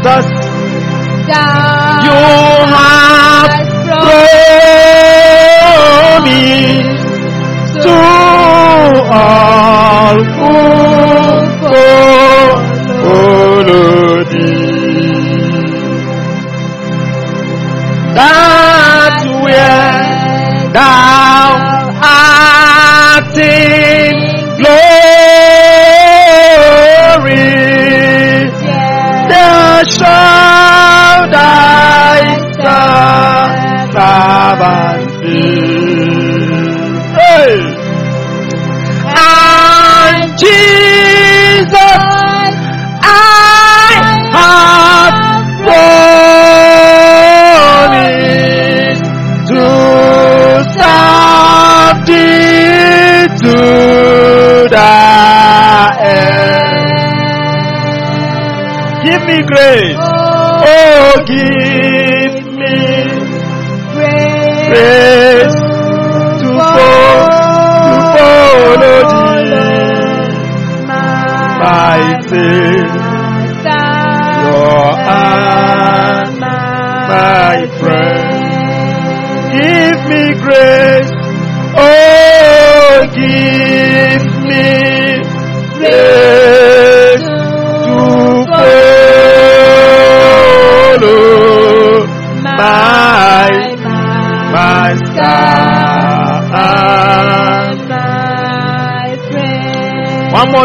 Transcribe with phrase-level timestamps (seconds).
[0.02, 0.27] Jesus,
[1.29, 2.62] God you
[59.33, 59.97] me grace.
[59.98, 62.77] Oh, give me
[63.94, 65.61] grace
[66.42, 67.27] to fo-
[67.88, 69.47] to follow thee,
[71.58, 73.10] my Savior
[75.16, 78.28] and my friend.
[79.55, 80.81] Give me grace.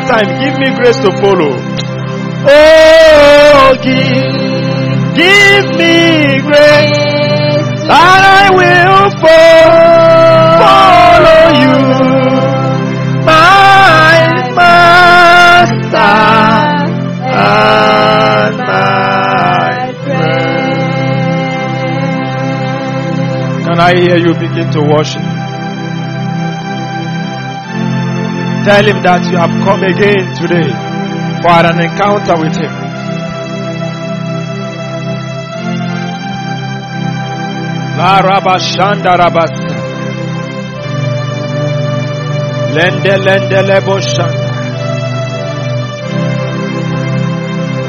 [0.09, 1.53] Time, give me grace to follow.
[2.49, 4.33] Oh, give,
[5.15, 7.05] give me grace
[7.87, 11.77] that I will fo- follow you,
[13.25, 14.17] my
[14.55, 16.15] master
[17.27, 20.85] and my friend.
[23.65, 25.23] Can I hear you begin to worship?
[28.67, 30.67] Tell him that you have come again today
[31.41, 32.73] for an encounter with him.
[42.75, 43.95] Lende lende lebo.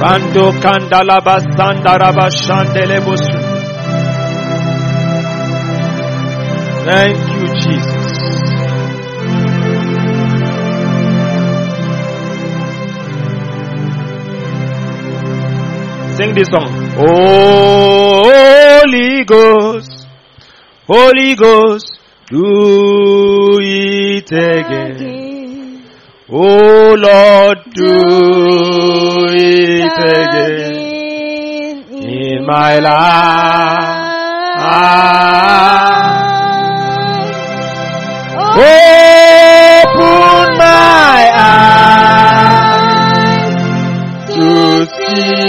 [0.01, 3.15] Rando kanda labasanda raba shande lebo.
[6.87, 7.88] Thank you, Jesus.
[16.19, 16.67] Sing this song.
[16.97, 17.25] Holy
[19.25, 20.07] Ghost,
[20.89, 25.85] Holy Ghost, do it again.
[26.29, 29.93] Oh Lord, do it
[30.27, 34.09] again in my life.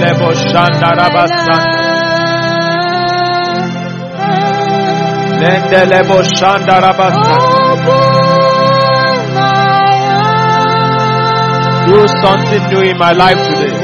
[0.00, 1.56] rabasandele boshanda rabasanda.
[5.40, 6.80] Lendelendele boshanda rabasanda.
[6.80, 7.34] Lendele boshanda rabasanda.
[11.86, 13.74] Do something new in my life today.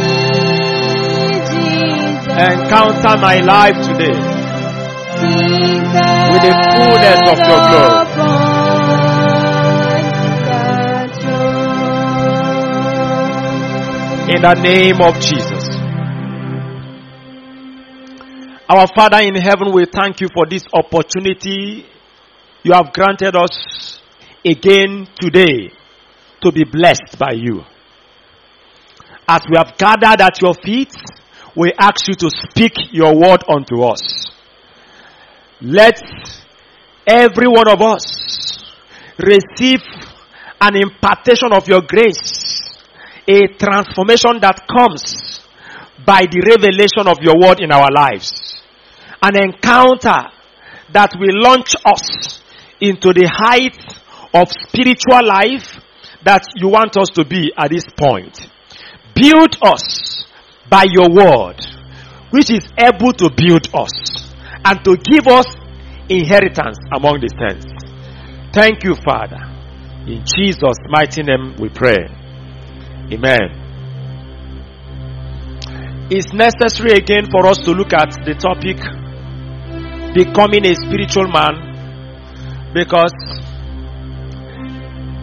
[2.49, 4.19] Encounter my life today
[6.31, 8.07] with the fullness of your glory.
[14.29, 15.56] In the name of Jesus.
[18.76, 21.87] Our Father in heaven, we thank you for this opportunity
[22.62, 24.02] you have granted us
[24.44, 25.73] again today
[26.43, 27.62] to be blessed by you.
[29.26, 30.93] As we have gathered at your feet,
[31.56, 34.02] we ask you to speak your word unto us.
[35.62, 35.99] Let
[37.06, 38.62] every one of us
[39.19, 39.81] receive
[40.61, 42.76] an impartation of your grace,
[43.26, 45.40] a transformation that comes
[46.05, 48.56] by the revelation of your word in our lives,
[49.23, 50.31] an encounter
[50.93, 52.43] that will launch us
[52.81, 53.77] into the height
[54.35, 55.81] of spiritual life
[56.25, 58.39] that you want us to be at this point.
[59.15, 60.25] Build us
[60.69, 61.57] by your word,
[62.31, 64.35] which is able to build us
[64.65, 65.47] and to give us
[66.09, 67.67] inheritance among the saints.
[68.53, 69.41] Thank you, Father.
[70.07, 72.07] In Jesus' mighty name we pray.
[73.12, 73.67] Amen.
[76.11, 78.79] It's necessary again for us to look at the topic
[80.17, 83.13] becoming a spiritual man because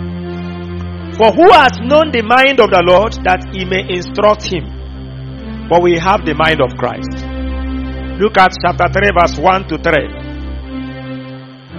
[1.17, 4.65] For who has known the mind of the Lord that he may instruct him?
[5.69, 7.21] But we have the mind of Christ.
[8.17, 9.93] Look at chapter 3, verse 1 to 3.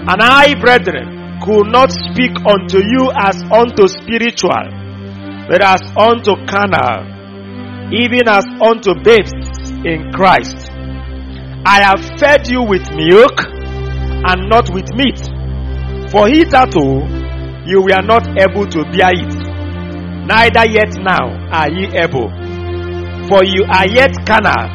[0.07, 4.71] And I, brethren, could not speak unto you as unto spiritual,
[5.51, 9.35] but as unto carnal, even as unto babes
[9.83, 10.71] in Christ.
[11.67, 15.19] I have fed you with milk and not with meat.
[16.11, 17.24] For hitherto
[17.67, 19.35] you were not able to bear it,
[20.29, 22.29] neither yet now are ye able.
[23.29, 24.69] For you are yet carnal.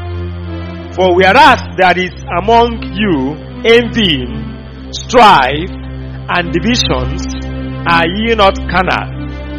[0.95, 7.21] For whereas there is among you envying, strife, and divisions,
[7.85, 9.05] are ye not carnal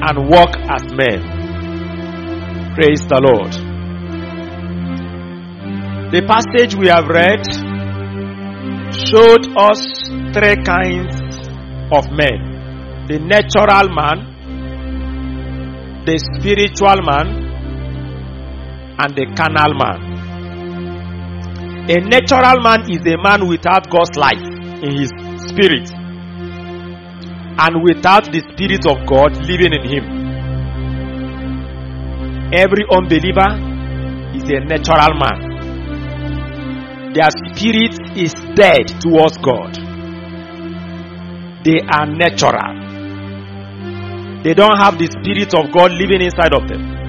[0.03, 1.23] and walk as men?
[2.75, 3.53] Praise the Lord.
[6.11, 7.47] The passage we have read
[8.91, 9.79] showed us
[10.35, 11.47] three kinds
[11.93, 12.50] of men
[13.11, 14.19] the natural man,
[16.07, 17.27] the spiritual man,
[19.03, 19.99] and the carnal man.
[21.91, 25.11] A natural man is a man without God's life in his
[25.51, 25.91] spirit
[27.59, 30.05] and without the spirit of God living in him.
[32.55, 33.59] Every unbeliever
[34.39, 35.51] is a natural man.
[37.13, 39.75] Their spirit is dead towards God.
[41.65, 42.90] They are natural.
[44.43, 47.01] They don't have the Spirit of God living inside of them.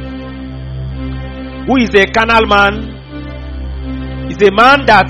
[1.66, 3.00] Who is a carnal man?
[4.30, 5.08] Is a man that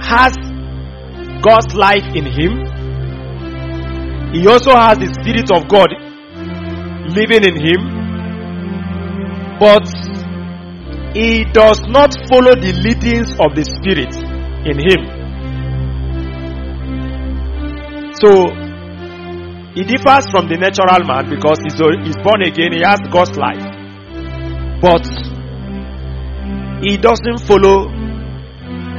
[0.00, 0.32] has
[1.42, 2.64] God's life in him.
[4.32, 5.92] He also has the Spirit of God
[7.12, 7.80] living in him.
[9.60, 9.88] But
[11.14, 14.14] he does not follow the leadings of the Spirit
[14.64, 15.18] in him.
[18.20, 18.67] So
[19.74, 23.62] he differs from the natural man because he's, he's born again, he has God's life.
[24.80, 25.04] But
[26.80, 27.90] he doesn't follow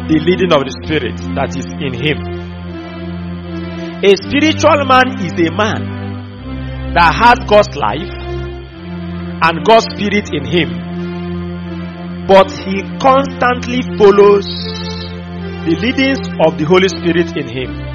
[0.09, 2.17] the leading of the Spirit that is in him.
[4.03, 8.13] A spiritual man is a man that has God's life
[9.41, 10.69] and God's Spirit in him,
[12.27, 14.45] but he constantly follows
[15.65, 17.88] the leadings of the Holy Spirit in him.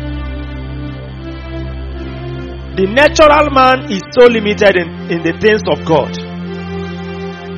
[2.75, 6.12] The natural man is so limited in, in the things of God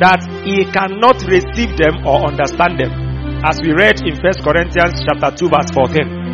[0.01, 2.93] that he cannot receive them or understand them.
[3.45, 6.27] As we read in 1 Corinthians chapter 2 verse 14.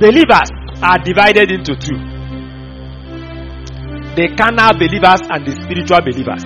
[0.00, 0.48] believers
[0.82, 2.00] are divided into two
[4.16, 6.42] the carnal believers and the spiritual believers.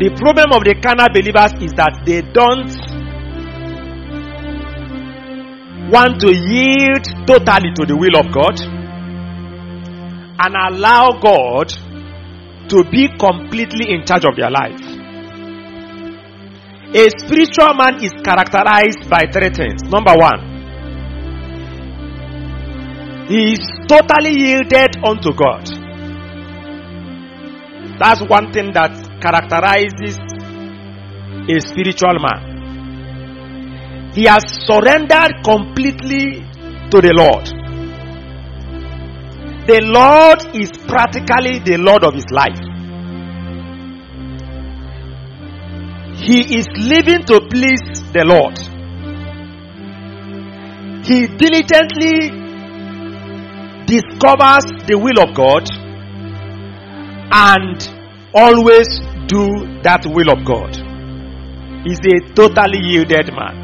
[0.00, 2.72] The problem of the carnal believers is that they don't
[5.90, 8.60] want to yield totally to the will of God
[10.38, 11.68] and allow God
[12.70, 14.80] to be completely in charge of their life.
[16.94, 19.82] A spiritual man is characterized by three things.
[19.84, 20.46] Number one,
[23.28, 25.66] he is totally yielded unto God.
[27.98, 30.18] That's one thing that characterizes
[31.48, 32.49] a spiritual man.
[34.12, 36.42] He has surrendered completely
[36.90, 37.46] to the Lord.
[39.66, 42.58] The Lord is practically the Lord of his life.
[46.18, 48.58] He is living to please the Lord.
[51.06, 52.30] He diligently
[53.86, 55.68] discovers the will of God
[57.32, 57.78] and
[58.34, 58.88] always
[59.28, 60.76] do that will of God.
[61.86, 63.59] He's a totally yielded man.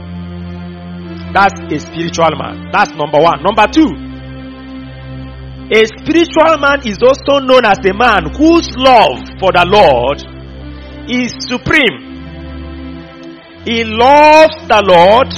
[1.36, 2.70] That's a spiritual man.
[2.72, 3.42] That's number one.
[3.44, 3.92] Number two,
[5.68, 10.24] a spiritual man is also known as a man whose love for the Lord
[11.10, 12.14] is supreme.
[13.66, 15.28] He loves the Lord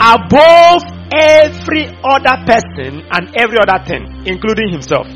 [0.00, 0.80] above
[1.12, 5.08] every other person and every other thing, including himself.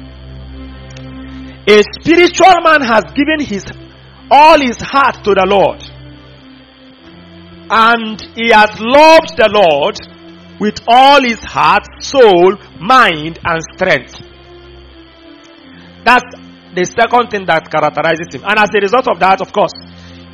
[1.68, 3.64] A spiritual man has given his
[4.28, 5.85] all his heart to the Lord.
[7.68, 9.96] And he has loved the Lord
[10.60, 14.20] with all his heart, soul, mind, and strength.
[16.04, 16.24] That's
[16.74, 18.44] the second thing that characterizes him.
[18.46, 19.74] And as a result of that, of course,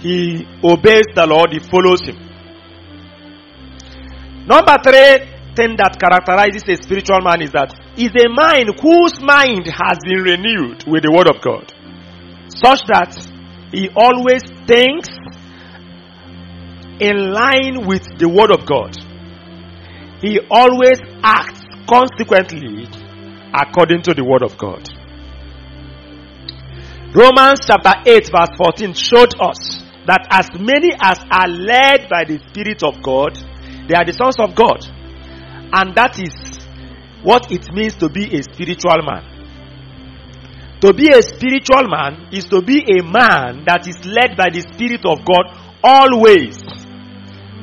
[0.01, 2.19] he obeys the Lord, he follows him.
[4.47, 9.69] Number three thing that characterizes a spiritual man is that is a mind whose mind
[9.69, 11.71] has been renewed with the word of God,
[12.51, 13.15] such that
[13.71, 15.09] he always thinks
[17.01, 18.97] in line with the word of God.
[20.21, 22.87] He always acts consequently
[23.55, 24.89] according to the word of God.
[27.15, 32.39] Romans chapter 8 verse 14 showed us that as many as are led by the
[32.49, 33.37] Spirit of God,
[33.89, 34.81] they are the sons of God.
[35.75, 36.33] And that is
[37.23, 39.33] what it means to be a spiritual man.
[40.81, 44.63] To be a spiritual man is to be a man that is led by the
[44.75, 45.47] Spirit of God
[45.85, 46.59] always.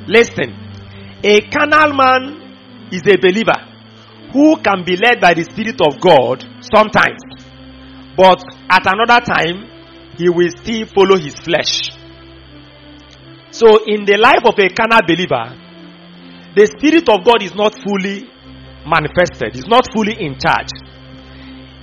[0.10, 0.50] Listen,
[1.24, 3.62] a carnal man is a believer
[4.34, 7.22] who can be led by the Spirit of God sometimes,
[8.18, 9.70] but at another time,
[10.18, 11.94] he will still follow his flesh.
[13.52, 15.54] So, in the life of a carnal believer,
[16.56, 18.26] the Spirit of God is not fully
[18.90, 20.74] manifested, is not fully in charge.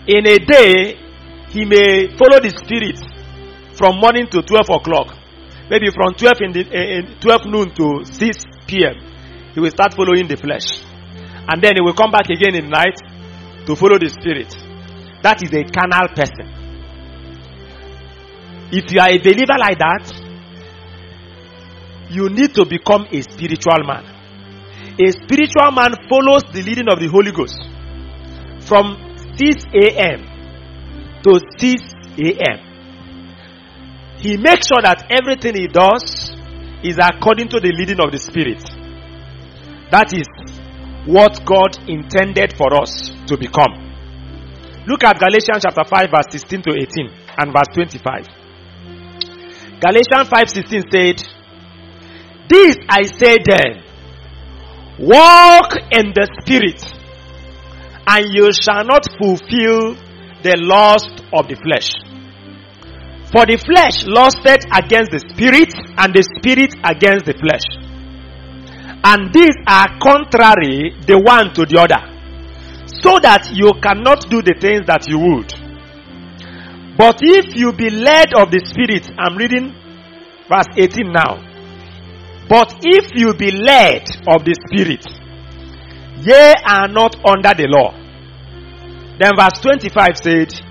[0.09, 0.99] In a day,
[1.51, 2.99] he may follow the Spirit
[3.79, 5.15] from morning to 12 o'clock.
[5.69, 8.95] Maybe from 12 in the in 12 noon to 6 p.m.
[9.55, 10.83] He will start following the flesh.
[11.49, 12.97] And then he will come back again in night
[13.67, 14.55] to follow the spirit.
[15.23, 16.47] That is a carnal person.
[18.71, 20.13] If you are a believer like that,
[22.11, 24.05] you need to become a spiritual man.
[24.99, 27.59] A spiritual man follows the leading of the Holy Ghost
[28.67, 28.97] from
[29.37, 30.21] 6 a.m.
[31.23, 31.83] to 6
[32.19, 32.66] a.m.
[34.27, 36.35] He makes sure that everything he does
[36.83, 38.59] is according to the leading of the Spirit.
[39.95, 40.27] That is
[41.07, 43.71] what God intended for us to become.
[44.91, 47.07] Look at Galatians chapter 5 verse 16 to 18
[47.39, 48.27] and verse 25.
[49.79, 51.23] Galatians 5:16 said,
[52.51, 53.87] "This I say then,
[54.99, 56.83] walk in the spirit,
[58.11, 59.95] and you shall not fulfill
[60.43, 62.06] the lust of the flesh.
[63.33, 67.67] For the flesh lusted against the spirit, and the spirit against the flesh.
[69.03, 72.03] And these are contrary the one to the other,
[73.03, 75.51] so that you cannot do the things that you would.
[76.97, 79.75] But if you be led of the spirit, I'm reading
[80.49, 81.43] verse 18 now.
[82.49, 85.05] But if you be led of the spirit,
[86.23, 87.91] ye are not under the law.
[89.19, 90.66] Then verse 25 said,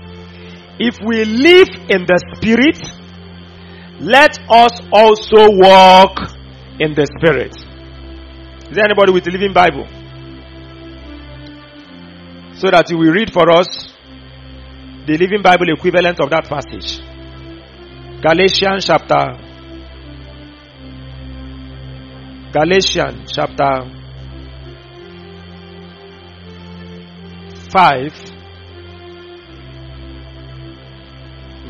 [0.78, 2.76] if we live in the Spirit,
[4.00, 6.18] let us also walk
[6.78, 7.56] in the Spirit.
[8.68, 9.86] Is there anybody with the Living Bible?
[12.60, 13.92] So that you will read for us
[15.06, 17.00] the Living Bible equivalent of that passage.
[18.20, 19.38] Galatians chapter
[22.52, 23.92] Galatians chapter
[27.70, 28.35] 5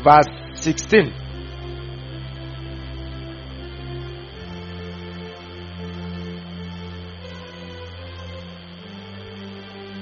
[0.07, 1.11] verse 16.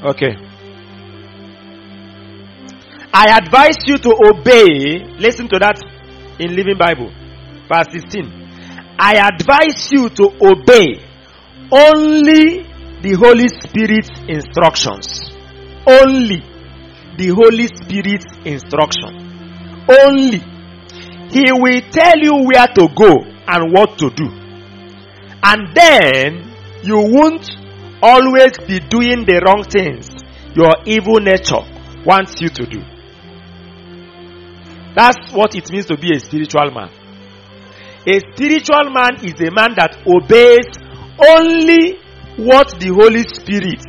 [0.05, 0.35] Okay.
[3.12, 5.17] I advise you to obey.
[5.17, 5.81] Listen to that
[6.38, 7.09] in Living Bible,
[7.67, 8.95] verse 16.
[9.00, 11.01] I advise you to obey
[11.71, 12.63] only
[13.01, 15.31] the Holy Spirit's instructions.
[15.88, 16.43] Only
[17.17, 19.25] the Holy Spirit's instruction.
[19.88, 20.39] Only.
[21.30, 23.12] He will tell you where to go
[23.48, 24.27] and what to do.
[25.44, 26.51] And then
[26.84, 27.50] you won't
[28.01, 30.10] always be doing the wrong things
[30.56, 31.62] your evil nature
[32.06, 32.80] wants you to do.
[34.96, 36.89] That's what it means to be a spiritual man.
[38.08, 40.70] A spiritual man is a man that obeys
[41.20, 42.00] only
[42.38, 43.84] what the Holy Spirit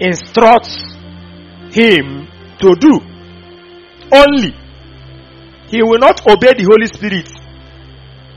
[0.00, 0.96] instructs
[1.72, 2.28] him
[2.60, 3.00] to do.
[4.12, 4.65] Only.
[5.68, 7.28] He will not obey the Holy Spirit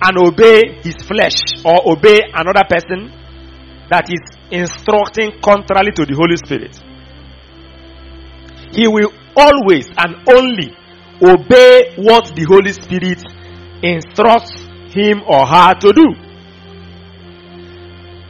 [0.01, 3.11] and obey his flesh or obey another person
[3.89, 4.21] that is
[4.51, 6.73] instructing contrary to the Holy Spirit.
[8.71, 10.75] He will always and only
[11.21, 13.21] obey what the Holy Spirit
[13.83, 14.51] instructs
[14.93, 16.07] him or her to do.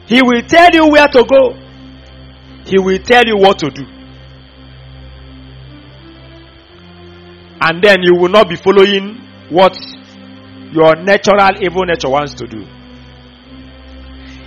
[0.08, 1.53] He will tell you where to go.
[2.65, 3.99] He will tell you what to do.
[7.62, 9.75] And then you will not be following what
[10.72, 12.66] your natural evil nature wants to do.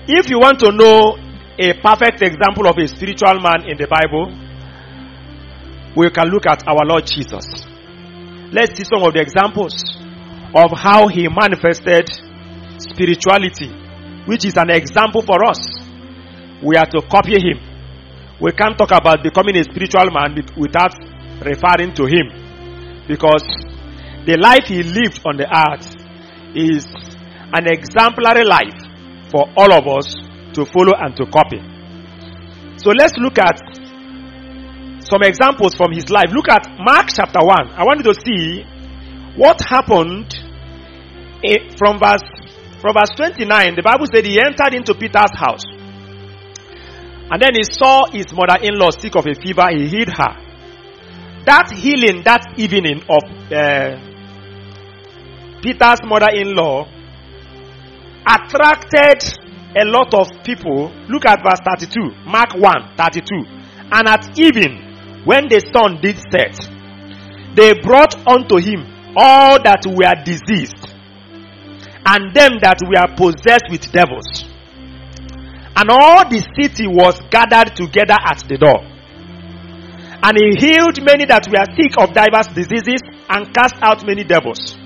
[0.08, 1.16] If you want to know
[1.58, 4.32] a perfect example of a spiritual man in the Bible,
[5.94, 7.44] we can look at our Lord Jesus.
[8.52, 9.74] Let's see some of the examples
[10.54, 12.08] of how he manifested
[12.78, 13.68] spirituality,
[14.26, 15.60] which is an example for us.
[16.62, 17.60] We are to copy him.
[18.40, 20.94] We can't talk about becoming a spiritual man without
[21.44, 22.41] referring to him.
[23.08, 23.42] Because
[24.26, 25.96] the life he lived on the earth
[26.54, 26.86] is
[27.52, 28.78] an exemplary life
[29.30, 30.14] for all of us
[30.54, 31.60] to follow and to copy.
[32.76, 33.58] So let's look at
[35.04, 36.30] some examples from his life.
[36.32, 37.72] Look at Mark chapter 1.
[37.74, 38.64] I want you to see
[39.36, 40.32] what happened
[41.78, 42.22] from verse
[42.80, 43.76] from verse 29.
[43.76, 45.62] The Bible said he entered into Peter's house.
[47.30, 49.70] And then he saw his mother-in-law sick of a fever.
[49.70, 50.41] He healed her.
[51.44, 53.98] That healing that evening of uh,
[55.62, 56.86] Peter's mother-in-law
[58.26, 59.22] attracted
[59.74, 60.92] a lot of people.
[61.08, 62.14] Look at verse 32.
[62.26, 63.62] Mark 1, 32.
[63.90, 66.54] And at even, when the sun did set,
[67.54, 70.88] they brought unto him all that were diseased,
[72.06, 74.44] and them that were possessed with devils.
[75.76, 78.91] And all the city was gathered together at the door.
[80.22, 84.78] And he healed many that were sick of diverse diseases and cast out many devils.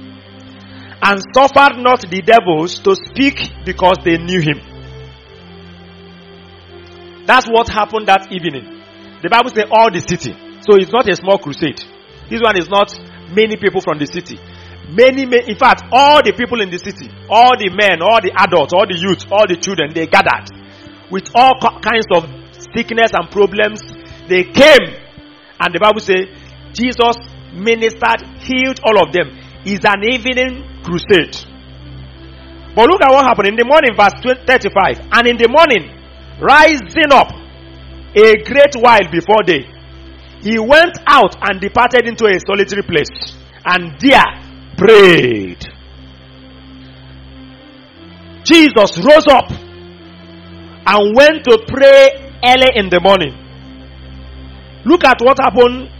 [1.02, 4.60] And suffered not the devils to speak because they knew him.
[7.26, 8.64] That's what happened that evening.
[9.20, 10.32] The Bible says all the city.
[10.62, 11.78] So it's not a small crusade.
[12.30, 12.94] This one is not
[13.30, 14.40] many people from the city.
[14.88, 18.30] Many, many, in fact, all the people in the city, all the men, all the
[18.32, 20.46] adults, all the youth, all the children, they gathered
[21.10, 22.24] with all kinds of
[22.74, 23.82] sickness and problems.
[24.30, 25.05] They came,
[25.60, 26.26] and the Bible says
[26.72, 27.16] Jesus
[27.52, 29.32] ministered, healed all of them.
[29.64, 31.34] It's an evening crusade.
[32.76, 35.08] But look at what happened in the morning, verse 35.
[35.10, 35.88] And in the morning,
[36.38, 37.32] rising up
[38.14, 39.64] a great while before day,
[40.42, 43.08] he went out and departed into a solitary place,
[43.64, 44.28] and there
[44.76, 45.64] prayed.
[48.44, 53.45] Jesus rose up and went to pray early in the morning.
[54.86, 55.90] Look at what happened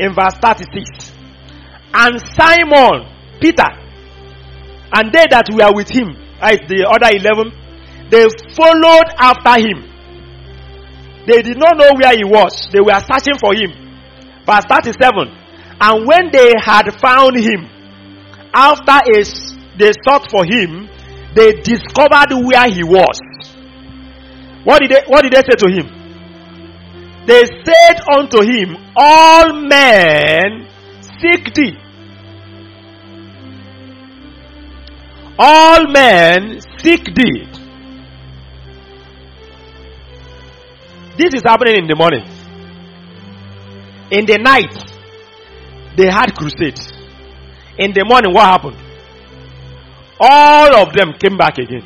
[0.00, 1.12] in verse 36.
[1.92, 3.04] And Simon,
[3.38, 3.68] Peter,
[4.96, 8.24] and they that were with him, right, the other 11, they
[8.56, 9.84] followed after him.
[11.26, 12.68] They did not know where he was.
[12.72, 13.76] They were searching for him.
[14.48, 15.44] Verse 37.
[15.80, 17.68] And when they had found him,
[18.52, 19.20] after a,
[19.76, 20.88] they sought for him,
[21.34, 23.20] they discovered where he was.
[24.64, 26.03] What did they, what did they say to him?
[27.26, 30.68] They said unto him, All men
[31.20, 31.78] seek thee.
[35.38, 37.48] All men seek thee.
[41.16, 42.24] This is happening in the morning.
[44.10, 44.74] In the night,
[45.96, 46.78] they had crusade.
[47.78, 48.76] In the morning, what happened?
[50.20, 51.82] All of them came back again.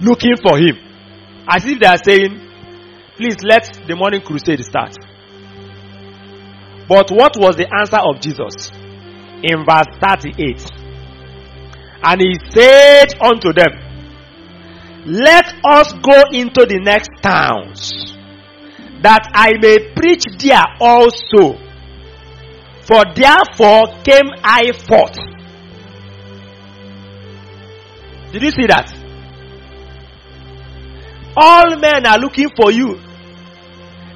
[0.00, 0.76] Looking for him.
[1.48, 2.49] As if they are saying,
[3.20, 4.96] please let the morning crusade start.
[6.88, 8.72] But what was the answer of Jesus?
[9.44, 10.64] In verse 38.
[12.02, 13.76] And he said unto them,
[15.04, 18.16] Let us go into the next towns,
[19.02, 21.60] that I may preach there also.
[22.88, 25.18] For therefore came I forth.
[28.32, 28.96] Did you see that?
[31.36, 33.09] All men are looking for you.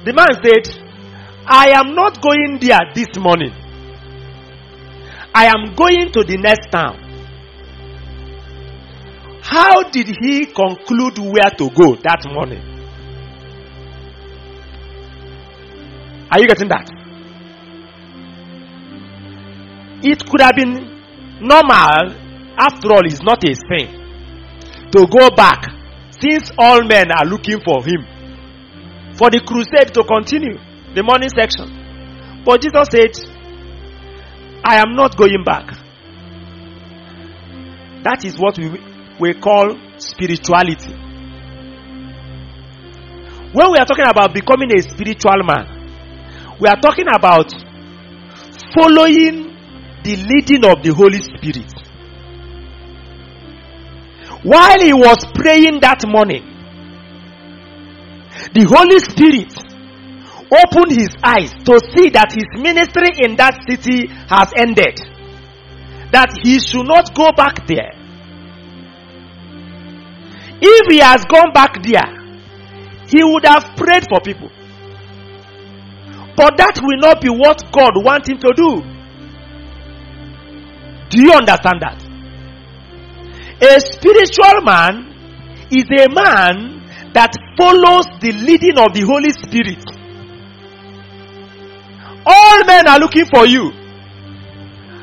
[0.05, 0.85] The man said,
[1.47, 3.51] I am not going there this morning.
[5.33, 7.01] I am going to the next town.
[9.41, 12.61] How did he conclude where to go that morning?
[16.29, 16.87] Are you getting that?
[20.03, 21.01] It could have been
[21.41, 22.13] normal,
[22.59, 23.89] after all, it's not a sin,
[24.91, 25.65] to go back
[26.21, 28.14] since all men are looking for him
[29.17, 30.57] for the crusade to continue,
[30.93, 32.43] the morning section.
[32.45, 33.15] But Jesus said,
[34.63, 35.67] I am not going back.
[38.03, 38.69] That is what we,
[39.19, 40.93] we call spirituality.
[43.53, 47.51] When we are talking about becoming a spiritual man, we are talking about
[48.75, 49.55] following
[50.03, 51.71] the leading of the Holy Spirit.
[54.43, 56.54] While he was praying that morning,
[58.53, 59.53] the Holy Spirit
[60.51, 64.99] opened his eyes to see that his ministry in that city has ended.
[66.11, 67.91] That he should not go back there.
[70.61, 72.13] If he has gone back there,
[73.07, 74.49] he would have prayed for people.
[76.37, 78.81] But that will not be what God wants him to do.
[81.09, 82.01] Do you understand that?
[83.61, 86.74] A spiritual man is a man
[87.15, 89.79] that follows the leading of the Holy Spirit.
[92.27, 93.71] All men are looking for you.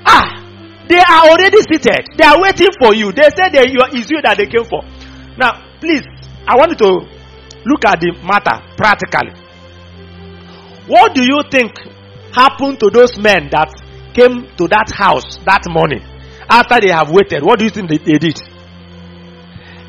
[0.05, 0.45] Ah,
[0.89, 2.05] they are already seated.
[2.19, 3.13] They are waiting for you.
[3.13, 4.85] They said that you it's you that they came for.
[5.41, 6.05] Now, please,
[6.47, 6.91] I want you to
[7.65, 9.33] look at the matter practically.
[10.87, 11.73] What do you think
[12.37, 13.73] happened to those men that
[14.13, 16.05] came to that house that morning
[16.51, 17.43] after they have waited?
[17.43, 18.37] What do you think they, they did?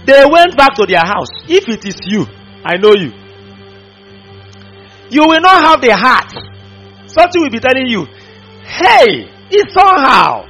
[0.05, 1.29] They went back to their house.
[1.47, 2.25] If it is you,
[2.65, 3.11] I know you.
[5.09, 6.31] You will not have the heart.
[7.07, 8.05] Something will be telling you,
[8.65, 10.43] hey, it's somehow.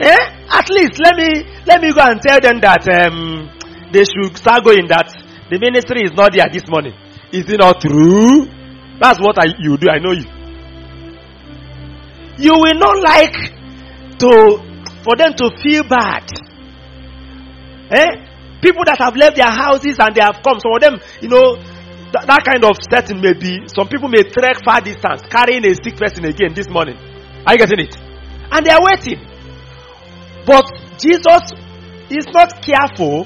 [0.00, 0.18] Eh?
[0.50, 3.50] At least let me let me go and tell them that um,
[3.92, 4.86] they should start going.
[4.88, 5.12] That
[5.50, 6.94] the ministry is not there this morning.
[7.32, 8.46] Is it not true?
[9.00, 9.88] That's what I, you do.
[9.90, 10.26] I know you.
[12.38, 13.34] You will not like
[14.18, 14.30] to
[15.04, 16.26] for them to feel bad.
[17.90, 18.60] Eh?
[18.60, 20.58] People that have left their houses and they have come.
[20.60, 23.64] Some of them, you know, th- that kind of setting may be.
[23.70, 26.98] Some people may trek far distance, carrying a sick person again this morning.
[27.46, 27.94] Are you getting it?
[28.50, 29.20] And they are waiting.
[30.44, 30.66] But
[30.98, 31.54] Jesus
[32.10, 33.24] is not careful.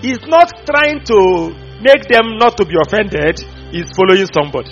[0.00, 1.18] He's not trying to
[1.82, 3.40] make them not to be offended.
[3.72, 4.70] He's following somebody.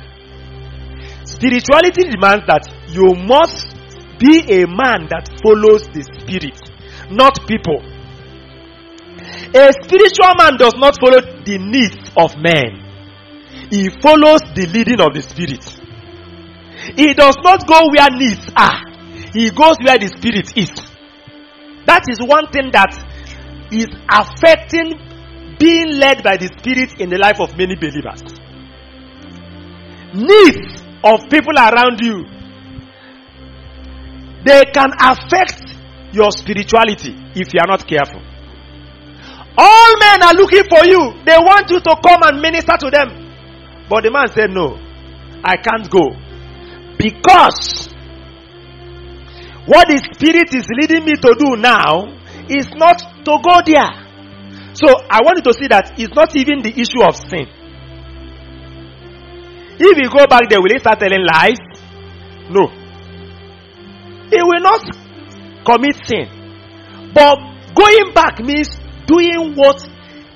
[1.24, 3.74] Spirituality demands that you must
[4.18, 6.58] be a man that follows the spirit,
[7.10, 7.80] not people.
[9.52, 12.86] A spiritual man does not follow the needs of men.
[13.70, 15.64] He follows the leading of the spirit.
[16.96, 18.80] He does not go where needs are.
[19.34, 20.70] He goes where the spirit is.
[21.86, 22.94] That is one thing that
[23.70, 28.22] is affecting being led by the spirit in the life of many believers.
[30.14, 32.40] Needs of people around you
[34.44, 35.60] they can affect
[36.12, 38.22] your spirituality if you are not careful.
[39.56, 41.22] All men are looking for you.
[41.24, 43.08] They want you to come and minister to them.
[43.88, 44.78] But the man said, No,
[45.44, 46.14] I can't go.
[46.98, 47.88] Because
[49.66, 52.08] what the Spirit is leading me to do now
[52.48, 53.90] is not to go there.
[54.74, 57.46] So I want you to see that it's not even the issue of sin.
[59.82, 61.58] If you go back there, will he start telling lies?
[62.50, 62.68] No.
[64.30, 64.82] He will not
[65.64, 67.12] commit sin.
[67.14, 67.38] But
[67.74, 68.79] going back means
[69.10, 69.82] doing what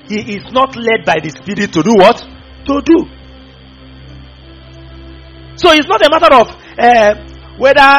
[0.07, 2.19] he is not led by the Spirit to do what?
[2.67, 3.07] To do.
[5.55, 7.15] So it's not a matter of uh,
[7.57, 7.91] whether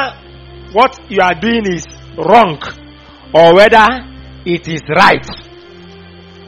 [0.72, 1.86] what you are doing is
[2.18, 2.60] wrong
[3.32, 3.86] or whether
[4.44, 5.26] it is right.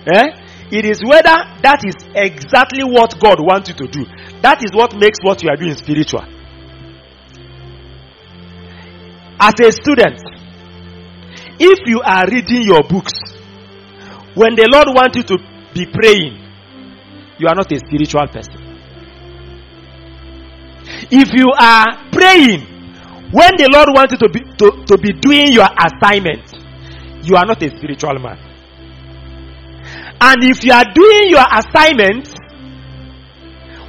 [0.06, 0.26] Eh?
[0.70, 4.04] It is whether that is exactly what God wants you to do.
[4.42, 6.24] That is what makes what you are doing spiritual.
[9.40, 10.20] As a student,
[11.58, 13.12] if you are reading your books,
[14.38, 15.36] when the Lord wants you to
[15.74, 16.38] be praying,
[17.38, 18.54] you are not a spiritual person.
[21.10, 22.62] If you are praying
[23.34, 26.46] when the Lord wants you to be to, to be doing your assignment,
[27.26, 28.38] you are not a spiritual man.
[30.20, 32.30] And if you are doing your assignment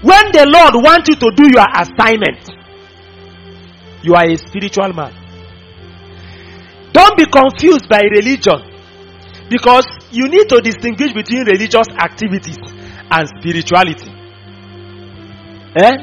[0.01, 2.41] when the Lord wants you to do your assignment,
[4.01, 5.13] you are a spiritual man.
[6.91, 8.65] Don't be confused by religion
[9.49, 12.58] because you need to distinguish between religious activities
[13.12, 14.10] and spirituality.
[15.76, 15.95] Eh?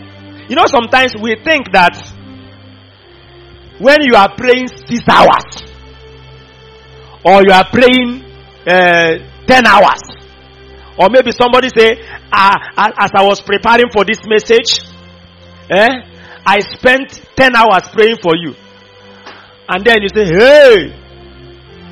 [0.49, 1.97] You know, sometimes we think that
[3.79, 5.45] when you are praying six hours
[7.25, 8.23] or you are praying
[8.66, 10.01] uh, 10 hours
[10.99, 12.01] or maybe somebody say
[12.33, 14.81] uh, as i was preparing for this message
[15.71, 15.88] eh,
[16.47, 18.55] i spent 10 hours praying for you
[19.69, 21.03] and then you say hey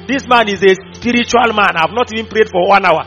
[0.09, 1.76] this man is a spiritual man.
[1.76, 3.04] I've not even prayed for one hour.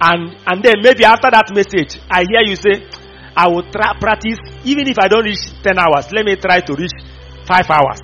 [0.00, 2.86] And and then maybe after that message i hear you say
[3.34, 6.12] i will try practice even if i don't reach 10 hours.
[6.12, 6.92] Let me try to reach
[7.46, 8.00] 5 hours.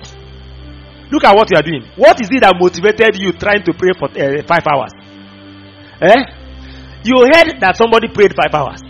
[1.11, 1.85] Look at what you are doing.
[1.95, 4.91] What is it that motivated you trying to pray for uh, 5 hours?
[6.01, 6.21] Eh?
[7.05, 8.81] You heard that somebody prayed 5 hours.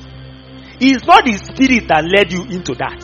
[0.79, 3.03] It's not the spirit that led you into that.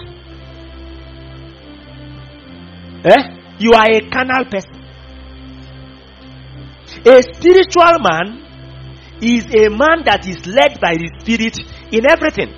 [3.03, 3.21] Eh?
[3.59, 4.80] You are a carnal person
[7.05, 8.41] a spiritual man
[9.21, 11.57] is a man that is led by the spirit
[11.91, 12.53] in everything.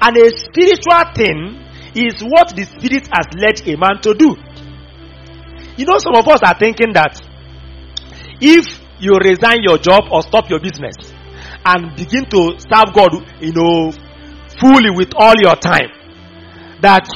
[0.00, 1.60] And a spiritual thing
[1.94, 4.36] is what the spirit has led a man to do.
[5.76, 7.20] You know some of us are thinking that
[8.40, 8.66] if
[8.98, 10.96] you resign your job or stop your business
[11.64, 13.92] and begin to serve god you know
[14.60, 15.88] fully with all your time
[16.80, 17.06] that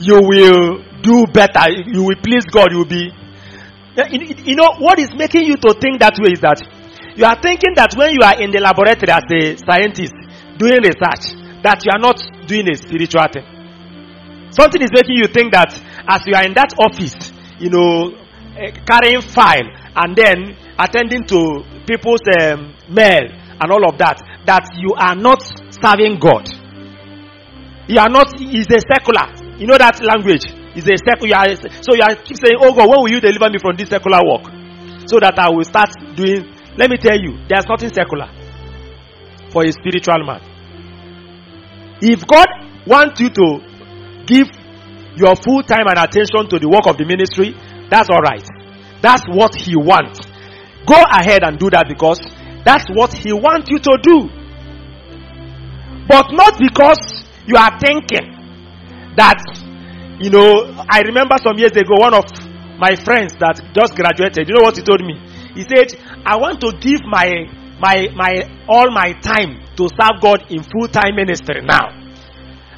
[0.00, 1.70] you will do better.
[1.70, 2.72] You will please god.
[2.72, 3.12] You will be
[3.96, 6.60] you know what is making you to think that way is that
[7.16, 10.12] you are thinking that when you are in the laboratory as a scientist
[10.58, 11.32] doing research
[11.64, 13.42] that you are not doing a spiritual thing.
[14.52, 15.72] Something is making you think that
[16.08, 18.12] as you are in that office you know
[18.56, 19.64] uh, carrying file
[19.96, 25.40] and then attending to people's um, mail and all of that that you are not
[25.72, 26.44] serving god.
[27.88, 29.56] You are not is a secular.
[29.56, 30.44] You know that language
[30.76, 33.58] is a secular so you are keep saying oh god when will you deliver me
[33.58, 34.44] from this secular work?
[35.08, 38.28] So that i will start doing let me tell you there's nothing secular
[39.50, 40.42] for a spiritual man.
[42.02, 42.48] If god
[42.86, 43.46] wants you to
[44.26, 44.48] give
[45.16, 47.56] your full time and attention to the work of the ministry
[47.88, 48.44] that's all right.
[49.00, 50.20] That's what he wants.
[50.86, 52.18] Go ahead and do that because
[52.64, 54.18] that's what he wants you to do.
[56.08, 58.34] But not because you are thinking
[59.16, 59.38] that
[60.20, 62.24] you know i remember some years ago one of
[62.78, 65.16] my friends that just graduated you know what he told me?
[65.54, 65.92] He said
[66.24, 67.48] i want to give my
[67.80, 71.88] my my all my time to serve god in full time ministry now.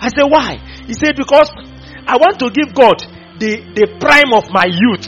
[0.01, 0.59] I said why?
[0.87, 1.51] He said because
[2.07, 2.99] i want to give god
[3.39, 5.07] the the prime of my youth.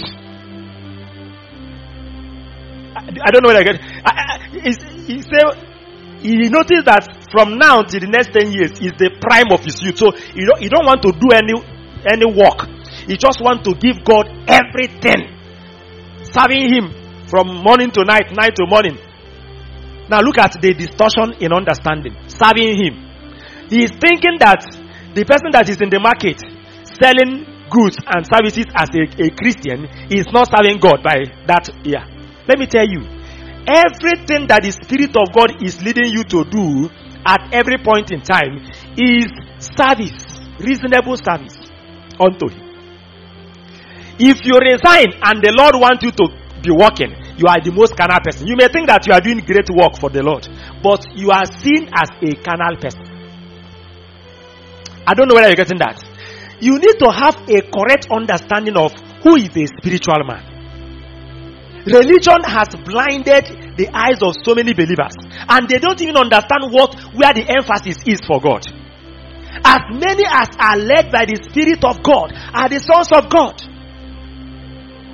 [2.94, 3.80] I, I don't know whether i get.
[4.04, 5.70] I, I, he, he said
[6.22, 9.80] he noticed that from now to the next 10 years is the prime of his
[9.80, 9.96] youth.
[9.96, 11.54] So you don't, you don't want to do any
[12.06, 12.68] any work.
[13.08, 15.36] You just want to give god everything.
[16.22, 16.94] Serving him
[17.28, 18.98] from morning to night night to morning.
[20.08, 22.16] Now look at the distortion in understanding.
[22.28, 22.94] Serving him.
[23.70, 24.62] He is thinking that
[25.14, 26.38] the person that is in the market
[27.02, 32.02] selling goods and services as a, a christian is not serving god by that year
[32.46, 33.02] let me tell you
[33.66, 36.90] everything that the spirit of god is leading you to do
[37.26, 38.58] at every point in time
[38.98, 40.18] is service
[40.58, 41.60] reasonable service
[42.20, 42.62] unto him.
[44.20, 46.28] If you resign and the lord wants you to
[46.61, 48.46] be working you are the most carnal person.
[48.46, 50.44] You may think that you are doing great work for the lord
[50.85, 53.00] but you are seen as a carnal person.
[55.09, 55.96] I don't know whether you're getting that.
[56.61, 58.92] You need to have a correct understanding of
[59.24, 60.44] who is a spiritual man.
[61.88, 65.16] Religion has blinded the eyes of so many believers
[65.48, 68.61] and they don't even understand what where the emphasis is for god
[69.64, 73.56] as many as are led by the spirit of god are the sons of god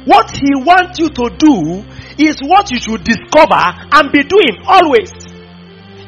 [0.07, 1.83] what he wants you to do
[2.19, 3.59] is what you should discover
[3.93, 5.11] and be doing always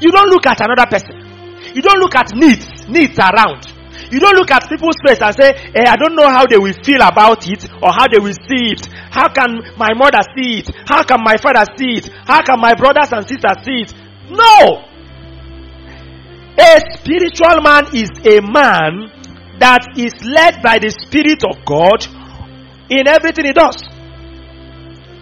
[0.00, 1.18] you don't look at another person
[1.74, 3.66] you don't look at needs needs around
[4.10, 6.72] you don't look at people's face and say, hey, I don't know how they will
[6.82, 8.86] feel about it or how they will see it.
[9.10, 10.70] How can my mother see it?
[10.86, 12.08] How can my father see it?
[12.24, 13.92] How can my brothers and sisters see it?
[14.30, 14.88] No!
[16.58, 19.14] A spiritual man is a man
[19.60, 22.02] that is led by the Spirit of God
[22.90, 23.78] in everything he does.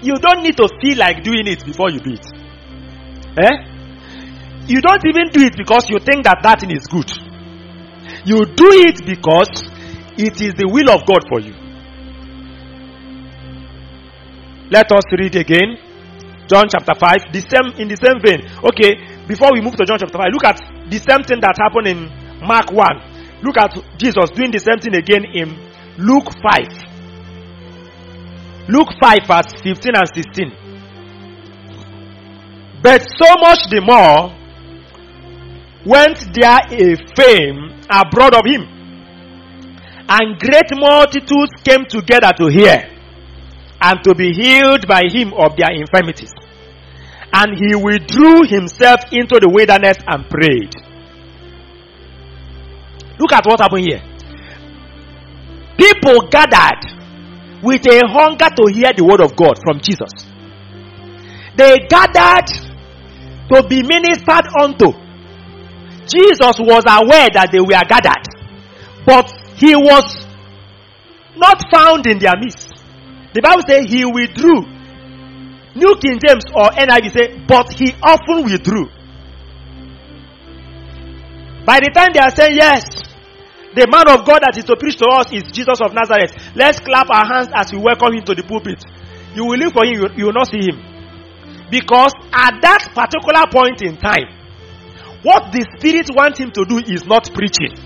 [0.01, 2.27] You don't need to feel like doing it before you do it.
[3.37, 3.55] Eh?
[4.67, 7.11] You don't even do it because you think that that thing is good.
[8.25, 9.51] You do it because
[10.17, 11.53] it is the will of God for you.
[14.71, 15.79] Let us read again.
[16.49, 18.47] John chapter 5, the same in the same vein.
[18.63, 21.87] Okay, before we move to John chapter 5, look at the same thing that happened
[21.89, 22.11] in
[22.47, 23.01] Mark 1.
[23.43, 25.55] Look at Jesus doing the same thing again in
[25.99, 26.69] Luke 5.
[28.69, 30.53] Luke 5, verse 15 and 16.
[32.83, 34.33] But so much the more
[35.87, 38.67] went there a fame abroad of him,
[40.09, 42.91] and great multitudes came together to hear
[43.81, 46.33] and to be healed by him of their infirmities.
[47.37, 50.73] And he withdrew himself into the wilderness and prayed.
[53.21, 54.01] Look at what happened here.
[55.77, 56.81] People gathered
[57.63, 60.09] with a hunger to hear the word of God from Jesus.
[61.57, 62.49] They gathered
[63.53, 64.93] to be ministered unto.
[66.09, 68.25] Jesus was aware that they were gathered,
[69.05, 70.25] but he was
[71.37, 72.73] not found in their midst.
[73.35, 74.76] The Bible says he withdrew.
[75.77, 78.89] New King James or NIV say, but he often withdrew.
[81.69, 82.85] By the time they are saying, yes,
[83.77, 86.33] the man of God that is to preach to us is Jesus of Nazareth.
[86.57, 88.81] Let's clap our hands as we welcome him to the pulpit.
[89.37, 90.81] You will look for him, you, will not see him.
[91.69, 94.33] Because at that particular point in time,
[95.21, 97.77] what the Spirit wants him to do is not preaching.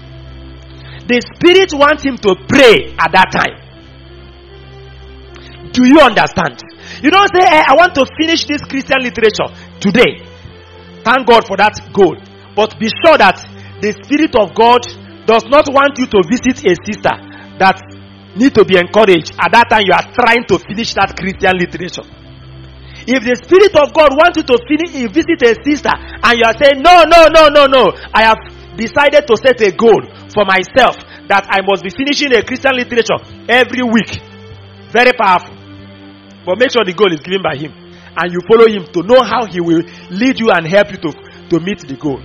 [1.11, 3.59] The Spirit wants him to pray at that time.
[5.75, 6.63] Do you understand?
[7.03, 9.49] You don't say, hey, I want to finish this Christian literature
[9.81, 10.21] today.
[11.01, 12.17] Thank God for that goal.
[12.55, 13.41] But be sure that
[13.81, 14.85] the Spirit of God
[15.25, 17.15] does not want you to visit a sister
[17.57, 17.81] that
[18.37, 19.33] need to be encouraged.
[19.41, 22.05] At that time, you are trying to finish that Christian literature.
[23.09, 26.35] If the Spirit of God wants you to finish, eh, you visit a sister and
[26.37, 28.41] you are saying, no, no, no, no, no, I have
[28.77, 33.17] decided to set a goal for myself that I must be finishing a Christian literature
[33.49, 34.21] every week.
[34.93, 35.60] Very powerful.
[36.45, 37.73] But make sure the goal is given by Him.
[38.17, 41.13] And you follow Him to know how He will lead you and help you to,
[41.51, 42.21] to meet the goal.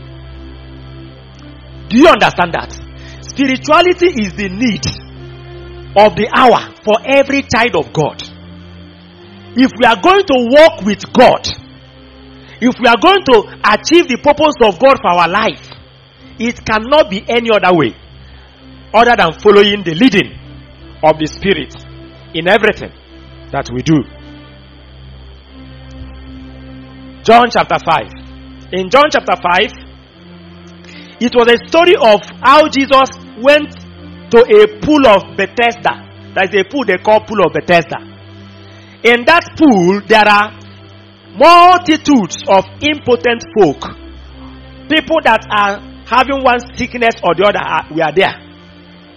[1.89, 2.71] Do you understand that?
[3.21, 4.85] Spirituality is the need
[5.97, 8.23] of the hour for every child of God.
[9.55, 11.47] If we are going to walk with God,
[12.59, 13.37] if we are going to
[13.71, 15.63] achieve the purpose of God for our life,
[16.39, 17.95] it cannot be any other way
[18.93, 20.31] other than following the leading
[21.03, 21.75] of the Spirit
[22.33, 22.91] in everything
[23.55, 24.03] that we do.
[27.23, 28.75] John chapter 5.
[28.75, 33.07] In John chapter 5, it was a story of how Jesus
[33.39, 33.71] went
[34.35, 36.03] to a pool of Bethesda.
[36.35, 38.03] That is a pool they call pool of Bethesda.
[39.07, 40.51] In that pool, there are
[41.39, 43.79] multitudes of impotent folk.
[44.91, 48.35] People that are having one sickness or the other are, we are there.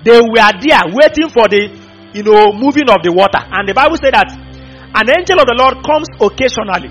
[0.06, 3.40] They were there waiting for the you know moving of the water.
[3.40, 6.90] And the Bible said that an angel of the Lord comes occasionally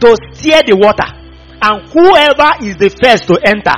[0.00, 1.08] to steer the water.
[1.62, 3.76] And whoever is the first to enter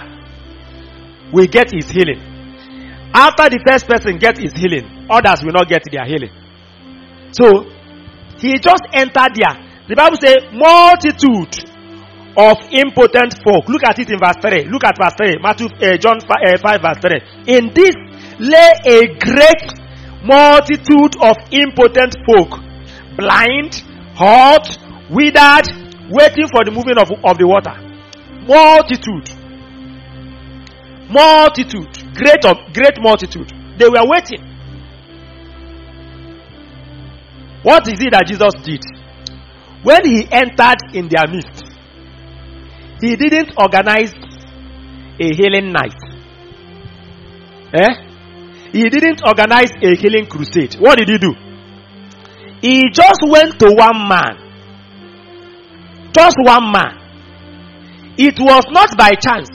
[1.32, 2.20] will get his healing.
[3.14, 6.30] After the first person gets his healing, others will not get their healing.
[7.32, 7.66] So
[8.38, 9.56] he just entered there.
[9.88, 11.72] The Bible says multitude
[12.36, 13.68] of impotent folk.
[13.68, 14.70] Look at it in verse 3.
[14.70, 15.42] Look at verse 3.
[15.42, 17.58] Matthew, uh, John 5, uh, 5 verse 3.
[17.58, 17.96] In this
[18.38, 19.81] lay a great
[20.24, 22.60] multitude of impotent folk.
[23.16, 23.82] Blind,
[24.14, 24.66] hot,
[25.10, 25.66] withered,
[26.10, 27.74] waiting for the moving of, of the water.
[28.46, 29.28] Multitude.
[31.10, 32.14] Multitude.
[32.14, 33.52] Great of great multitude.
[33.78, 34.42] They were waiting.
[37.62, 38.82] What is it that Jesus did?
[39.82, 41.62] When he entered in their midst,
[43.00, 44.12] he didn't organize
[45.20, 45.98] a healing night.
[47.74, 48.11] Eh?
[48.72, 50.76] He didn't organize a healing crusade.
[50.80, 51.34] What did he do?
[52.62, 54.38] He just went to one man.
[56.12, 56.96] Just one man.
[58.16, 59.50] It was not by chance.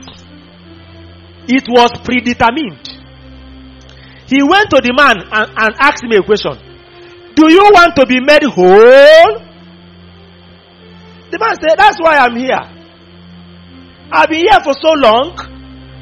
[1.47, 2.85] It was predetermined.
[4.27, 6.53] He went to the man and, and asked him a question.
[7.33, 9.41] Do you want to be made whole?
[11.31, 12.61] The man said, That's why I'm here.
[14.11, 15.33] I've been here for so long.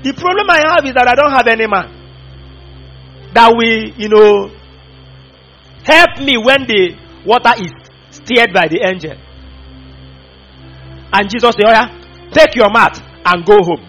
[0.03, 1.94] The problem I have is that I don't have any man
[3.35, 4.49] that will, you know,
[5.83, 7.71] help me when the water is
[8.09, 9.13] steered by the angel.
[11.11, 13.83] And Jesus said, Oh, yeah, take your mat and go home.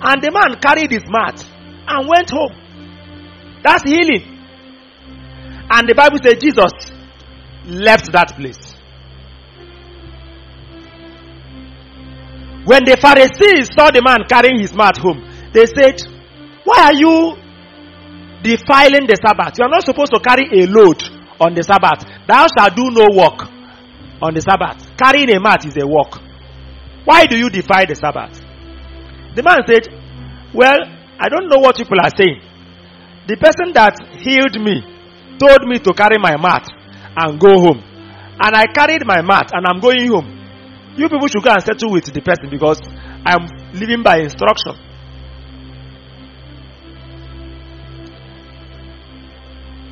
[0.00, 1.42] And the man carried his mat
[1.88, 2.52] and went home.
[3.64, 4.36] That's healing.
[5.70, 6.72] And the Bible says Jesus
[7.64, 8.74] left that place.
[12.64, 16.00] When the Pharisees saw the man carrying his mat home, they said,
[16.64, 17.47] Why are you
[18.42, 19.58] defiling the Sabbath?
[19.58, 21.02] You are not supposed to carry a load
[21.40, 22.04] on the Sabbath.
[22.26, 23.46] Thou shalt do no work
[24.22, 24.82] on the Sabbath.
[24.98, 26.18] Carrying a mat is a work.
[27.04, 28.36] Why do you defy the Sabbath?
[29.34, 29.86] The man said,
[30.54, 30.78] Well,
[31.18, 32.42] I don't know what people are saying.
[33.26, 34.82] The person that healed me
[35.38, 36.66] told me to carry my mat
[37.16, 37.82] and go home.
[38.40, 40.38] And I carried my mat and I'm going home.
[40.96, 42.80] You people should go and settle with the person because
[43.26, 44.74] I'm living by instruction.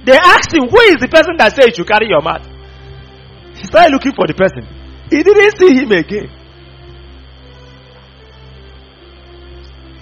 [0.07, 2.47] They asked him, Who is the person that said you should carry your mat?
[3.59, 4.63] He started looking for the person.
[5.11, 6.31] He didn't see him again.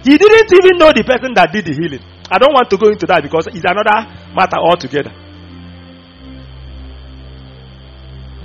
[0.05, 2.05] He didn't even know the person that did the healing.
[2.31, 4.05] I don't want to go into that because it's another
[4.37, 5.13] matter altogether.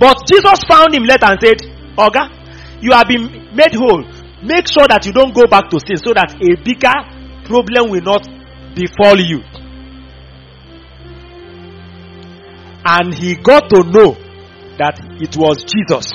[0.00, 1.60] But Jesus found him later and said,
[2.00, 2.24] Oga,
[2.80, 4.00] you have been made whole.
[4.40, 6.96] Make sure that you don't go back to sin so that a bigger
[7.44, 8.24] problem will not
[8.72, 9.44] befall you.
[12.90, 14.18] And he got to know
[14.82, 16.10] that it was Jesus.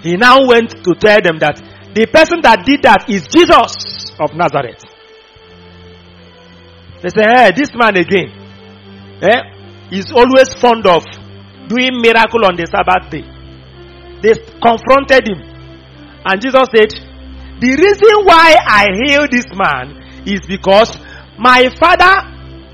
[0.00, 1.60] He now went to tell them that
[1.92, 4.80] the person that did that is Jesus of Nazareth.
[7.02, 8.32] They say, hey, this man again,
[9.20, 9.42] eh,
[9.92, 11.04] is always fond of
[11.68, 13.24] doing miracle on the Sabbath day.
[14.22, 15.40] They confronted him.
[16.24, 16.90] And Jesus said,
[17.60, 20.96] the reason why I heal this man is because
[21.36, 22.24] my father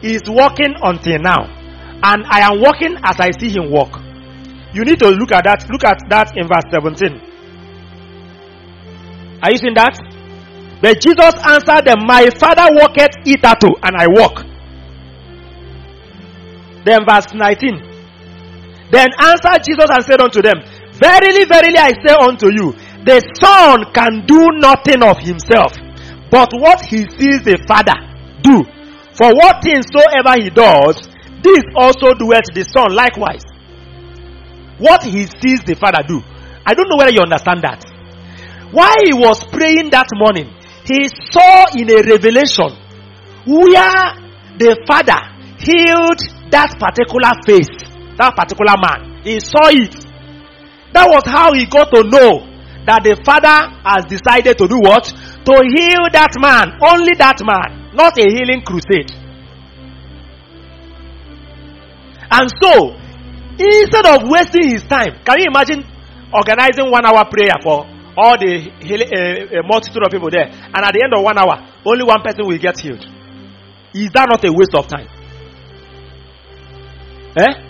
[0.02, 1.61] is working until now.
[2.05, 4.00] And I am walking as I see him walk.
[4.74, 5.68] You need to look at that.
[5.70, 7.20] Look at that in verse 17.
[9.42, 9.98] Are you seeing that?
[10.80, 14.42] But Jesus answered them, My father worketh hitherto, and I walk.
[16.84, 17.92] Then verse 19.
[18.90, 20.59] Then answered Jesus and said unto them,
[20.98, 22.74] Verily, verily, I say unto you,
[23.05, 25.72] the Son can do nothing of himself,
[26.30, 27.98] but what he sees the Father
[28.42, 28.62] do.
[29.14, 31.11] For what things soever he does,
[31.43, 33.43] this also doeth the Son likewise.
[34.78, 36.22] What he sees the Father do.
[36.64, 37.82] I don't know whether you understand that.
[38.70, 40.49] While he was praying that morning,
[40.86, 42.72] he saw in a revelation
[43.47, 44.03] where
[44.59, 45.18] the Father
[45.59, 46.20] healed
[46.51, 47.70] that particular face,
[48.18, 49.22] that particular man.
[49.24, 49.95] He saw it.
[50.93, 52.47] That was how he got to know
[52.86, 55.05] that the Father has decided to do what?
[55.07, 56.78] To heal that man.
[56.82, 57.95] Only that man.
[57.95, 59.21] Not a healing crusade.
[62.32, 62.96] And so,
[63.58, 65.84] instead of wasting his time, can you imagine
[66.32, 67.84] organizing one hour prayer for
[68.16, 72.04] all the uh, multitude of people there, and at the end of one hour, only
[72.04, 73.04] one person will get healed?
[73.94, 75.08] Is that not a waste of time?
[77.36, 77.68] Eh?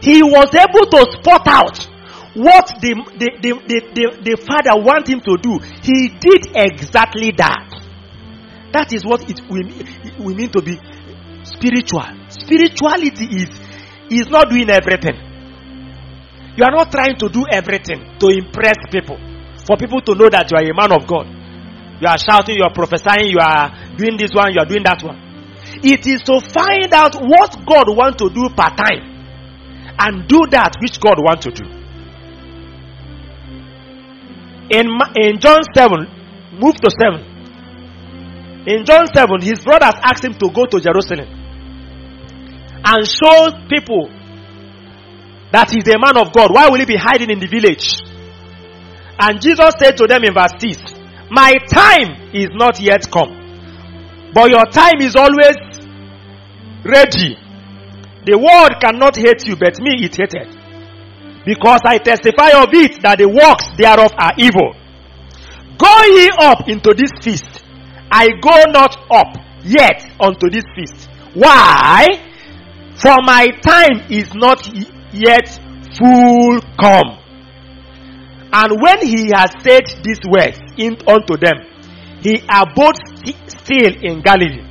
[0.00, 1.88] He was able to spot out
[2.34, 5.58] what the, the, the, the, the, the father want him to do.
[5.82, 7.85] He did exactly that.
[8.72, 9.62] That is what it, we,
[10.18, 10.78] we mean to be
[11.44, 12.04] spiritual.
[12.28, 13.50] Spirituality is,
[14.10, 15.14] is not doing everything.
[16.56, 19.18] You are not trying to do everything to impress people.
[19.66, 21.26] For people to know that you are a man of God.
[22.00, 25.02] You are shouting, you are prophesying, you are doing this one, you are doing that
[25.02, 25.16] one.
[25.82, 29.16] It is to find out what God wants to do part time
[29.98, 31.64] and do that which God wants to do.
[34.68, 34.86] In,
[35.16, 37.25] in John 7, move to 7.
[38.66, 41.28] In John 7, his brothers asked him to go to Jerusalem
[42.84, 44.10] and show people
[45.52, 46.52] that he's a man of God.
[46.52, 48.02] Why will he be hiding in the village?
[49.18, 50.82] And Jesus said to them in verse 6,
[51.30, 53.32] My time is not yet come,
[54.34, 55.56] but your time is always
[56.84, 57.38] ready.
[58.26, 60.50] The world cannot hate you, but me it hated.
[61.46, 64.74] Because I testify of it that the works thereof are evil.
[65.78, 67.55] Go ye up into this feast.
[68.10, 71.08] I go not up yet unto this feast.
[71.34, 72.06] Why?
[72.96, 74.66] For my time is not
[75.12, 75.48] yet
[75.98, 77.18] full come.
[78.52, 81.66] And when he had said these words in, unto them,
[82.22, 84.64] he abode st- still in Galilee.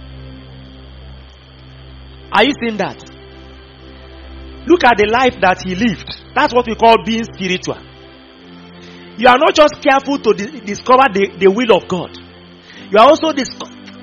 [2.31, 2.97] Are you seeing that?
[4.65, 6.09] Look at the life that he lived.
[6.33, 7.77] That's what we call being spiritual.
[9.17, 12.17] You are not just careful to di- discover the, the will of God.
[12.91, 13.49] You are also dis-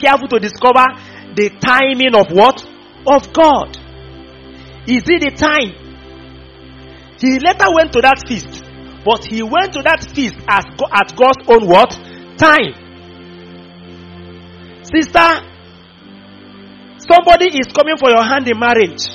[0.00, 0.86] careful to discover
[1.34, 2.64] the timing of what?
[3.06, 3.76] Of God.
[4.86, 5.78] Is it the time?
[7.18, 8.64] He later went to that feast,
[9.04, 11.90] but he went to that feast as at God's own what?
[12.36, 12.74] Time.
[14.82, 15.28] Sister,
[16.98, 19.06] somebody is coming for your hand in marriage.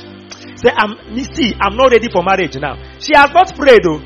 [0.55, 0.95] Say, I'm,
[1.36, 2.76] see, I'm not ready for marriage now.
[2.99, 3.99] She has not prayed though.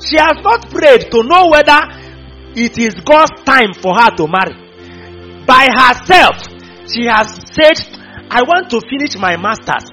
[0.00, 1.76] She has not prayed to know whether
[2.56, 4.56] it is God's time for her to marry.
[5.44, 6.40] By herself,
[6.88, 7.76] she has said,
[8.32, 9.84] I want to finish my master's.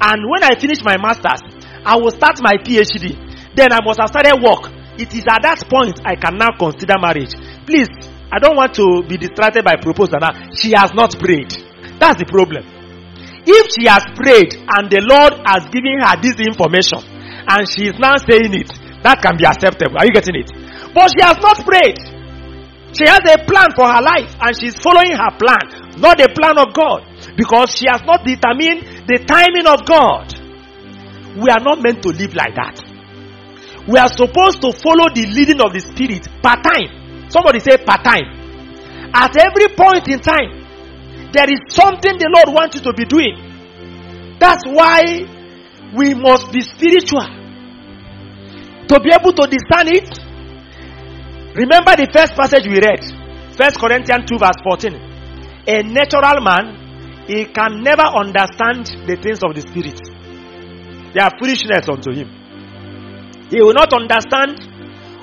[0.00, 1.44] And when I finish my master's,
[1.84, 3.14] I will start my PhD.
[3.54, 4.72] Then I must have started work.
[4.98, 7.36] It is at that point I can now consider marriage.
[7.68, 7.92] Please,
[8.32, 10.32] I don't want to be distracted by proposal now.
[10.56, 11.52] She has not prayed.
[12.00, 12.64] That's the problem.
[13.46, 16.98] If she has prayed and the Lord has given her this information
[17.46, 18.72] and she is now saying it,
[19.04, 20.00] that can be acceptable.
[20.00, 20.50] Are you getting it?
[20.96, 22.00] But she has not prayed.
[22.96, 26.56] She has a plan for her life and she's following her plan, not the plan
[26.56, 27.04] of God,
[27.36, 30.32] because she has not determined the timing of God.
[31.36, 32.80] We are not meant to live like that.
[33.84, 37.28] We are supposed to follow the leading of the Spirit part time.
[37.28, 38.32] Somebody say part time.
[39.12, 40.64] At every point in time,
[41.36, 43.36] there is something the Lord wants you to be doing.
[44.40, 45.28] That's why
[45.92, 47.28] we must be spiritual.
[48.88, 50.25] To be able to discern it.
[51.56, 53.00] Remember the first passage we read.
[53.56, 54.92] First Corinthians 2 verse 14.
[55.72, 59.96] A natural man, he can never understand the things of the spirit.
[61.16, 62.28] They are foolishness unto him.
[63.48, 64.60] He will not understand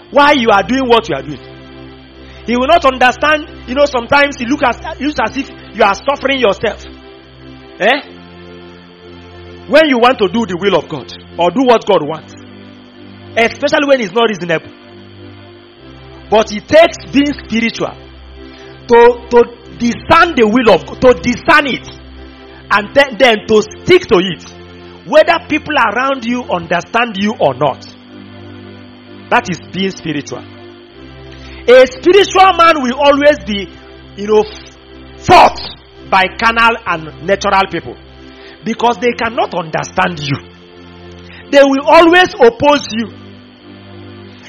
[0.10, 1.54] why you are doing what you are doing.
[2.50, 5.94] He will not understand, you know, sometimes he looks as, looks as if you are
[5.94, 6.82] suffering yourself.
[7.78, 8.10] Eh?
[9.70, 12.34] When you want to do the will of God or do what God wants,
[13.38, 14.83] especially when it's not reasonable.
[16.34, 19.40] But it takes being spiritual to, to
[19.78, 21.86] discern the will of God, to discern it,
[22.74, 24.42] and then, then to stick to it,
[25.06, 27.86] whether people around you understand you or not.
[29.30, 30.42] That is being spiritual.
[31.70, 33.70] A spiritual man will always be,
[34.18, 34.42] you know,
[35.22, 35.62] fought
[36.10, 37.94] by carnal and natural people
[38.66, 40.42] because they cannot understand you.
[41.54, 43.22] They will always oppose you.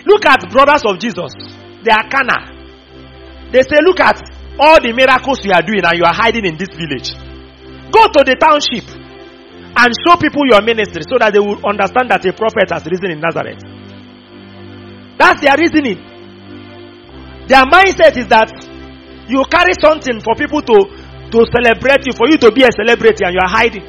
[0.09, 1.61] Look at brothers of Jesus.
[1.85, 2.09] They are.
[3.53, 4.19] They say, look at
[4.59, 7.13] all the miracles you are doing and you are hiding in this village.
[7.93, 8.89] Go to the township
[9.77, 13.15] and show people your ministry so that they will understand that a prophet has risen
[13.15, 13.63] in Nazareth.
[15.19, 16.01] That's their reasoning.
[17.47, 18.51] Their mindset is that
[19.29, 20.77] you carry something for people to,
[21.31, 23.87] to celebrate you, for you to be a celebrity, and you are hiding.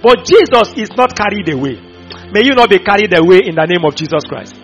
[0.00, 1.76] But Jesus is not carried away.
[2.32, 4.56] May you not be carried away in the name of Jesus Christ.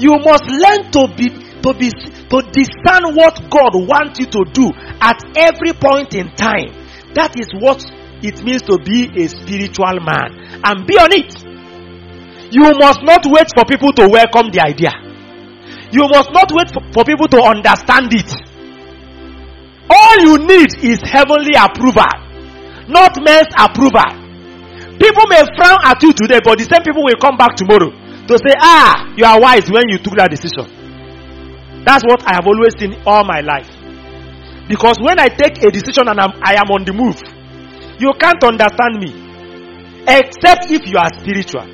[0.00, 1.28] You must learn to be
[1.60, 6.72] to be to discern what God wants you to do at every point in time.
[7.12, 7.84] That is what
[8.24, 10.56] it means to be a spiritual man.
[10.64, 11.36] And be on it.
[12.48, 14.96] You must not wait for people to welcome the idea.
[15.92, 18.30] You must not wait for, for people to understand it.
[19.90, 22.08] All you need is heavenly approval,
[22.88, 24.16] not men's approval.
[24.96, 27.99] People may frown at you today, but the same people will come back tomorrow
[28.30, 30.70] to say, Ah, you are wise when you took that decision.
[31.84, 33.68] That's what I have always seen all my life.
[34.68, 37.18] Because when I take a decision and I'm, I am on the move,
[37.98, 39.10] you can't understand me
[40.06, 41.66] except if you are spiritual.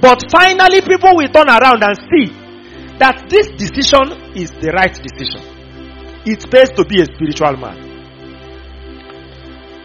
[0.00, 2.28] But finally, people will turn around and see
[3.00, 5.40] that this decision is the right decision.
[6.26, 7.80] It pays to be a spiritual man.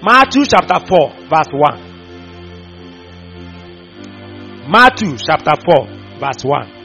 [0.04, 1.89] Matthew chapter 4, verse 1.
[4.70, 5.88] Matthew chapter 4,
[6.20, 6.80] verse 1.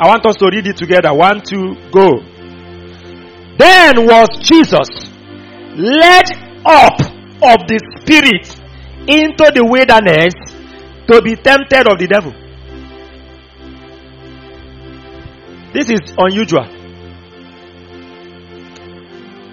[0.00, 1.12] I want us to read it together.
[1.12, 2.08] One, two, go.
[3.58, 4.88] Then was Jesus
[5.76, 6.24] led
[6.64, 6.98] up
[7.44, 8.48] of the Spirit
[9.06, 10.32] into the wilderness
[11.06, 12.32] to be tempted of the devil.
[15.74, 16.75] This is unusual.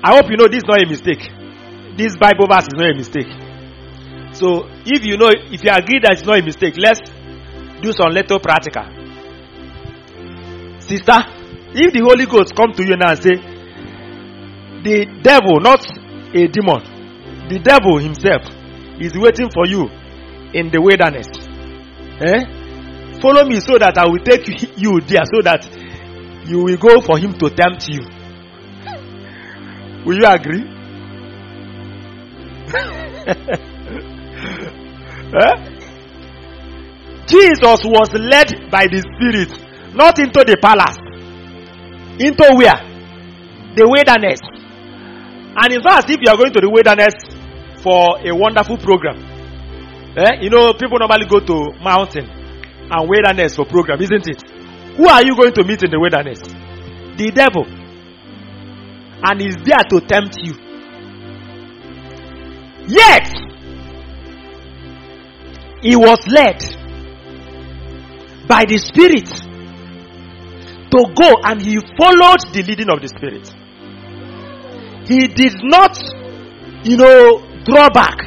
[0.04, 1.24] I hope you know this is not a mistake.
[1.95, 3.32] This Bible verse is not a mistake.
[4.36, 6.99] So, if you know, if you agree that it's not a mistake, let's
[7.82, 8.84] do some little practical.
[10.82, 11.20] Sister,
[11.72, 13.36] if the Holy Ghost come to you now and say,
[14.84, 15.86] the devil, not
[16.36, 18.43] a demon, the devil himself
[18.99, 19.88] is waiting for you
[20.51, 21.28] in the wilderness.
[22.20, 23.20] Eh?
[23.22, 24.43] Follow me so that I will take
[24.78, 25.64] you there so that
[26.45, 28.12] you will go for him to tempt you.
[30.06, 30.64] Will you agree?
[35.34, 35.74] eh?
[37.26, 39.49] Jesus was led by the Spirit,
[39.95, 40.97] not into the palace.
[42.20, 42.78] Into where?
[43.76, 44.41] The wilderness.
[45.56, 47.16] And it's not as if you are going to the wilderness
[47.82, 49.18] for a wonderful program.
[50.18, 50.41] Eh?
[50.41, 54.43] You know, people normally go to mountain and wilderness for program, isn't it?
[54.97, 56.41] Who are you going to meet in the wilderness?
[57.18, 57.82] The devil.
[59.26, 60.53] And is there to tempt you.
[62.88, 63.28] Yet,
[65.82, 66.59] he was led
[68.47, 69.28] by the Spirit
[70.91, 73.47] to go and he followed the leading of the Spirit.
[75.07, 75.97] He did not,
[76.84, 78.19] you know, draw back.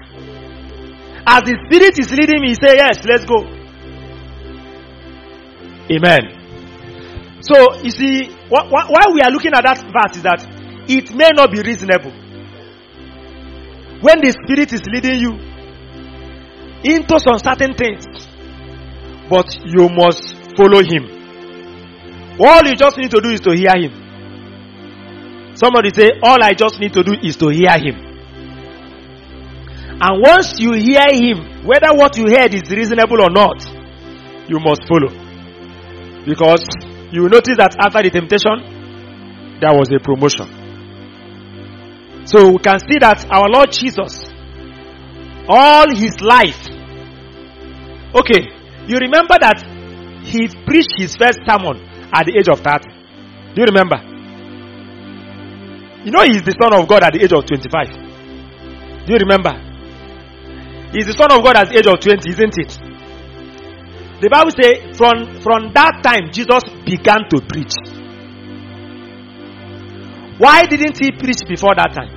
[1.26, 3.44] As the Spirit is leading me, he said, Yes, let's go.
[5.90, 7.40] Amen.
[7.40, 10.55] So, you see, wh- wh- why we are looking at that verse is that
[10.88, 12.12] it may not be reasonable.
[14.00, 15.32] When the Spirit is leading you
[16.84, 18.04] into some certain things,
[19.28, 21.10] but you must follow Him.
[22.38, 25.54] All you just need to do is to hear Him.
[25.56, 27.96] Somebody say, All I just need to do is to hear Him.
[29.98, 33.64] And once you hear Him, whether what you heard is reasonable or not,
[34.46, 35.10] you must follow.
[36.26, 36.62] Because
[37.10, 40.65] you notice that after the temptation, there was a promotion.
[42.26, 44.34] So we can see that our Lord Jesus,
[45.48, 46.58] all his life,
[48.14, 48.50] okay,
[48.88, 49.62] you remember that
[50.26, 51.78] he preached his first sermon
[52.12, 52.90] at the age of 30.
[53.54, 54.02] Do you remember?
[56.04, 59.06] You know he is the Son of God at the age of 25.
[59.06, 59.54] Do you remember?
[60.90, 62.78] He is the Son of God at the age of 20, isn't it?
[64.18, 67.74] The Bible says from, from that time Jesus began to preach.
[70.38, 72.15] Why didn't he preach before that time?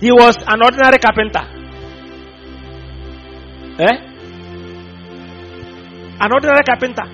[0.00, 1.44] He was an ordinary carpenter.
[3.78, 3.96] Eh?
[6.20, 7.06] An ordinary carpenter.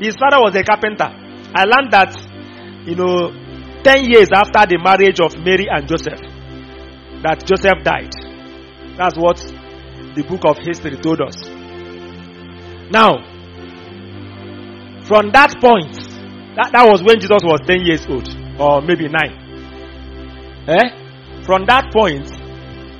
[0.00, 1.10] His father was a carpenter.
[1.54, 2.16] I learned that,
[2.86, 3.32] you know,
[3.82, 6.20] 10 years after the marriage of Mary and Joseph,
[7.22, 8.12] that Joseph died.
[8.96, 9.36] That's what
[10.14, 11.36] the book of history told us.
[12.90, 13.18] Now,
[15.04, 15.94] from that point,
[16.56, 18.28] that, that was when Jesus was 10 years old,
[18.60, 19.14] or maybe 9.
[20.68, 21.07] Eh?
[21.48, 22.28] From that point,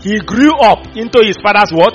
[0.02, 1.94] he grew up into his father's what?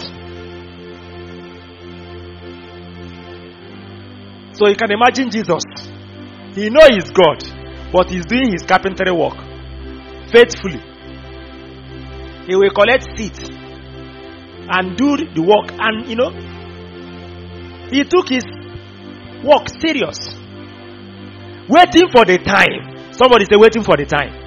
[4.54, 5.64] So you can imagine Jesus.
[6.54, 7.42] He know he's God,
[7.92, 9.34] but he's doing his carpentry work
[10.30, 10.78] faithfully.
[12.46, 16.30] He will collect seeds and do the work, and you know,
[17.90, 18.46] he took his
[19.44, 20.38] work serious.
[21.68, 23.12] Waiting for the time.
[23.12, 24.43] Somebody say, waiting for the time.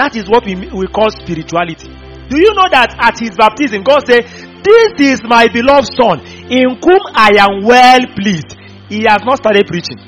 [0.00, 1.92] That is what we, we call spirituality.
[2.32, 4.24] Do you know that at his baptism, God said,
[4.64, 8.56] This is my beloved son, in whom I am well pleased.
[8.88, 10.00] He has not started preaching.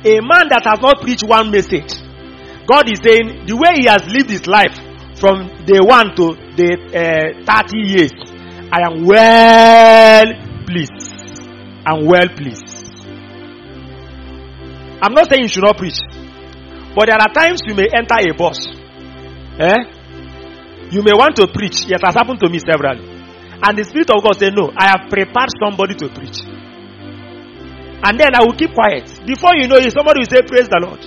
[0.00, 1.92] A man that has not preached one message,
[2.64, 4.72] God is saying, the way he has lived his life
[5.20, 8.16] from day one to the uh, 30 years,
[8.72, 10.24] I am well
[10.64, 11.04] pleased.
[11.84, 12.64] I'm well pleased.
[15.04, 16.00] I'm not saying you should not preach,
[16.98, 18.58] but there are times you may enter a bus.
[19.62, 19.78] Eh?
[20.90, 21.86] You may want to preach.
[21.86, 22.98] It has happened to me several.
[22.98, 26.42] And the Spirit of God said, No, I have prepared somebody to preach.
[28.02, 29.06] And then I will keep quiet.
[29.22, 30.98] Before you know it, somebody will say, Praise the Lord.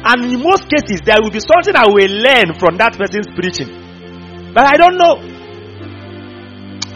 [0.00, 3.68] And in most cases, there will be something I will learn from that person's preaching.
[4.56, 5.20] But I don't know.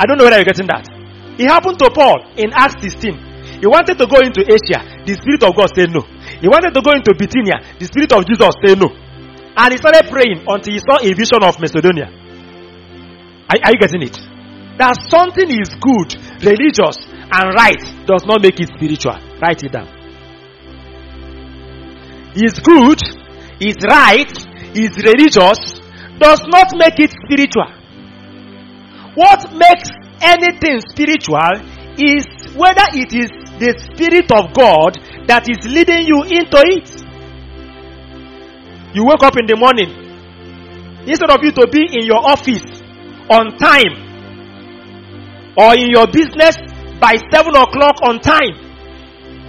[0.01, 0.89] I don't know whether you're getting that.
[1.37, 3.61] It happened to Paul in Acts 16.
[3.61, 4.81] He wanted to go into Asia.
[5.05, 6.14] The Spirit of God said no.
[6.41, 7.79] He wanted to go into Bithynia.
[7.79, 8.91] The Spirit of Jesus said no.
[9.57, 12.11] And he started praying until he saw a vision of Macedonia.
[13.47, 14.17] Are, are you getting it?
[14.79, 19.15] That something is good, religious, and right does not make it spiritual.
[19.39, 19.87] Write it down.
[22.35, 22.99] Is good,
[23.63, 24.27] is right,
[24.75, 25.79] is religious,
[26.19, 27.71] does not make it spiritual.
[29.15, 29.87] What makes
[30.21, 31.63] anything spiritual
[31.95, 32.27] is
[32.59, 36.91] whether it is the Spirit of God that is leading you into it.
[38.95, 39.91] You wake up in the morning,
[41.07, 42.65] instead of you to be in your office
[43.31, 43.95] on time
[45.57, 46.57] or in your business
[47.01, 48.55] by 7 o'clock on time,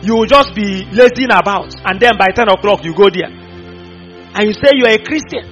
[0.01, 3.29] you will just be lazing about, and then by 10 o'clock you go there
[4.35, 5.45] and you say you are a Christian.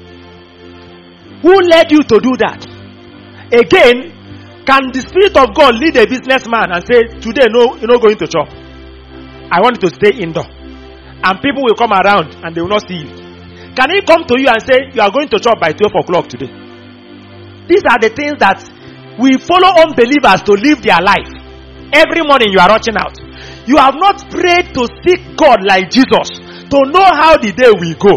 [1.42, 2.66] Who led you to do that?
[3.52, 4.13] Again,
[4.66, 8.18] can the Spirit of God lead a businessman and say, Today, no, you're not going
[8.18, 8.48] to chop?
[9.52, 10.48] I want you to stay indoor.
[10.48, 13.12] And people will come around and they will not see you.
[13.76, 16.32] Can he come to you and say, You are going to chop by 12 o'clock
[16.32, 16.48] today?
[17.68, 18.60] These are the things that
[19.20, 21.32] we follow unbelievers to live their life.
[21.92, 23.20] Every morning you are rushing out.
[23.68, 26.40] You have not prayed to seek God like Jesus
[26.72, 28.16] to know how the day will go.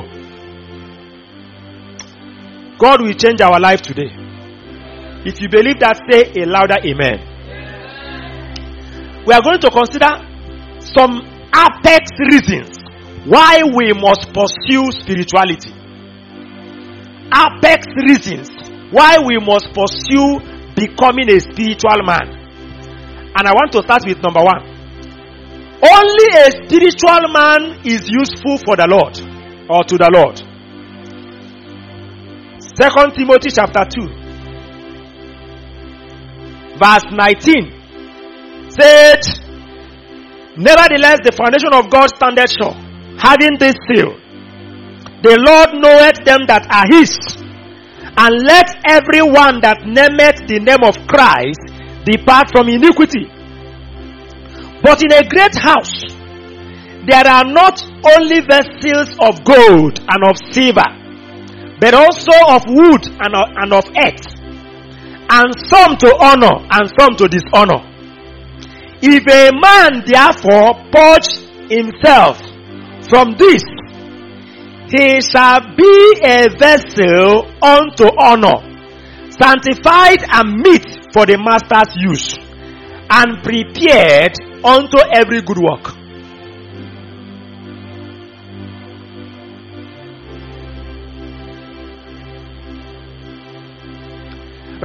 [2.78, 4.25] God will change our life today.
[5.26, 7.18] If you believe that, say a louder amen.
[9.26, 10.22] We are going to consider
[10.94, 11.18] some
[11.50, 12.78] apex reasons
[13.26, 15.74] why we must pursue spirituality.
[17.34, 18.54] apex reasons
[18.94, 20.38] why we must pursue
[20.78, 22.30] becoming a spiritual man.
[23.34, 24.62] And I want to start with number one.
[25.82, 29.18] Only a spiritual man is useful for the Lord
[29.66, 30.38] or to the Lord.
[32.78, 34.25] Second Timothy chapter 2
[36.78, 39.22] verse 19 said,
[40.56, 42.72] Nevertheless, the foundation of God standeth sure,
[43.20, 44.16] having this seal.
[45.20, 47.12] The Lord knoweth them that are his,
[48.16, 51.60] and let everyone that nameth the name of Christ
[52.04, 53.28] depart from iniquity.
[54.82, 55.92] But in a great house,
[57.06, 57.80] there are not
[58.16, 60.88] only vessels of gold and of silver,
[61.80, 64.35] but also of wood and of, and of earth,
[65.28, 67.82] and some to honor and some to dishonor.
[69.02, 71.28] If a man therefore purge
[71.68, 72.38] himself
[73.08, 73.62] from this,
[74.88, 78.56] he shall be a vessel unto honor,
[79.30, 82.38] sanctified and meet for the master's use,
[83.10, 86.05] and prepared unto every good work.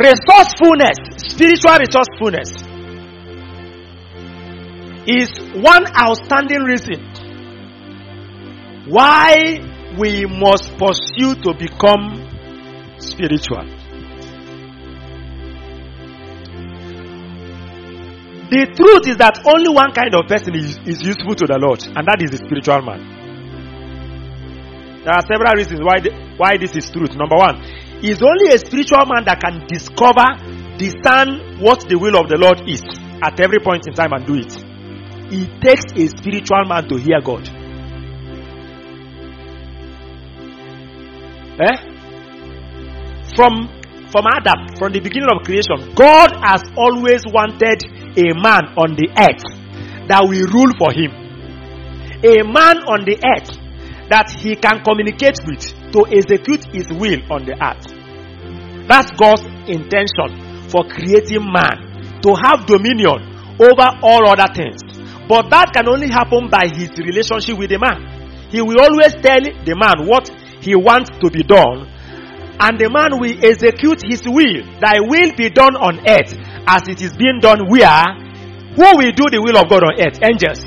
[0.01, 0.97] Resourcefulness,
[1.29, 2.49] spiritual resourcefulness,
[5.05, 5.29] is
[5.61, 7.05] one outstanding reason
[8.87, 9.59] why
[9.99, 12.27] we must pursue to become
[12.97, 13.65] spiritual.
[18.49, 21.83] The truth is that only one kind of person is, is useful to the Lord,
[21.85, 23.21] and that is the spiritual man.
[25.05, 27.15] There are several reasons why, the, why this is truth.
[27.15, 27.63] Number one,
[28.03, 30.25] is only a spiritual man that can discover,
[30.77, 32.81] discern what the will of the Lord is
[33.21, 34.51] at every point in time and do it.
[35.31, 37.47] It takes a spiritual man to hear God.
[41.61, 41.77] Eh?
[43.35, 43.69] From
[44.11, 47.79] from Adam, from the beginning of creation, God has always wanted
[48.19, 49.45] a man on the earth
[50.11, 51.15] that will rule for him.
[52.19, 53.55] A man on the earth
[54.11, 55.63] that he can communicate with
[55.93, 57.87] to execute his will on the earth.
[58.87, 63.23] That's God's intention for creating man to have dominion
[63.59, 64.81] over all other things.
[65.27, 68.49] But that can only happen by his relationship with the man.
[68.49, 70.27] He will always tell the man what
[70.59, 71.87] he wants to be done,
[72.59, 74.65] and the man will execute his will.
[74.81, 76.35] Thy will be done on earth
[76.67, 78.03] as it is being done where?
[78.75, 80.19] Who will do the will of God on earth?
[80.19, 80.63] Angels.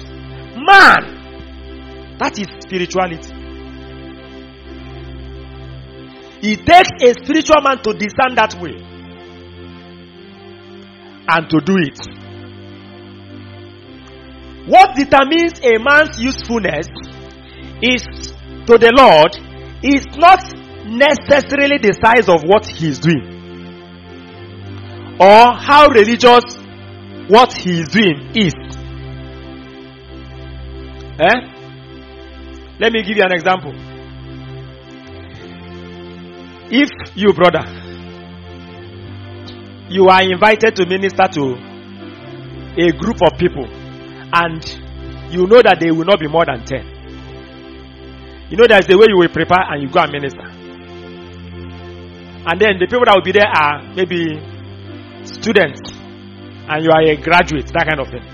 [0.56, 2.16] Man.
[2.18, 3.33] That is spirituality.
[6.46, 8.76] It takes a spiritual man to discern that way
[11.26, 11.98] and to do it.
[14.68, 16.86] What determines a man's usefulness
[17.80, 18.02] is
[18.66, 19.34] to the Lord
[19.82, 20.44] is not
[20.84, 23.24] necessarily the size of what he is doing
[25.18, 26.44] or how religious
[27.28, 28.52] what he is doing is.
[31.20, 31.36] Eh?
[32.80, 33.72] Let me give you an example.
[36.70, 37.64] If you, brother,
[39.88, 41.54] you are invited to minister to
[42.76, 43.66] a group of people
[44.32, 44.64] and
[45.30, 48.48] you know that they will not be more than 10.
[48.50, 50.46] You know that's the way you will prepare and you go and minister.
[52.46, 54.40] And then the people that will be there are maybe
[55.24, 55.80] students
[56.66, 58.24] and you are a graduate, that kind of thing.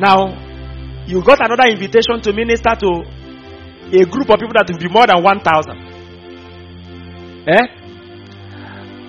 [0.00, 0.34] Now,
[1.06, 3.04] you got another invitation to minister to
[3.92, 5.91] a group of people that will be more than 1,000.
[7.46, 7.60] Eh?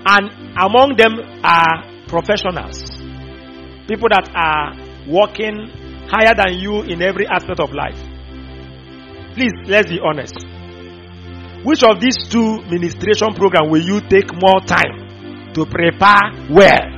[0.05, 2.81] And among them are professionals,
[3.87, 4.73] people that are
[5.07, 5.69] working
[6.09, 7.97] higher than you in every aspect of life.
[9.35, 10.35] Please, let's be honest.
[11.63, 16.89] Which of these two ministration programs will you take more time to prepare well?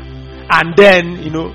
[0.49, 1.53] And then, you know,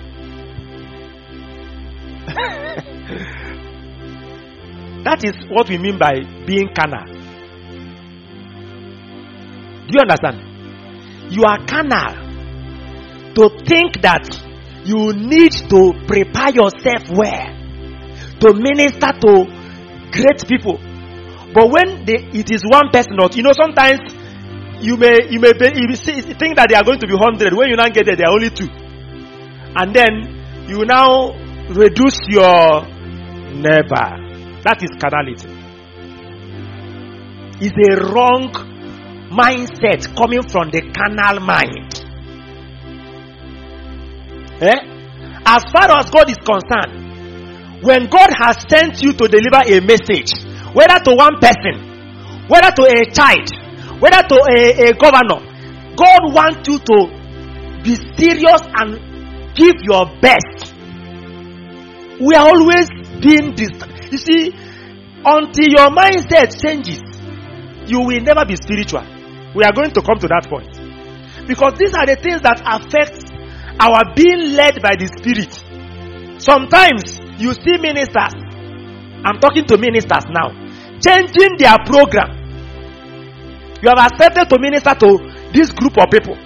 [5.05, 7.20] that is what we mean by being carnal.
[9.87, 11.33] Do you understand?
[11.33, 12.31] You are carnal
[13.35, 14.27] to think that
[14.85, 17.61] you need to prepare yourself well
[18.41, 19.45] to minister to
[20.11, 20.79] great people.
[21.53, 24.01] But when they, it is one person, not you know, sometimes
[24.81, 27.53] you may you may be, you think that they are going to be hundred.
[27.55, 28.69] When you now get there, they are only two,
[29.77, 31.33] and then you now
[31.69, 32.87] reduce your
[33.55, 34.27] never.
[34.63, 35.49] That is carnality.
[37.63, 38.70] It's a wrong
[39.31, 41.95] mindset coming from the carnal mind.
[44.61, 44.77] Eh?
[45.47, 50.35] As far as God is concerned, when God has sent you to deliver a message,
[50.75, 53.49] whether to one person, whether to a child,
[54.01, 55.41] whether to a, a governor,
[55.97, 57.21] God wants you to
[57.83, 60.75] be serious and give your best.
[62.21, 62.91] We are always
[63.23, 63.71] being this.
[64.11, 64.53] You see,
[65.25, 67.01] until your mindset changes,
[67.87, 69.20] you will never be spiritual.
[69.55, 70.71] We are going to come to that point.
[71.47, 73.31] Because these are the things that affect
[73.81, 75.51] our being led by the Spirit.
[76.39, 78.37] Sometimes you see ministers,
[79.25, 80.53] I'm talking to ministers now,
[81.01, 82.37] changing their program.
[83.83, 85.09] You have accepted to minister to
[85.53, 86.37] this group of people.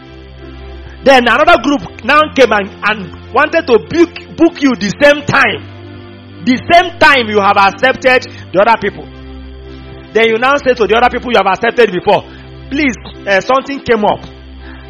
[1.04, 2.98] Then another group now came and, and
[3.34, 6.46] wanted to book, book you the same time.
[6.46, 9.04] The same time you have accepted the other people.
[10.14, 12.22] Then you now say to the other people you have accepted before,
[12.70, 12.96] please,
[13.26, 14.22] uh, something came up.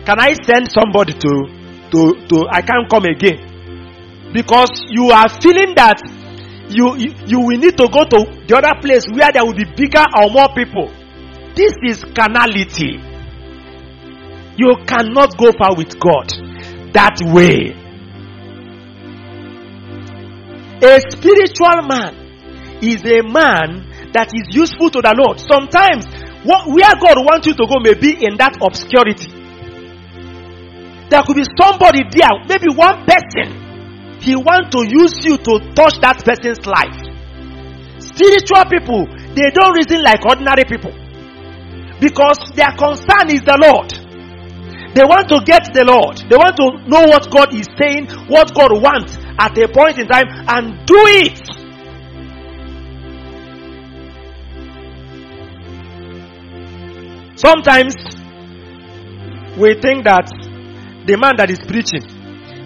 [0.05, 1.33] Can I send somebody to,
[1.91, 4.31] to, to, I can't come again?
[4.33, 6.03] Because you are feeling that
[6.69, 9.65] you, you, you will need to go to the other place where there will be
[9.65, 10.91] bigger or more people.
[11.55, 12.99] This is carnality.
[14.57, 16.31] You cannot go far with God
[16.93, 17.75] that way.
[20.83, 22.15] A spiritual man
[22.83, 25.41] is a man that is useful to the Lord.
[25.41, 26.07] Sometimes,
[26.45, 29.33] where God wants you to go may be in that obscurity.
[31.09, 34.21] There could be somebody there, maybe one person.
[34.21, 36.97] He wants to use you to touch that person's life.
[38.01, 39.05] Spiritual people,
[39.37, 40.93] they don't reason like ordinary people.
[42.01, 43.93] Because their concern is the Lord.
[44.95, 46.23] They want to get the Lord.
[46.29, 50.07] They want to know what God is saying, what God wants at a point in
[50.07, 51.44] time, and do it.
[57.37, 57.95] Sometimes
[59.59, 60.31] we think that
[61.07, 62.03] the man that is preaching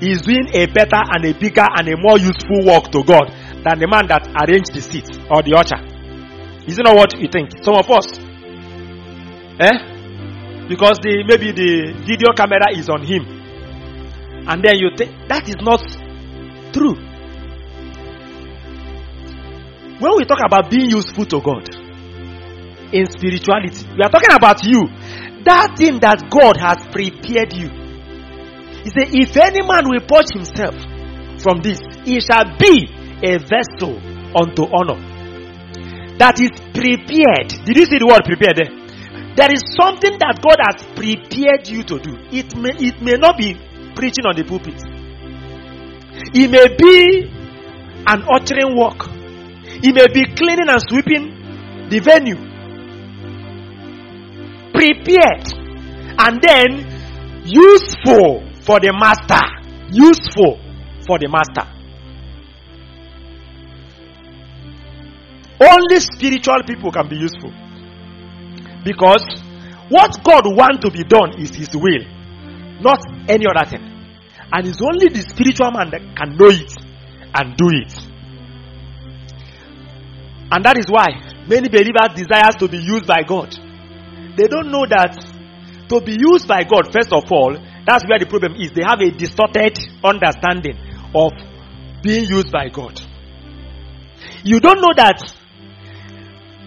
[0.00, 3.32] is doing a better and a bigger and a more useful work to God
[3.64, 5.80] than the man that arranged the seat or the altar.
[6.68, 7.64] Is it not what you think?
[7.64, 8.12] Some of us.
[9.58, 10.68] Eh?
[10.68, 13.24] Because the maybe the video camera is on him.
[14.46, 15.80] And then you think that is not
[16.72, 16.94] true.
[19.98, 21.87] When we talk about being useful to God
[22.92, 24.88] in spirituality, we are talking about you.
[25.44, 27.68] That thing that God has prepared you.
[28.84, 30.74] He said, If any man will purge himself
[31.42, 32.88] from this, he shall be
[33.22, 33.96] a vessel
[34.34, 34.98] unto honor.
[36.18, 37.54] That is prepared.
[37.64, 38.72] Did you see the word prepared there?
[39.38, 42.18] There is something that God has prepared you to do.
[42.34, 43.54] It may, it may not be
[43.94, 44.82] preaching on the pulpit.
[46.34, 47.30] It may be
[48.06, 49.06] an uttering work.
[49.78, 52.47] It may be cleaning and sweeping the venue.
[54.78, 55.42] Prepared.
[56.22, 59.42] And then useful for the master.
[59.90, 60.60] Useful
[61.04, 61.66] for the master.
[65.60, 67.50] Only spiritual people can be useful.
[68.84, 69.26] Because
[69.88, 72.04] what God wants to be done is His will,
[72.80, 73.82] not any other thing.
[74.52, 76.72] And it's only the spiritual man that can know it
[77.34, 77.92] and do it.
[80.52, 81.08] And that is why
[81.48, 83.67] many believers desire to be used by God.
[84.38, 85.18] They don't know that
[85.88, 88.70] to be used by God, first of all, that's where the problem is.
[88.70, 90.78] They have a distorted understanding
[91.12, 91.32] of
[92.02, 93.00] being used by God.
[94.44, 95.18] You don't know that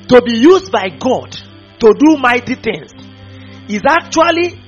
[0.09, 1.32] to be used by God
[1.80, 2.91] to do mighty things
[3.69, 4.59] is actually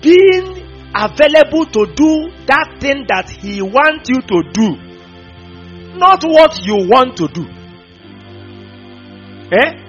[0.00, 0.62] being
[0.94, 4.76] available to do that thing that He wants you to do,
[5.98, 7.48] not what you want to do.
[9.50, 9.82] Eh?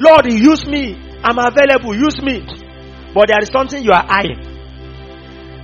[0.00, 1.03] Lord, use me.
[1.24, 1.96] I'm available.
[1.96, 2.44] Use me.
[3.14, 4.54] But there is something you are eyeing.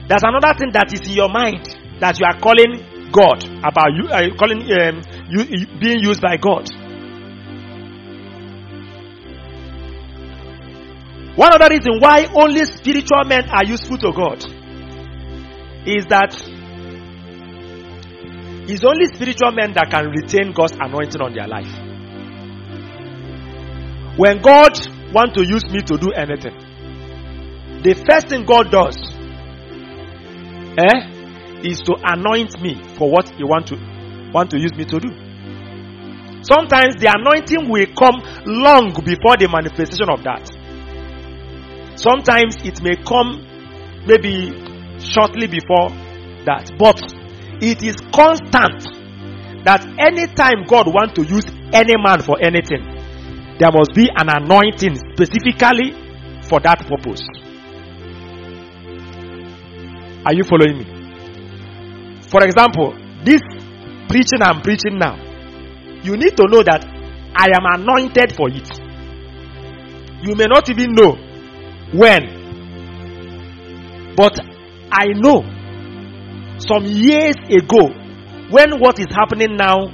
[0.08, 1.68] There's another thing that is in your mind
[2.00, 6.70] that you are calling God about you, uh, calling um, you being used by God.
[11.36, 14.44] One other reason why only spiritual men are useful to God
[15.86, 16.34] is that
[18.68, 21.70] it's only spiritual men that can retain God's anointing on their life.
[24.16, 24.74] When God
[25.12, 26.54] wants to use me to do anything,
[27.82, 28.96] the first thing God does
[30.78, 33.76] eh, is to anoint me for what He want to
[34.32, 35.11] want to use me to do.
[36.42, 40.48] Sometimes the anointing will come long before the manifestation of that.
[41.96, 43.44] Sometimes it may come
[44.06, 44.56] maybe
[45.00, 45.90] shortly before
[46.46, 46.72] that.
[46.78, 47.00] But
[47.61, 48.88] it is constant
[49.64, 52.99] that anytime God wants to use any man for anything,
[53.61, 55.92] there must be an anointing specifically
[56.48, 57.20] for that purpose.
[60.24, 60.84] Are you following me?
[62.30, 63.42] For example, this
[64.08, 65.16] preaching I'm preaching now,
[66.02, 66.86] you need to know that
[67.36, 68.68] I am anointed for it.
[70.22, 71.12] You may not even know
[71.92, 72.40] when.
[74.16, 74.40] But
[74.90, 75.44] I know
[76.58, 77.88] some years ago
[78.50, 79.88] when what is happening now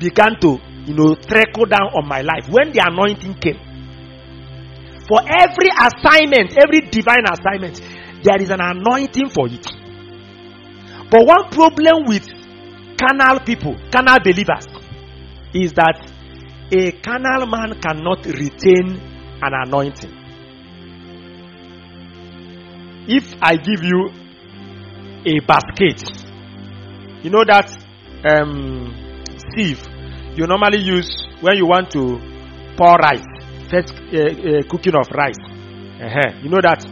[0.00, 2.48] began to, you know, trickle down on my life.
[2.48, 3.60] When the anointing came.
[5.08, 7.80] For every assignment, every divine assignment,
[8.22, 9.66] there is an anointing for it.
[11.10, 12.26] But one problem with
[12.98, 14.66] carnal people, carnal believers,
[15.52, 16.00] is that
[16.72, 18.98] a carnal man cannot retain
[19.42, 20.20] an anointing.
[23.06, 24.10] If I give you
[25.26, 26.02] a basket,
[27.22, 27.70] you know that
[28.24, 28.94] um,
[29.54, 29.93] sieve
[30.36, 32.18] you normally use when you want to
[32.76, 33.24] pour rice,
[33.70, 35.38] first uh, uh, cooking of rice.
[35.38, 36.38] Uh-huh.
[36.42, 36.84] You know that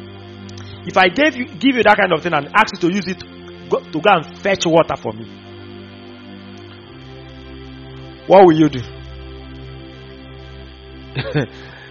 [0.86, 3.07] if I gave you, give you that kind of thing and ask you to use
[3.09, 3.22] it
[3.68, 5.24] go, to go and fetch water for me,
[8.26, 8.80] what will you do?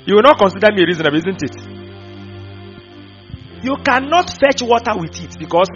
[0.06, 1.56] you will not consider me reasonable, isn't it?
[3.64, 5.68] You cannot fetch water with it because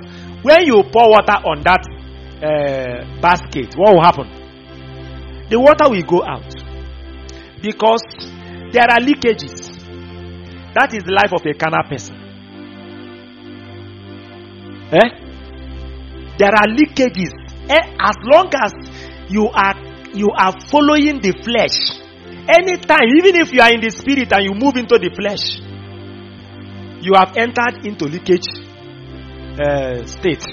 [0.42, 1.86] when you pour water on that
[2.42, 4.45] uh, basket, what will happen?
[5.50, 6.54] The water will go out
[7.62, 8.02] because
[8.72, 9.74] there are leakages.
[10.74, 12.16] That is the life of a carnal person.
[14.92, 15.10] Eh?
[16.38, 17.34] There are leakages.
[17.70, 17.96] Eh?
[18.00, 18.74] As long as
[19.30, 19.76] you are
[20.14, 22.00] you are following the flesh,
[22.48, 25.60] anytime, even if you are in the spirit and you move into the flesh,
[27.02, 28.48] you have entered into leakage
[29.60, 30.44] uh, state.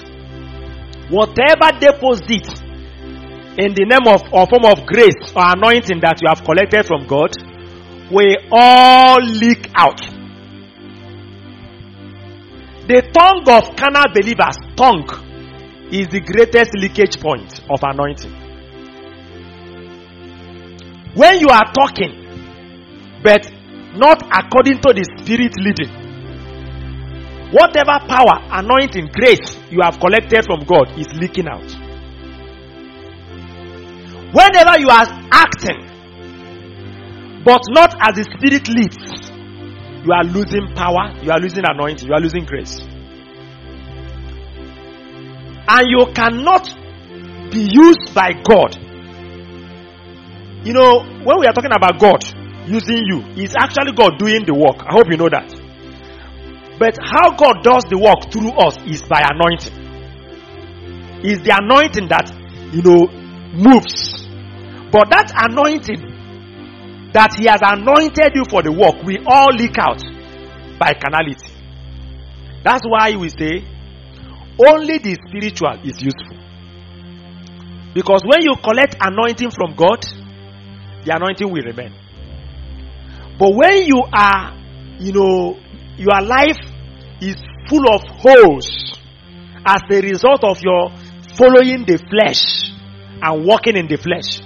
[1.09, 2.62] Whatever deposit
[3.57, 7.05] in the name of or form of grace or anointing that you have collected from
[7.05, 7.29] God
[8.09, 10.01] will all leak out.
[12.87, 15.07] The tongue of carnal believers, tongue,
[15.93, 18.33] is the greatest leakage point of anointing.
[21.13, 23.45] When you are talking, but
[23.93, 25.93] not according to the spirit leading,
[27.53, 31.82] whatever power, anointing, grace you have collected from God is leaking out.
[34.33, 35.85] Whenever you are acting,
[37.45, 38.97] but not as the spirit leads,
[40.03, 42.81] you are losing power, you are losing anointing, you are losing grace.
[45.69, 46.65] And you cannot
[47.51, 48.75] be used by God.
[50.65, 52.23] You know, when we are talking about God
[52.67, 54.81] using you, it's actually God doing the work.
[54.81, 55.53] I hope you know that.
[56.79, 59.77] But how God does the work through us is by anointing.
[61.23, 62.33] Is the anointing that,
[62.73, 63.07] you know,
[63.53, 64.22] moves.
[64.93, 70.01] But that anointing that He has anointed you for the work we all leak out
[70.77, 71.49] by carnality.
[72.63, 73.65] That's why we say
[74.61, 76.37] only the spiritual is useful.
[77.93, 80.05] Because when you collect anointing from God,
[81.05, 81.93] the anointing will remain.
[83.37, 84.53] But when you are,
[84.99, 85.57] you know,
[85.97, 86.61] your life
[87.19, 87.35] is
[87.67, 88.69] full of holes
[89.65, 90.89] as a result of your
[91.35, 92.69] following the flesh
[93.21, 94.41] and walking in the flesh,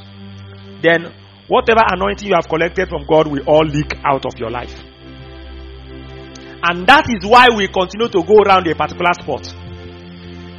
[0.81, 1.13] then
[1.47, 4.73] whatever anointing you have collected from God will all leak out of your life.
[6.63, 9.45] And that is why we continue to go around a particular spot.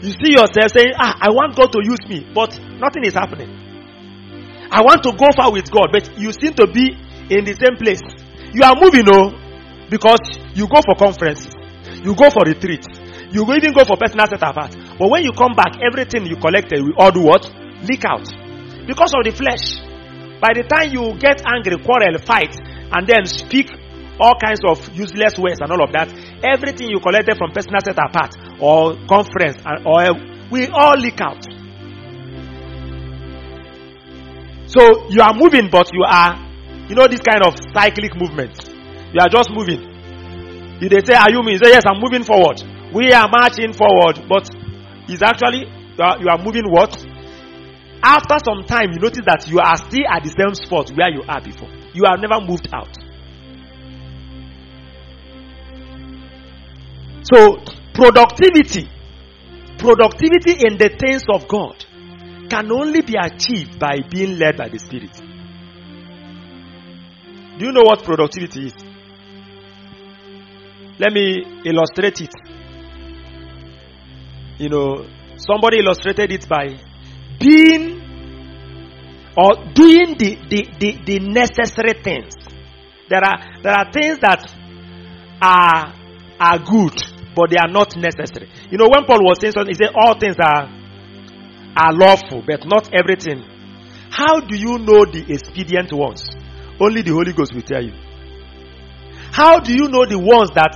[0.01, 3.51] You see yourself saying, Ah, I want God to use me, but nothing is happening.
[4.71, 6.95] I want to go far with God, but you seem to be
[7.35, 8.03] in the same place.
[8.55, 9.35] You are moving, oh,
[9.91, 10.21] because
[10.55, 11.51] you go for conferences,
[12.05, 12.87] you go for retreats,
[13.33, 14.77] you even go for personal set apart.
[14.99, 17.43] But when you come back, everything you collected will all do what?
[17.85, 18.29] Leak out.
[18.87, 19.88] Because of the flesh.
[20.41, 22.55] By the time you get angry, quarrel, fight,
[22.93, 23.71] and then speak
[24.21, 26.11] all kinds of useless words and all of that,
[26.43, 30.13] everything you collected from personal set apart or conference or eh,
[30.51, 31.43] we all leak out.
[34.69, 36.37] So you are moving, but you are,
[36.89, 38.53] you know, this kind of cyclic movement.
[39.13, 39.81] You are just moving.
[40.81, 42.63] You they say, "Are you moving?" You say, "Yes, I'm moving forward."
[42.93, 44.49] We are marching forward, but
[45.09, 46.93] it's actually you are, you are moving what?
[48.03, 51.23] After some time, you notice that you are still at the same spot where you
[51.29, 51.69] are before.
[51.93, 52.95] You have never moved out.
[57.23, 57.59] So,
[57.93, 58.89] productivity,
[59.79, 61.85] productivity in the things of God
[62.49, 65.13] can only be achieved by being led by the Spirit.
[67.59, 68.75] Do you know what productivity is?
[70.99, 72.35] Let me illustrate it.
[74.59, 76.79] You know, somebody illustrated it by
[77.39, 77.99] being
[79.37, 82.35] or doing the, the, the, the necessary things.
[83.09, 84.53] There are there are things that
[85.41, 85.95] are
[86.41, 86.95] are good,
[87.35, 88.51] but they are not necessary.
[88.71, 90.69] You know, when Paul was saying something, he said all things are
[91.77, 93.47] are lawful, but not everything.
[94.11, 96.29] How do you know the expedient ones?
[96.81, 97.93] Only the Holy Ghost will tell you.
[99.33, 100.75] How do you know the ones that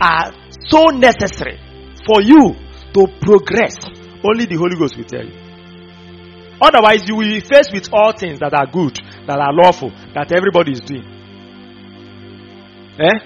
[0.00, 0.32] are
[0.68, 1.58] so necessary
[2.06, 2.54] for you
[2.94, 3.76] to progress?
[4.22, 5.43] Only the Holy Ghost will tell you.
[6.64, 8.96] Otherwise, you will be faced with all things that are good,
[9.26, 11.04] that are lawful, that everybody is doing.
[12.98, 13.18] Eh?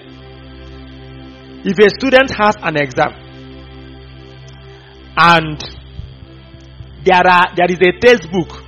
[1.63, 3.13] If a student has an exam
[5.15, 5.63] and
[7.03, 8.63] there are there is a textbook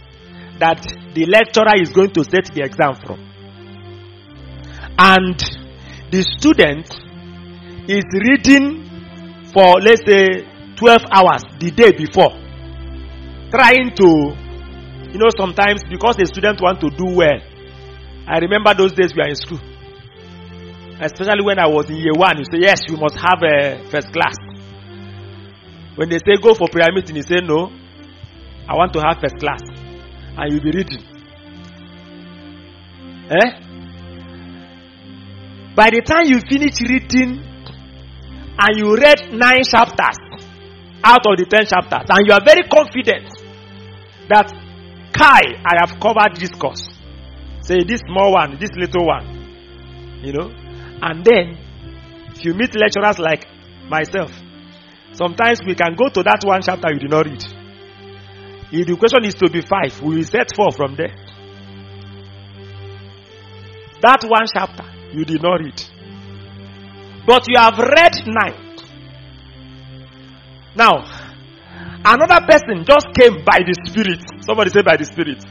[0.59, 0.79] that
[1.13, 3.19] the lecturer is going to set the exam from
[4.99, 5.37] and
[6.11, 6.87] the student
[7.89, 8.83] is reading
[9.53, 10.43] for let's say
[10.75, 12.31] 12 hours the day before
[13.51, 14.35] trying to
[15.11, 17.39] you know sometimes because a student want to do well
[18.27, 19.59] i remember those days we are in school.
[21.01, 24.11] Especially when i was in year one you say yes you must have a first
[24.13, 24.35] class.
[25.95, 27.71] When they say go for prayer meeting you say no
[28.69, 29.61] i want to have first class.
[30.37, 31.03] And you be reading.
[33.29, 33.49] Eh?
[35.75, 37.43] By the time you finish reading
[38.59, 40.17] and you read nine chapters
[41.03, 43.27] out of the ten chapters and you are very confident
[44.29, 44.60] that
[45.11, 46.87] kai i have covered this course.
[47.61, 50.51] Say this small one this little one you know.
[51.01, 51.57] And then
[52.33, 53.47] if you meet lecturers like
[53.89, 54.31] myself
[55.13, 57.43] sometimes we can go to that one chapter you did not read.
[58.73, 61.15] If the question is to be five we will set four from there.
[64.01, 65.81] That one chapter you did not read.
[67.27, 68.77] But you have read nine.
[70.75, 71.03] Now
[72.05, 75.43] another person just came by the spirit somebody say by the spirit.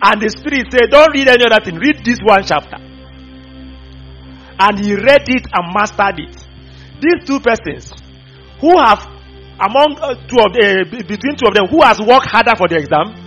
[0.00, 1.76] And the spirit said don't read any other thing.
[1.76, 2.78] Read this one chapter.
[4.60, 6.36] And he read it and mastered it.
[7.00, 7.92] These two persons
[8.60, 9.06] who have
[9.60, 12.76] among uh, two of uh, between two of them who has worked harder for the
[12.78, 13.26] exam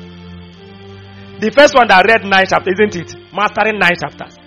[1.41, 3.33] the first one that read nine chapters isn't it?
[3.33, 4.37] Mastering nine chapters.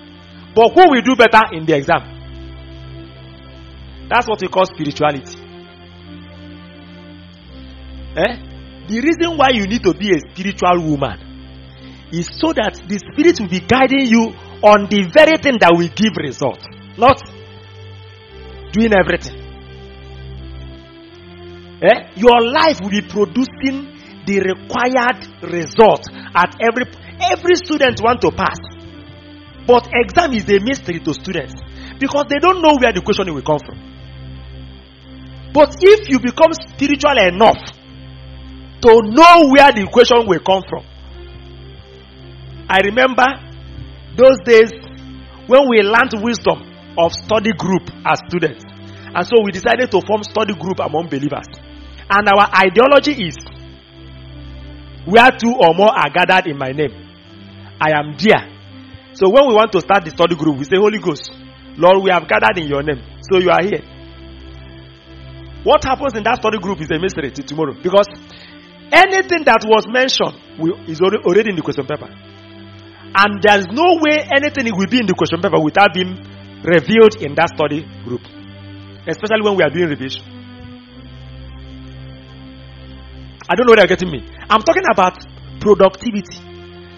[0.55, 2.07] But who will do better in the exam?
[4.09, 5.37] That's what we call spirituality.
[8.17, 8.54] Eh?
[8.87, 13.41] The reason why you need to be a spiritual woman is so that the spirit
[13.41, 14.33] will be guiding you
[14.63, 16.61] on the very thing that will give result
[16.97, 17.21] not
[18.73, 19.41] doing everything.
[21.83, 22.13] Eh?
[22.17, 23.93] your life will be producing
[24.27, 26.87] the required result at every
[27.21, 28.57] every student want to pass.
[29.67, 31.55] But exam is a mystery to students
[31.99, 33.79] because they don't know where the question will come from.
[35.53, 37.59] But if you become spiritual enough
[38.85, 40.85] to know where the question will come from.
[42.69, 43.25] I remember
[44.17, 44.73] those days
[45.49, 46.61] when we learned wisdom
[47.01, 48.65] of study group as students.
[49.17, 51.49] And so we decided to form study group among believers.
[52.11, 53.37] And our ideology is
[55.07, 57.05] where two or more are gathered in my name
[57.81, 58.49] i am there.
[59.15, 61.31] So when we want to start the study group we say holy ghost
[61.77, 63.03] lord we have gathered in your name.
[63.31, 63.83] So you are here.
[65.65, 67.73] What happens in that study group is a mystery till tomorrow.
[67.73, 68.07] Because
[68.93, 70.37] anything that was mentioned
[70.89, 72.09] is already in the question paper
[73.15, 76.19] and there is no way anything will be in the question paper without being
[76.65, 78.23] revealed in that study group
[79.07, 80.35] especially when we are doing revision
[83.47, 84.25] I don't know whether you're getting me.
[84.49, 85.21] I'm talking about
[85.61, 86.41] productivity.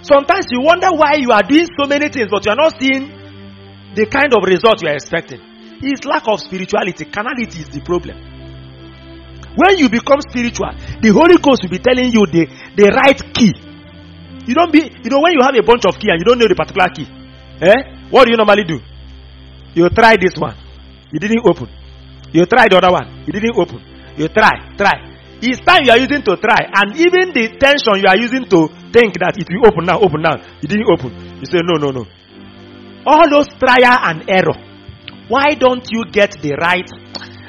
[0.03, 3.11] Sometimes you wonder why you are doing so many things, but you are not seeing
[3.95, 5.41] the kind of result you are expecting.
[5.83, 7.07] It's lack of spirituality.
[7.07, 8.36] Carnality is the problem.
[9.57, 10.69] When you become spiritual,
[11.01, 12.45] the Holy Ghost will be telling you the,
[12.77, 13.53] the right key.
[14.47, 16.39] You don't be, you know, when you have a bunch of key and you don't
[16.39, 17.09] know the particular key,
[17.65, 18.09] eh?
[18.13, 18.79] What do you normally do?
[19.75, 20.55] You try this one,
[21.13, 21.69] it didn't open.
[22.33, 23.81] You try the other one, it didn't open.
[24.17, 25.17] You try, try.
[25.41, 28.69] It's time you are using to try, and even the tension you are using to
[28.93, 31.13] think that it will open now, open now, it didn't open.
[31.41, 32.07] You say, no, no, no.
[33.05, 34.57] All those trial and error.
[35.29, 36.89] Why don't you get the right?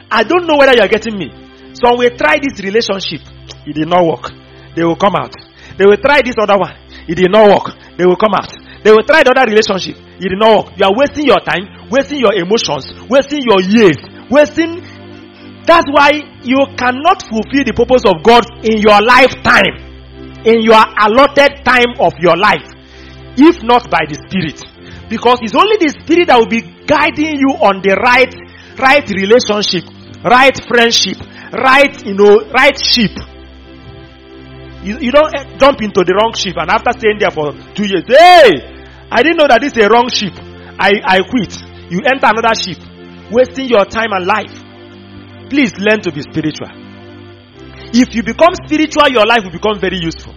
[0.09, 1.46] I don't know whether you are getting me.
[1.77, 3.21] Some will try this relationship,
[3.65, 4.33] it did not work.
[4.75, 5.33] They will come out.
[5.77, 6.73] They will try this other one,
[7.07, 7.77] it did not work.
[7.97, 8.49] They will come out.
[8.83, 10.67] They will try the other relationship, it did not work.
[10.77, 13.97] You are wasting your time, wasting your emotions, wasting your years,
[14.29, 14.81] wasting
[15.67, 19.75] that's why you cannot fulfill the purpose of God in your lifetime,
[20.47, 22.63] in your allotted time of your life,
[23.35, 24.63] if not by the Spirit.
[25.11, 28.31] Because it's only the Spirit that will be guiding you on the right,
[28.79, 29.83] right relationship,
[30.23, 31.19] right friendship,
[31.51, 33.11] right, you know, right ship.
[34.83, 37.87] You, you don't eh, jump into the wrong ship and after staying there for two
[37.87, 40.33] years, hey, I didn't know that this is a wrong ship.
[40.79, 41.53] I, I quit.
[41.91, 42.77] You enter another ship,
[43.31, 44.67] wasting your time and life
[45.49, 46.69] please learn to be spiritual.
[47.93, 50.33] If you become spiritual, your life will become very useful.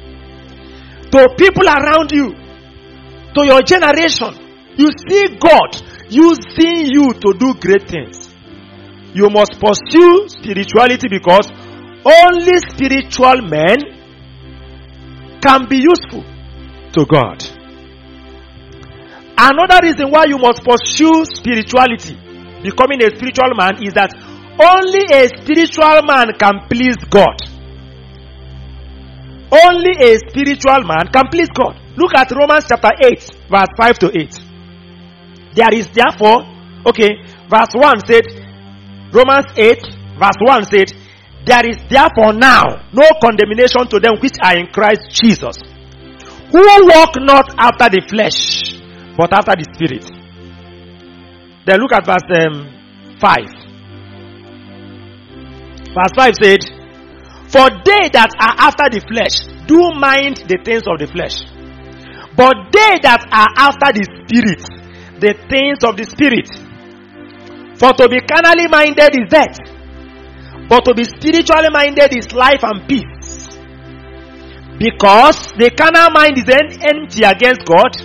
[1.10, 2.34] To people around you,
[3.34, 4.34] to your generation,
[4.76, 5.74] you see God
[6.08, 8.19] using you to do great things.
[9.12, 11.50] You must pursue spirituality because
[12.04, 13.78] only spiritual men
[15.40, 16.24] can be useful
[16.92, 17.42] to God.
[19.36, 22.14] Another reason why you must pursue spirituality,
[22.62, 24.12] becoming a spiritual man, is that
[24.60, 27.40] only a spiritual man can please God.
[29.50, 31.80] Only a spiritual man can please God.
[31.96, 34.44] Look at Romans chapter 8, verse 5 to 8.
[35.54, 36.44] There is therefore,
[36.86, 37.08] okay,
[37.48, 38.24] verse 1 said,
[39.12, 39.82] Romans 8,
[40.18, 40.92] verse 1 said,
[41.44, 42.62] There is therefore now
[42.92, 45.56] no condemnation to them which are in Christ Jesus,
[46.52, 48.78] who walk not after the flesh,
[49.16, 50.04] but after the Spirit.
[51.66, 52.70] Then look at verse um,
[53.18, 53.60] 5.
[55.90, 56.62] Verse 5 said,
[57.50, 61.42] For they that are after the flesh do mind the things of the flesh,
[62.36, 64.62] but they that are after the Spirit,
[65.18, 66.69] the things of the Spirit.
[67.80, 69.56] For to be carnally minded is death,
[70.68, 73.56] but to be spiritually minded is life and peace.
[74.76, 77.96] Because the carnal mind is empty against God,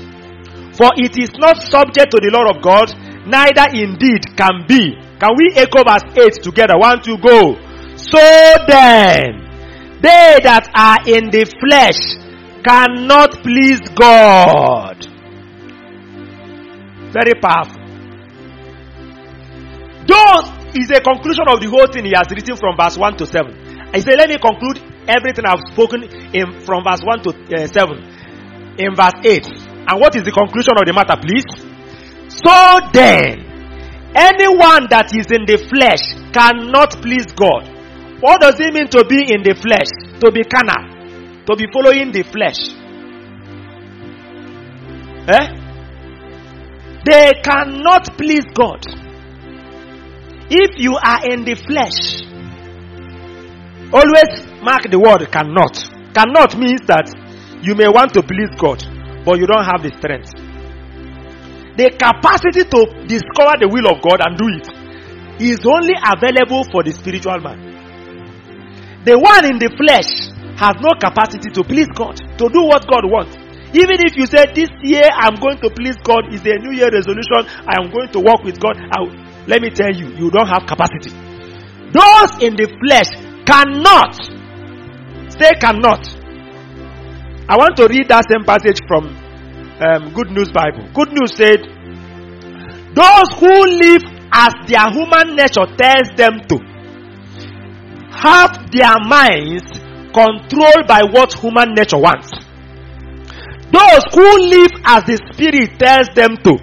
[0.79, 2.87] for it is not subject to the law of God,
[3.27, 4.95] neither indeed can be.
[5.19, 6.79] Can we echo verse 8 together?
[6.79, 7.55] One, two, go.
[7.95, 8.23] So
[8.67, 9.43] then,
[9.99, 12.15] they that are in the flesh
[12.63, 15.03] cannot please God.
[17.11, 17.74] Very powerful.
[20.05, 20.45] Those
[20.77, 23.89] is a conclusion of the whole thing he has written from verse 1 to 7.
[23.93, 24.77] I say, let me conclude
[25.07, 26.03] everything I've spoken
[26.33, 29.47] in, from verse 1 to uh, 7 in verse 8.
[29.87, 31.45] And what is the conclusion of the matter, please?
[32.29, 32.53] So
[32.93, 33.45] then,
[34.13, 37.69] anyone that is in the flesh cannot please God.
[38.21, 39.89] What does it mean to be in the flesh?
[40.21, 41.45] To be carnal.
[41.45, 42.57] To be following the flesh.
[45.29, 45.65] Eh?
[47.05, 49.04] They cannot please God.
[50.49, 52.21] If you are in the flesh,
[53.89, 55.73] always mark the word cannot.
[56.13, 57.09] Cannot means that
[57.65, 58.77] you may want to please God,
[59.25, 60.29] but you don't have the strength.
[61.75, 64.67] The capacity to discover the will of God and do it
[65.41, 67.75] is only available for the spiritual man.
[69.03, 70.29] The one in the flesh
[70.61, 73.35] has no capacity to please God, to do what God wants.
[73.75, 76.87] Even if you say, This year I'm going to please God, is a new year
[76.93, 78.77] resolution, I am going to walk with God.
[78.79, 81.11] I, let me tell you, you don't have capacity.
[81.93, 83.09] Those in the flesh
[83.45, 84.15] cannot,
[85.31, 86.01] say cannot.
[87.47, 89.05] I want to read that same passage from
[89.79, 90.89] um, Good News Bible.
[90.93, 91.61] Good News said,
[92.97, 94.01] Those who live
[94.33, 96.57] as their human nature tells them to
[98.17, 99.63] have their minds
[100.09, 102.31] controlled by what human nature wants.
[103.69, 106.57] Those who live as the Spirit tells them to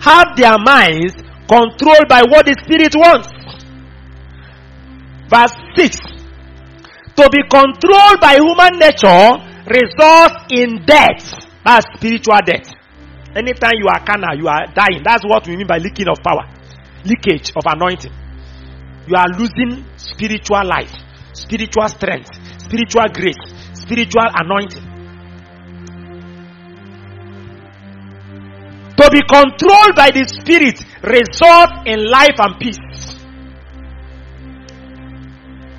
[0.00, 1.14] have their minds
[1.52, 3.28] controlled by what the Spirit wants.
[5.28, 6.00] Verse 6
[7.16, 9.36] To be controlled by human nature
[9.68, 11.28] results in death.
[11.64, 12.72] That's spiritual death.
[13.36, 15.04] Anytime you are carnal, you are dying.
[15.04, 16.48] That's what we mean by leaking of power,
[17.04, 18.12] leakage of anointing.
[19.08, 20.92] You are losing spiritual life,
[21.32, 23.40] spiritual strength, spiritual grace,
[23.74, 24.88] spiritual anointing.
[28.96, 32.78] To be controlled by the Spirit results in life and peace.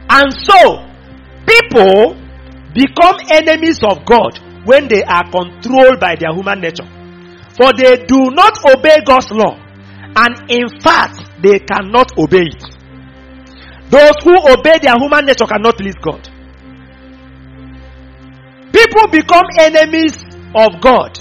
[0.10, 0.86] And so,
[1.48, 2.16] people
[2.74, 6.88] become enemies of God when they are controlled by their human nature.
[7.58, 9.56] For they do not obey God's law,
[10.16, 12.64] and in fact, they cannot obey it.
[13.90, 16.28] Those who obey their human nature cannot please God.
[18.74, 20.18] People become enemies
[20.56, 21.18] of God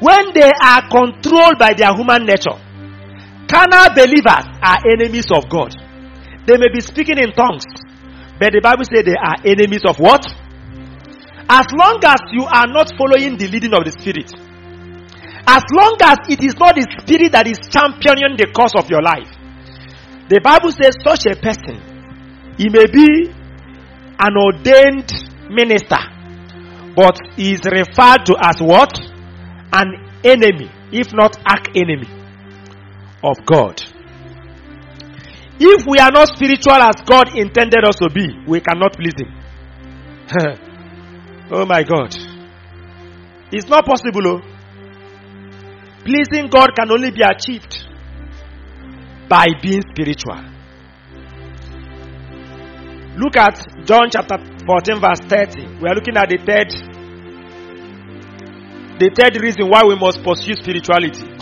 [0.00, 2.58] when they are controlled by their human nature.
[3.48, 5.72] Carnal believers are enemies of God.
[6.44, 7.64] They may be speaking in tongues,
[8.36, 10.20] but the Bible says they are enemies of what?
[11.48, 14.28] As long as you are not following the leading of the Spirit,
[15.48, 19.00] as long as it is not the Spirit that is championing the cause of your
[19.00, 19.32] life,
[20.28, 21.80] the Bible says such a person,
[22.60, 25.08] he may be an ordained
[25.48, 26.04] minister,
[26.92, 28.92] but he is referred to as what?
[29.72, 29.88] An
[30.20, 32.17] enemy, if not arch enemy
[33.22, 33.80] of God.
[35.60, 39.34] If we are not spiritual as God intended us to be, we cannot please Him.
[41.50, 42.14] oh my God.
[43.50, 44.26] It's not possible.
[44.26, 44.40] Oh.
[46.04, 47.88] Pleasing God can only be achieved
[49.28, 50.38] by being spiritual.
[53.18, 55.80] Look at John chapter 14, verse 30.
[55.82, 56.70] We are looking at the third
[58.98, 61.37] the third reason why we must pursue spirituality.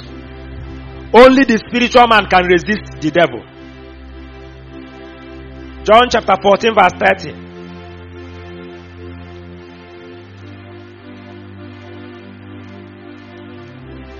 [1.12, 3.42] Only the spiritual man can resist the devil.
[5.84, 7.46] John chapter 14, verse 30.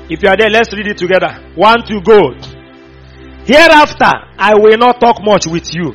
[0.08, 1.34] If you are there, let's read it together.
[1.56, 2.30] One, two, go.
[3.44, 5.92] Hereafter, I will not talk much with you.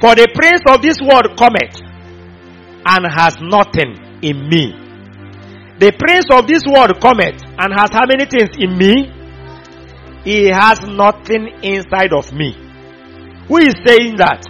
[0.00, 1.80] For the prince of this world cometh
[2.86, 4.72] and has nothing in me.
[5.78, 9.13] The prince of this world cometh and has how many things in me?
[10.24, 12.52] He has nothing inside of me.
[13.48, 14.42] Who is saying that?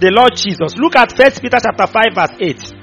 [0.00, 0.76] The Lord Jesus.
[0.78, 2.82] Look at First Peter chapter 5 verse 8.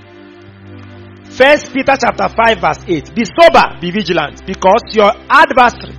[1.32, 3.16] First Peter chapter 5 verse 8.
[3.16, 5.96] Be sober, be vigilant, because your adversary,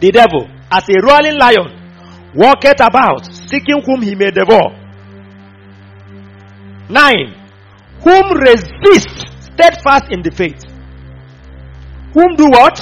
[0.00, 4.72] the devil, as a roaring lion, walketh about, seeking whom he may devour.
[6.88, 7.34] 9.
[8.02, 10.64] Whom resist steadfast in the faith.
[12.14, 12.80] Whom do what?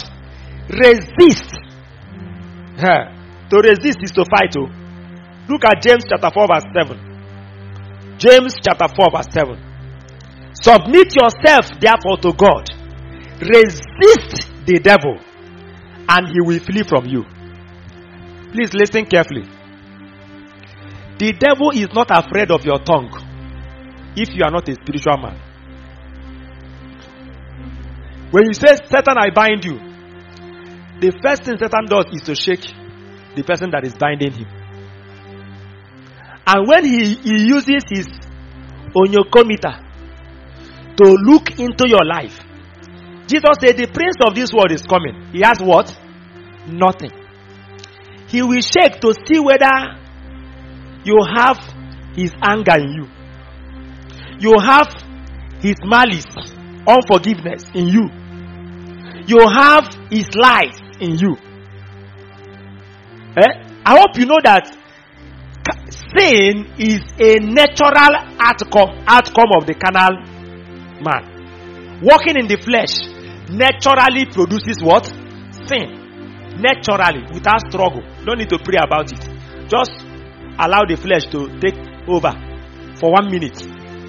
[0.71, 1.51] Resist.
[2.79, 3.11] Huh.
[3.51, 4.55] To resist is to fight.
[4.57, 4.71] Oh.
[5.49, 8.17] Look at James chapter 4 verse 7.
[8.19, 9.59] James chapter 4 verse 7.
[10.55, 12.71] Submit yourself therefore to God.
[13.41, 15.19] Resist the devil
[16.09, 17.25] and he will flee from you.
[18.53, 19.49] Please listen carefully.
[21.19, 23.11] The devil is not afraid of your tongue
[24.17, 25.39] if you are not a spiritual man.
[28.31, 29.90] When you say, Satan, I bind you,
[31.01, 32.61] the first thing Satan does is to shake
[33.35, 34.49] the person that is binding him.
[36.47, 38.07] And when he, he uses his
[38.95, 39.81] onyokometer
[40.97, 42.39] to look into your life,
[43.27, 45.31] Jesus said, The prince of this world is coming.
[45.33, 45.89] He has what?
[46.67, 47.13] Nothing.
[48.29, 49.71] He will shake to see whether
[51.05, 51.57] you have
[52.15, 53.09] his anger in you.
[54.39, 54.89] You have
[55.61, 56.27] his malice,
[56.87, 58.11] unforgiveness in you.
[59.27, 61.37] You have his lies in you.
[63.37, 63.53] Eh?
[63.85, 64.77] I hope you know that
[66.15, 70.21] sin is a natural outcome, outcome of the carnal
[71.03, 72.01] man.
[72.03, 72.97] Walking in the flesh
[73.51, 75.07] naturally produces what?
[75.69, 75.97] Sin.
[76.61, 78.03] Naturally, without struggle.
[78.25, 79.21] Don't need to pray about it.
[79.69, 79.93] Just
[80.59, 81.79] allow the flesh to take
[82.09, 82.33] over
[82.99, 83.61] for one minute.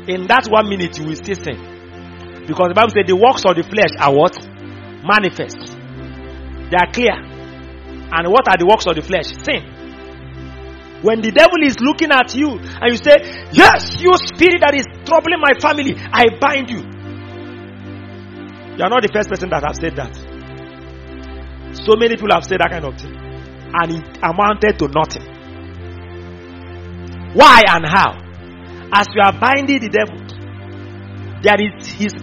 [0.10, 1.60] In that one minute, you will still sin.
[2.48, 4.36] Because the Bible says the works of the flesh are what?
[5.06, 5.81] Manifest.
[6.72, 7.12] They are clear.
[7.14, 9.28] And what are the works of the flesh?
[9.44, 9.82] Sin.
[11.04, 13.20] When the devil is looking at you and you say,
[13.52, 16.80] Yes, you spirit that is troubling my family, I bind you.
[18.78, 20.16] You are not the first person that have said that.
[21.76, 23.12] So many people have said that kind of thing.
[23.12, 25.26] And it amounted to nothing.
[27.34, 28.16] Why and how?
[28.94, 30.20] As you are binding the devil,
[31.42, 32.14] there is his,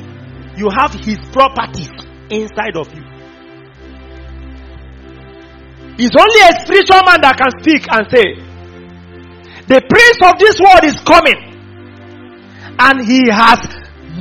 [0.57, 1.91] you have his properties
[2.31, 3.08] inside of you.
[6.01, 8.39] It's only a spiritual man that can speak and say,
[9.67, 11.35] The prince of this world is coming,
[12.79, 13.59] and he has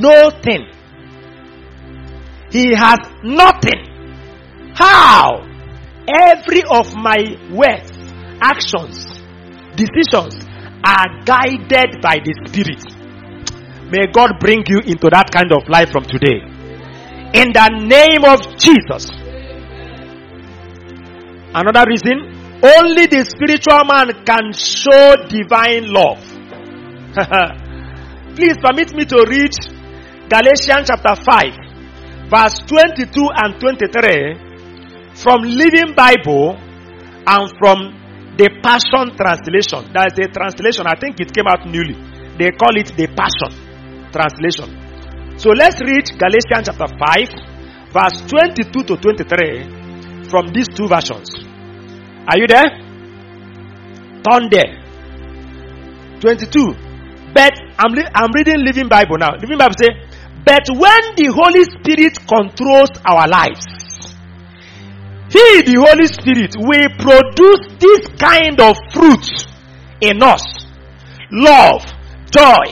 [0.02, 0.66] nothing.
[2.50, 4.74] He has nothing.
[4.74, 5.46] How?
[6.08, 7.94] Every of my words,
[8.42, 9.22] actions,
[9.76, 10.34] decisions
[10.84, 12.82] are guided by the Spirit.
[13.92, 16.42] May God bring you into that kind of life from today.
[17.38, 19.27] In the name of Jesus.
[21.58, 22.22] Another reason,
[22.62, 26.22] only the spiritual man can show divine love.
[28.38, 29.50] Please permit me to read
[30.30, 33.10] Galatians chapter 5, verse 22
[33.42, 36.54] and 23 from Living Bible
[37.26, 37.90] and from
[38.38, 39.90] the Passion Translation.
[39.98, 41.98] That is a translation, I think it came out newly.
[42.38, 43.50] They call it the Passion
[44.14, 44.78] Translation.
[45.42, 51.47] So let's read Galatians chapter 5, verse 22 to 23 from these two versions.
[52.28, 52.68] Are you there?
[54.28, 54.84] Turn there.
[56.20, 56.76] 22.
[57.34, 59.36] But I'm, I'm reading Living Bible now.
[59.36, 59.90] Living Bible say,
[60.44, 63.64] but when the Holy Spirit controls our lives,
[65.30, 69.28] He, the Holy Spirit, will produce this kind of fruit
[70.02, 70.44] in us.
[71.32, 71.84] Love,
[72.32, 72.64] joy,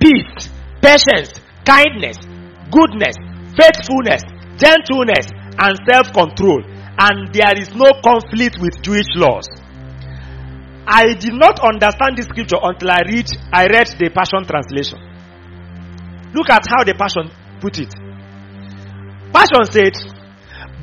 [0.00, 0.48] peace,
[0.80, 2.16] patience, kindness,
[2.72, 3.16] goodness,
[3.56, 4.22] faithfulness,
[4.56, 5.28] gentleness,
[5.60, 6.62] and self-control.
[6.98, 9.48] And there is no conflict with Jewish laws.
[10.86, 14.98] I did not understand this scripture until I read I read the Passion translation.
[16.34, 17.30] Look at how the Passion
[17.60, 17.92] put it.
[19.32, 19.94] Passion said,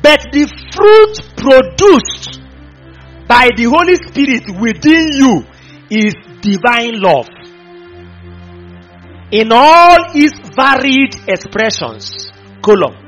[0.02, 2.40] but the fruit produced
[3.28, 5.44] by the Holy Spirit within you
[5.90, 7.28] is divine love.
[9.32, 12.30] In all its varied expressions.
[12.62, 13.05] Column.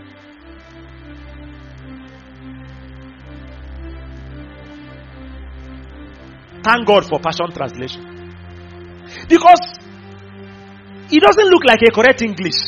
[6.68, 8.04] Thank God for Passion Translation.
[9.30, 9.80] Because
[11.10, 12.60] it doesn't look like a correct English.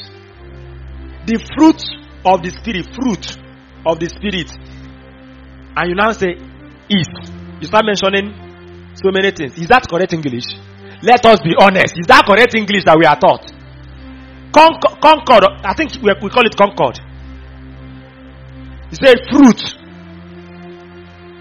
[1.27, 1.83] The fruit
[2.23, 3.35] of the Spirit, fruit
[3.85, 4.49] of the Spirit.
[5.75, 6.39] And you now say,
[6.89, 7.07] is.
[7.59, 9.59] You start mentioning so many things.
[9.59, 10.47] Is that correct English?
[11.03, 11.99] Let us be honest.
[11.99, 13.51] Is that correct English that we are taught?
[14.51, 16.99] Concord, concord I think we, call it concord.
[18.89, 19.59] He said fruit.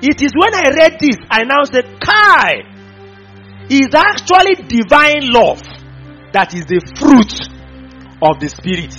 [0.00, 2.62] It is when I read this, I now said, Kai
[3.68, 5.60] is actually divine love
[6.32, 7.34] that is the fruit
[8.22, 8.94] of the Spirit.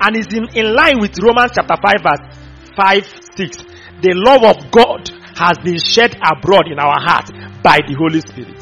[0.00, 2.24] And is in, in line with Romans chapter 5, verse
[2.76, 3.06] 5,
[3.40, 3.56] 6.
[4.02, 5.08] The love of God
[5.38, 7.30] has been shed abroad in our heart
[7.62, 8.58] by the Holy Spirit.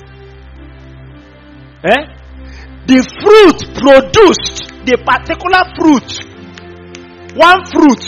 [1.83, 2.03] Eh?
[2.87, 6.31] The fruit produced, the particular fruit,
[7.35, 8.03] one fruit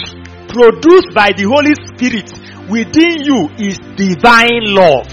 [0.52, 5.08] produced by the Holy Spirit within you is divine love.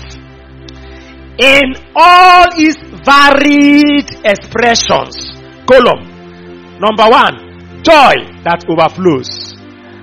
[1.38, 5.32] In all its varied expressions.
[5.65, 6.80] Column.
[6.80, 9.56] Number one, joy that overflows.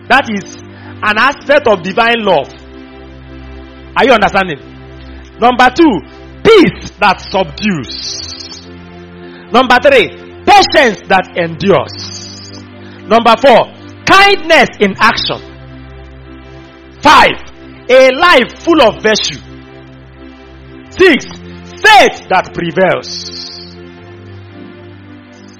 [0.08, 2.48] That is an aspect of divine love.
[3.96, 4.58] Are you understanding?
[5.38, 5.94] Number two,
[6.42, 8.66] peace that subdues.
[9.52, 10.08] Number three,
[10.44, 12.18] patience that endures.
[13.08, 13.72] Number four,
[14.04, 15.47] kindness in action.
[17.08, 17.40] Five,
[17.88, 19.40] a life full of virtue.
[20.90, 21.24] Six,
[21.80, 23.08] faith that prevails.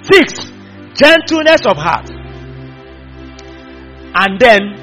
[0.05, 0.53] Six,
[0.93, 2.11] gentleness of heart.
[4.15, 4.77] And then,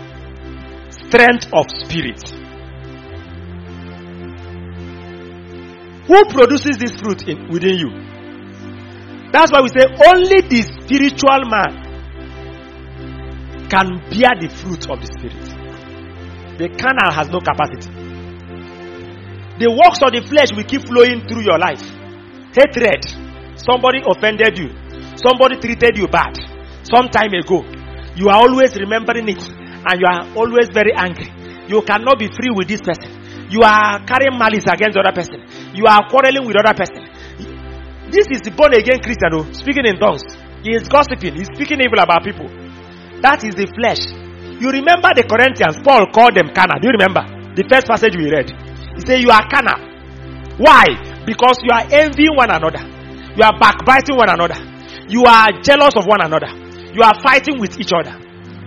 [0.89, 2.33] strength of spirit.
[6.07, 7.91] Who produces this fruit in, within you?
[9.31, 11.83] That's why we say only the spiritual man
[13.69, 15.44] can bear the fruit of the spirit.
[16.57, 17.91] The canal has no capacity.
[19.59, 21.83] The works of the flesh will keep flowing through your life.
[22.55, 23.03] Hatred.
[23.55, 24.71] Somebody offended you.
[25.15, 26.35] Somebody treated you bad.
[26.83, 27.63] Some time ago.
[28.15, 29.43] You are always remembering it.
[29.43, 31.31] And you are always very angry.
[31.67, 33.11] You cannot be free with this person.
[33.51, 35.43] You are carrying malice against the other person.
[35.75, 37.03] You are quarreling with the other person.
[38.11, 40.23] This is the born again Christian who speaking in tongues.
[40.63, 41.35] He is gossiping.
[41.35, 42.47] He is speaking evil about people.
[43.21, 44.24] That is the flesh.
[44.59, 46.79] You remember the Corinthians, Paul called them carnal.
[46.79, 47.23] Do you remember?
[47.55, 48.51] The first passage we read.
[48.95, 49.79] He said, You are carnal.
[50.57, 50.87] Why?
[51.27, 52.79] Because you are envying one another.
[53.35, 54.55] You are backbiting one another.
[55.11, 56.47] You are jealous of one another.
[56.95, 58.15] You are fighting with each other.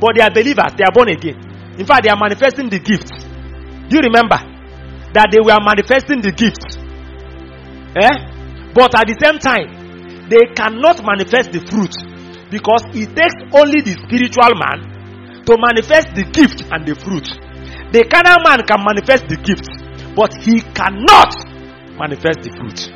[0.01, 1.41] But they are believers, they are born again.
[1.81, 3.09] In fact, they are manifesting the gift.
[3.89, 4.37] Do you remember
[5.17, 6.77] that they were manifesting the gift?
[7.97, 8.15] Eh?
[8.77, 11.91] But at the same time, they cannot manifest the fruit
[12.53, 14.98] because it takes only the spiritual man
[15.49, 17.25] to manifest the gift and the fruit.
[17.89, 19.65] The carnal man can manifest the gift,
[20.13, 21.33] but he cannot
[21.97, 22.93] manifest the fruit.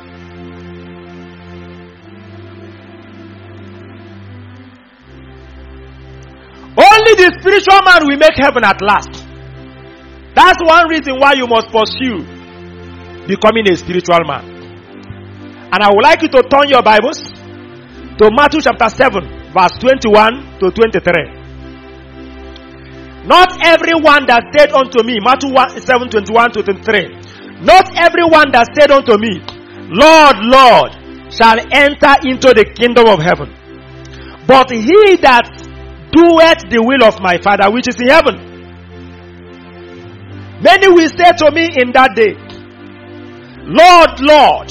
[6.77, 9.25] Only the spiritual man will make heaven at last.
[10.37, 12.21] That's one reason why you must pursue
[13.25, 14.45] becoming a spiritual man.
[15.73, 20.61] And I would like you to turn your Bibles to Matthew chapter 7, verse 21
[20.61, 21.42] to 23.
[23.25, 27.63] Not everyone that said unto me, Matthew 1, 7, 21 to 23.
[27.63, 29.39] Not everyone that said unto me,
[29.95, 30.91] Lord, Lord,
[31.33, 33.55] shall enter into the kingdom of heaven.
[34.47, 35.47] But he that
[36.11, 38.37] doeth the will of my Father which is in heaven.
[40.61, 42.35] Many will say to me in that day,
[43.71, 44.71] Lord, Lord,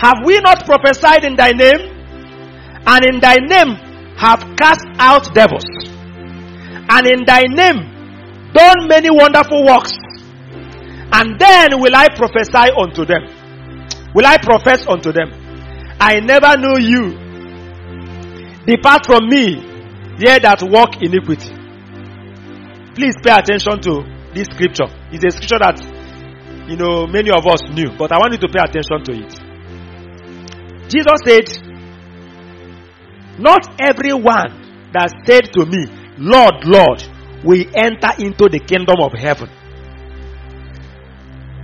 [0.00, 1.92] have we not prophesied in thy name?
[2.86, 3.76] And in thy name
[4.16, 5.64] have cast out devils.
[6.88, 9.92] And in thy name done many wonderful works.
[11.12, 13.22] And then will I prophesy unto them.
[14.14, 15.30] Will I profess unto them?
[16.00, 17.24] I never knew you.
[18.66, 19.60] Depart from me,
[20.18, 21.50] ye that walk iniquity.
[22.94, 24.02] Please pay attention to
[24.34, 24.86] this scripture.
[25.10, 25.82] It's a scripture that
[26.68, 29.32] you know many of us knew, but I want you to pay attention to it.
[30.88, 31.46] Jesus said,
[33.38, 37.02] Not everyone that said to me, Lord, Lord,
[37.44, 39.48] we enter into the kingdom of heaven.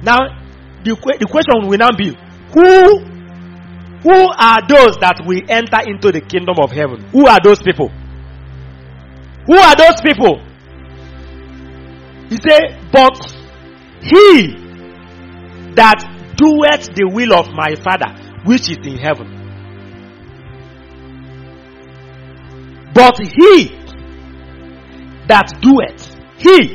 [0.03, 0.19] Now,
[0.83, 2.17] the, the question will now be,
[2.53, 3.11] who
[4.03, 7.05] who are those that will enter into the kingdom of heaven?
[7.13, 7.89] Who are those people?
[9.47, 10.41] Who are those people?
[12.31, 13.21] He said, But
[14.01, 14.57] he
[15.75, 16.01] that
[16.37, 18.09] doeth the will of my Father
[18.45, 19.37] which is in heaven.
[22.95, 23.80] But he
[25.31, 26.75] that doeth, he,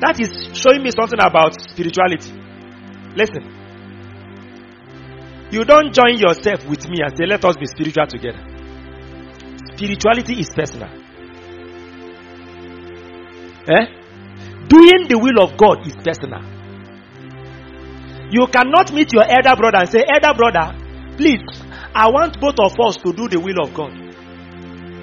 [0.00, 2.32] that is showing me something about spirituality.
[3.16, 3.54] Listen,
[5.54, 8.42] You don't join yourself with me and say, let us be spiritual together.
[9.76, 10.88] Spirituality is personal.
[13.68, 13.86] Eh?
[14.66, 16.42] Doing the will of God is personal.
[18.32, 20.74] You cannot meet your elder brother and say, Elder brother,
[21.16, 21.44] please,
[21.94, 23.92] I want both of us to do the will of God.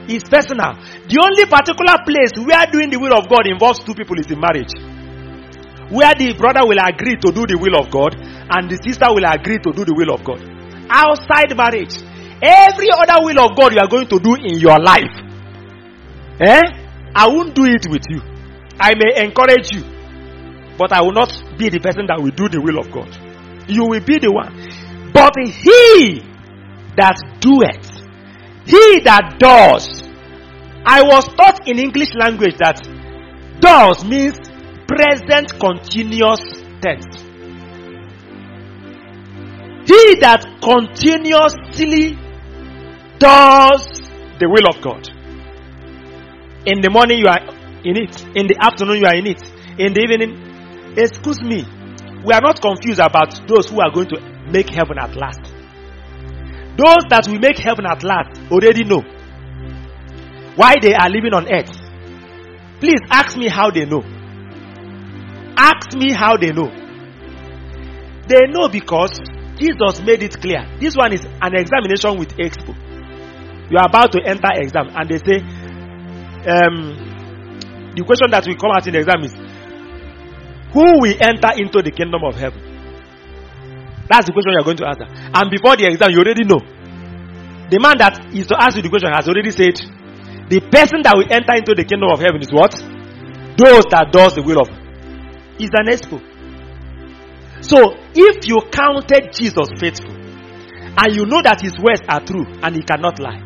[0.08, 0.74] It's personal.
[1.06, 4.40] The only particular place where doing the will of God involves two people is in
[4.40, 4.74] marriage.
[5.92, 9.28] Where the brother will agree to do the will of God and the sister will
[9.28, 10.40] agree to do the will of God.
[10.90, 11.96] Outside marriage,
[12.42, 15.12] every other will of God you are going to do in your life,
[16.40, 16.64] eh?
[17.14, 18.24] I won't do it with you.
[18.80, 19.84] I may encourage you,
[20.78, 23.12] but I will not be the person that will do the will of God.
[23.68, 24.56] You will be the one.
[25.12, 26.24] But he
[26.96, 27.91] that doeth,
[28.66, 30.04] he that does.
[30.86, 32.82] I was taught in English language that
[33.60, 34.38] does means
[34.88, 36.42] present continuous
[36.82, 37.32] tense.
[39.86, 42.18] He that continuously
[43.20, 44.02] does
[44.40, 45.08] the will of God.
[46.66, 47.42] In the morning you are
[47.84, 48.22] in it.
[48.36, 49.42] In the afternoon you are in it.
[49.78, 51.66] In the evening, excuse me,
[52.24, 54.20] we are not confused about those who are going to
[54.52, 55.51] make heaven at last.
[56.78, 59.02] Those that will make heaven at last already know
[60.56, 61.72] why they are living on earth.
[62.80, 64.02] Please ask me how they know.
[65.58, 66.70] Ask me how they know.
[68.28, 69.20] They know because
[69.60, 70.66] Jesus made it clear.
[70.80, 72.74] This one is an examination with expo.
[73.70, 75.40] You are about to enter exam, and they say,
[76.50, 79.34] um, the question that will come out in the exam is,
[80.74, 82.71] who will enter into the kingdom of heaven?
[84.10, 85.08] That's the question you are going to answer.
[85.10, 86.60] And before the exam, you already know.
[87.70, 89.80] The man that is to ask you the question has already said,
[90.52, 92.76] the person that will enter into the kingdom of heaven is what?
[93.56, 94.70] Those that does the will of.
[95.62, 96.20] Is an expo.
[97.64, 102.76] So if you counted Jesus faithful, and you know that his words are true and
[102.76, 103.40] he cannot lie,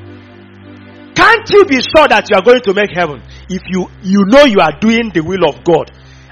[1.14, 4.44] can't you be sure that you are going to make heaven if you you know
[4.46, 5.92] you are doing the will of God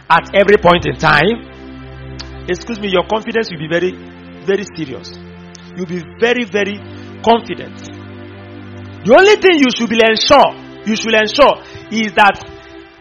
[0.10, 1.54] at every point in time?
[2.50, 3.94] Excuse me, your confidence will be very,
[4.44, 5.10] very serious.
[5.76, 6.78] You'll be very, very
[7.24, 7.80] confident.
[9.04, 10.54] The only thing you should be ensure,
[10.86, 11.60] you should ensure
[11.92, 12.40] is that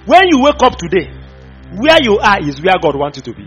[0.07, 1.11] when you wake up today,
[1.79, 3.47] where you are is where God wants you to be.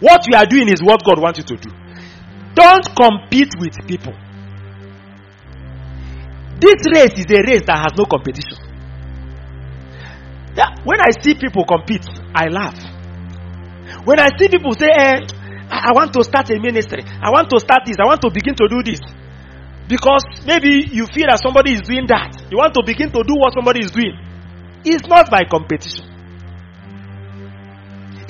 [0.00, 1.70] What you are doing is what God wants you to do.
[2.54, 4.14] Don't compete with people.
[6.60, 8.58] This race is a race that has no competition.
[10.56, 12.04] Yeah, when I see people compete,
[12.34, 12.76] I laugh.
[14.04, 15.20] When I see people say, eh,
[15.70, 18.54] I want to start a ministry, I want to start this, I want to begin
[18.56, 19.00] to do this.
[19.86, 22.46] Because maybe you feel that somebody is doing that.
[22.50, 24.14] You want to begin to do what somebody is doing.
[24.84, 26.06] It's not by competition.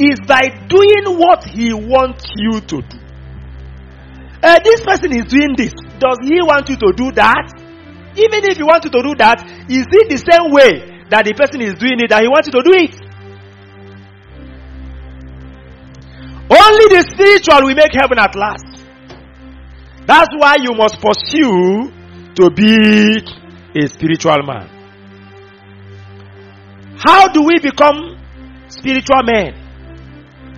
[0.01, 2.99] It's by doing what he wants you to do.
[4.41, 5.77] Uh, this person is doing this.
[6.01, 7.53] Does he want you to do that?
[8.17, 11.35] Even if he wants you to do that, is it the same way that the
[11.37, 12.97] person is doing it that he wants you to do it?
[16.51, 18.67] Only the spiritual will make heaven at last.
[20.07, 21.95] That's why you must pursue
[22.35, 23.23] to be
[23.79, 24.67] a spiritual man.
[26.99, 28.19] How do we become
[28.69, 29.55] spiritual men?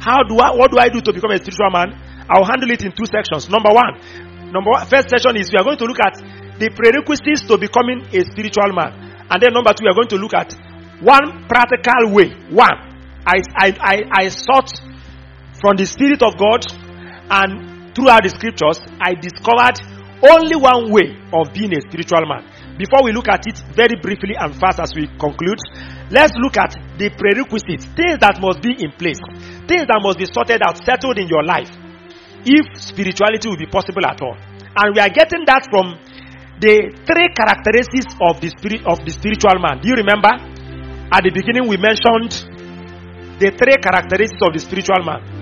[0.01, 1.93] How do I, what do I do to become a spiritual man?
[2.31, 3.51] I'll handle it in two sections.
[3.51, 4.01] Number one,
[4.51, 6.17] number one, first section is we are going to look at
[6.59, 8.97] the prerequisites to becoming a spiritual man.
[9.29, 10.57] And then number two, we are going to look at
[11.05, 12.33] one practical way.
[12.49, 12.75] One,
[13.27, 14.73] I, I, I, I sought
[15.63, 16.67] from the Spirit of God
[17.31, 19.79] and throughout the scriptures, I discovered
[20.27, 22.43] only one way of being a spiritual man.
[22.75, 25.63] Before we look at it very briefly and fast as we conclude,
[26.11, 29.23] let's look at the prerequisites, things that must be in place,
[29.71, 31.71] things that must be sorted out, settled in your life,
[32.43, 34.35] if spirituality will be possible at all.
[34.35, 35.95] And we are getting that from
[36.59, 39.79] the three characteristics of the spirit of the spiritual man.
[39.79, 40.31] Do you remember?
[41.13, 42.35] At the beginning, we mentioned
[43.39, 45.42] the three characteristics of the spiritual man.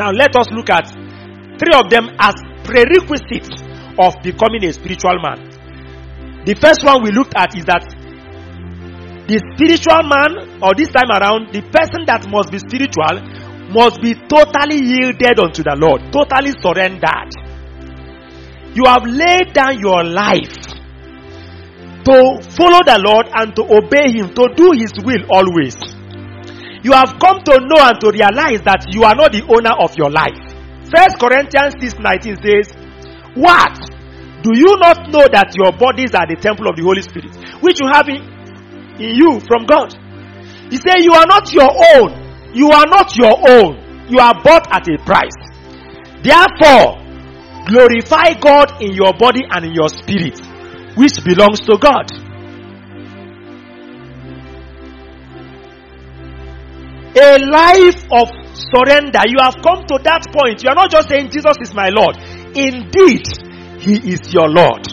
[0.00, 0.88] Now, let us look at
[1.60, 2.32] three of them as
[2.64, 3.52] prerequisites
[4.00, 5.44] of becoming a spiritual man.
[6.48, 7.84] The first one we looked at is that
[9.28, 13.12] the spiritual man, or this time around, the person that must be spiritual
[13.76, 17.36] must be totally yielded unto the Lord, totally surrendered.
[18.72, 20.64] You have laid down your life
[22.08, 25.76] to follow the Lord and to obey Him, to do His will always.
[26.80, 26.84] Mm.
[26.84, 29.96] You have come to know and to realize that you are not the owner of
[29.96, 30.36] your life.
[30.88, 32.72] First Corinthians 6:19 says,
[33.36, 33.76] What?
[34.42, 37.76] Do you not know that your bodies are the temple of the Holy Spirit, which
[37.78, 38.24] you have in,
[38.96, 39.92] in you from God?
[40.72, 42.16] He said, You are not your own.
[42.56, 44.08] You are not your own.
[44.08, 45.36] You are bought at a price.
[46.24, 46.98] Therefore,
[47.68, 50.40] glorify God in your body and in your spirit,
[50.96, 52.08] which belongs to God.
[57.16, 59.20] A life of surrender.
[59.26, 60.62] You have come to that point.
[60.62, 62.16] You are not just saying Jesus is my Lord.
[62.54, 63.26] Indeed,
[63.82, 64.86] He is your Lord.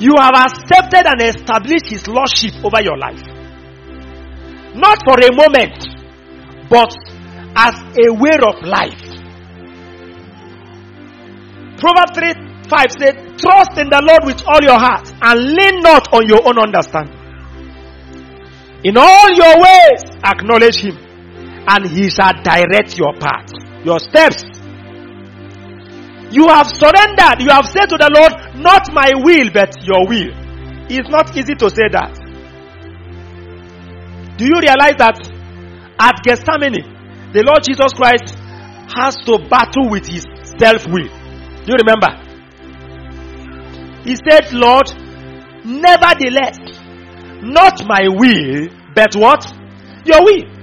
[0.00, 3.22] You have accepted and established His Lordship over your life.
[4.74, 5.78] Not for a moment,
[6.68, 6.90] but
[7.54, 9.14] as a way of life.
[11.78, 16.12] Proverbs 3 5 says, Trust in the Lord with all your heart and lean not
[16.12, 17.23] on your own understanding.
[18.84, 20.96] In all your ways, acknowledge Him,
[21.66, 23.50] and He shall direct your path,
[23.84, 24.44] your steps.
[26.30, 27.40] You have surrendered.
[27.40, 30.34] You have said to the Lord, Not my will, but your will.
[30.90, 32.12] It's not easy to say that.
[34.36, 35.16] Do you realize that
[35.98, 38.34] at Gethsemane, the Lord Jesus Christ
[38.98, 40.26] has to battle with his
[40.58, 41.06] self will?
[41.06, 42.10] Do you remember?
[44.02, 44.90] He said, Lord,
[45.64, 46.58] nevertheless,
[47.44, 49.52] not my will, but what?
[50.04, 50.54] Your will.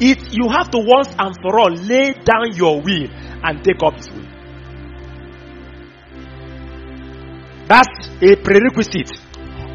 [0.00, 3.08] It, you have to once and for all lay down your will
[3.44, 4.26] and take up his will.
[7.68, 9.12] That's a prerequisite.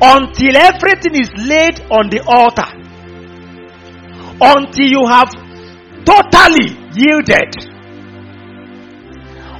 [0.02, 2.68] Until everything is laid on the altar.
[4.42, 5.32] Until you have
[6.04, 7.56] totally yielded.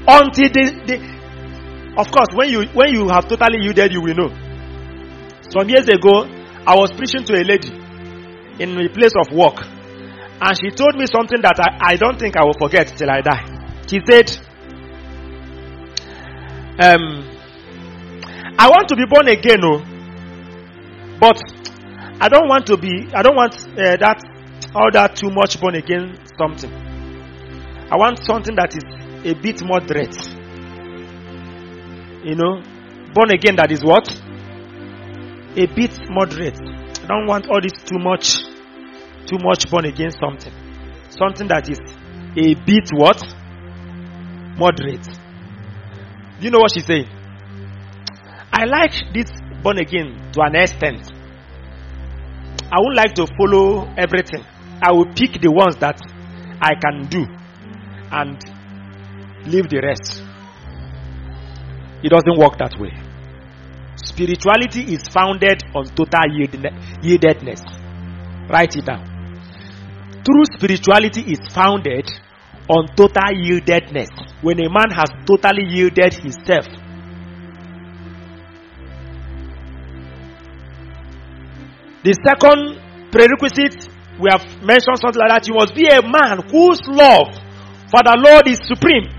[0.08, 1.16] Until the, the
[1.98, 4.45] of course when you when you have totally yielded you will know.
[5.50, 6.26] Some years ago,
[6.68, 7.70] I was preaching to a lady
[8.60, 9.62] in a place of work.
[10.42, 13.22] And she told me something that I, I don't think I will forget till I
[13.22, 13.46] die.
[13.88, 14.30] She said,
[16.80, 17.24] um,
[18.58, 19.80] I want to be born again, oh,
[21.20, 21.40] but
[22.20, 24.24] I don't want to be, I don't want uh, that,
[24.74, 26.72] all that too much born again something.
[27.92, 28.84] I want something that is
[29.26, 30.18] a bit more moderate.
[32.26, 32.62] You know,
[33.14, 34.10] born again that is what?
[35.58, 36.60] A bit moderate.
[37.04, 38.36] I don't want all this too much,
[39.26, 40.52] too much born again something.
[41.10, 41.80] Something that is
[42.36, 43.22] a bit what?
[44.58, 45.06] Moderate.
[46.40, 47.08] Do you know what she's saying?
[48.52, 49.32] I like this
[49.64, 51.12] born again to an extent.
[52.72, 54.44] I would like to follow everything.
[54.82, 56.00] I will pick the ones that
[56.62, 57.26] I can do
[58.12, 58.38] and
[59.48, 60.24] leave the rest.
[62.04, 63.05] It doesn't work that way.
[64.06, 67.62] Spirituality is founded on total yieldedness.
[68.48, 69.04] Write it down.
[70.24, 72.10] True spirituality is founded
[72.70, 74.10] on total yieldedness.
[74.42, 76.66] When a man has totally yielded himself.
[82.04, 83.90] The second prerequisite,
[84.22, 85.48] we have mentioned something like that.
[85.48, 87.34] You must be a man whose love
[87.90, 89.10] for the Lord is supreme.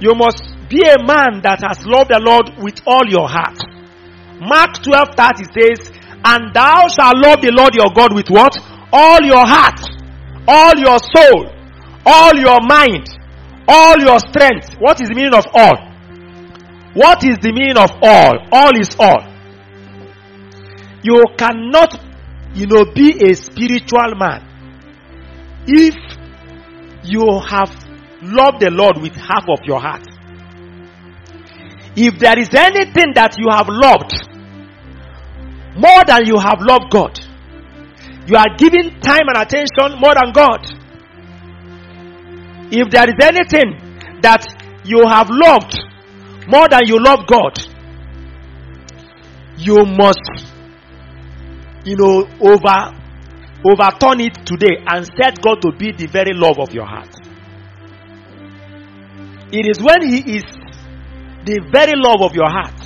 [0.00, 3.58] You must be a man that has loved the Lord with all your heart.
[4.40, 5.90] Mark 12 30 says,
[6.24, 8.54] And thou shalt love the Lord your God with what?
[8.92, 9.80] All your heart,
[10.46, 11.50] all your soul,
[12.06, 13.10] all your mind,
[13.66, 14.76] all your strength.
[14.78, 15.76] What is the meaning of all?
[16.94, 18.34] What is the meaning of all?
[18.52, 19.26] All is all.
[21.02, 21.98] You cannot,
[22.54, 24.48] you know, be a spiritual man
[25.66, 25.94] if
[27.04, 27.87] you have
[28.22, 30.06] loved the Lord with half of your heart.
[31.96, 34.12] If there is anything that you have loved
[35.76, 37.18] more than you have loved God,
[38.26, 40.66] you are giving time and attention more than God.
[42.70, 44.44] If there is anything that
[44.84, 45.74] you have loved
[46.46, 47.56] more than you love God,
[49.56, 50.20] you must,
[51.84, 52.94] you know, over
[53.64, 57.17] overturn it today and set God to be the very love of your heart.
[59.48, 59.58] Mm.
[59.58, 60.44] It is when He is
[61.44, 62.76] the very love of your heart.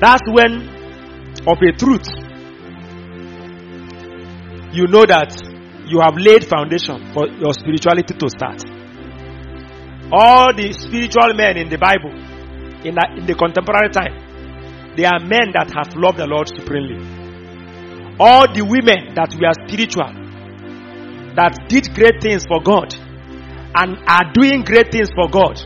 [0.00, 0.68] That's when,
[1.46, 2.08] of a truth,
[4.72, 5.36] you know that
[5.86, 8.62] you have laid foundation for your spirituality to start.
[10.12, 12.10] All the spiritual men in the Bible,
[12.86, 16.98] in the, in the contemporary time, they are men that have loved the Lord supremely.
[18.18, 20.10] All the women that were spiritual,
[21.34, 22.94] that did great things for God,
[23.74, 25.56] and are doing great things for God,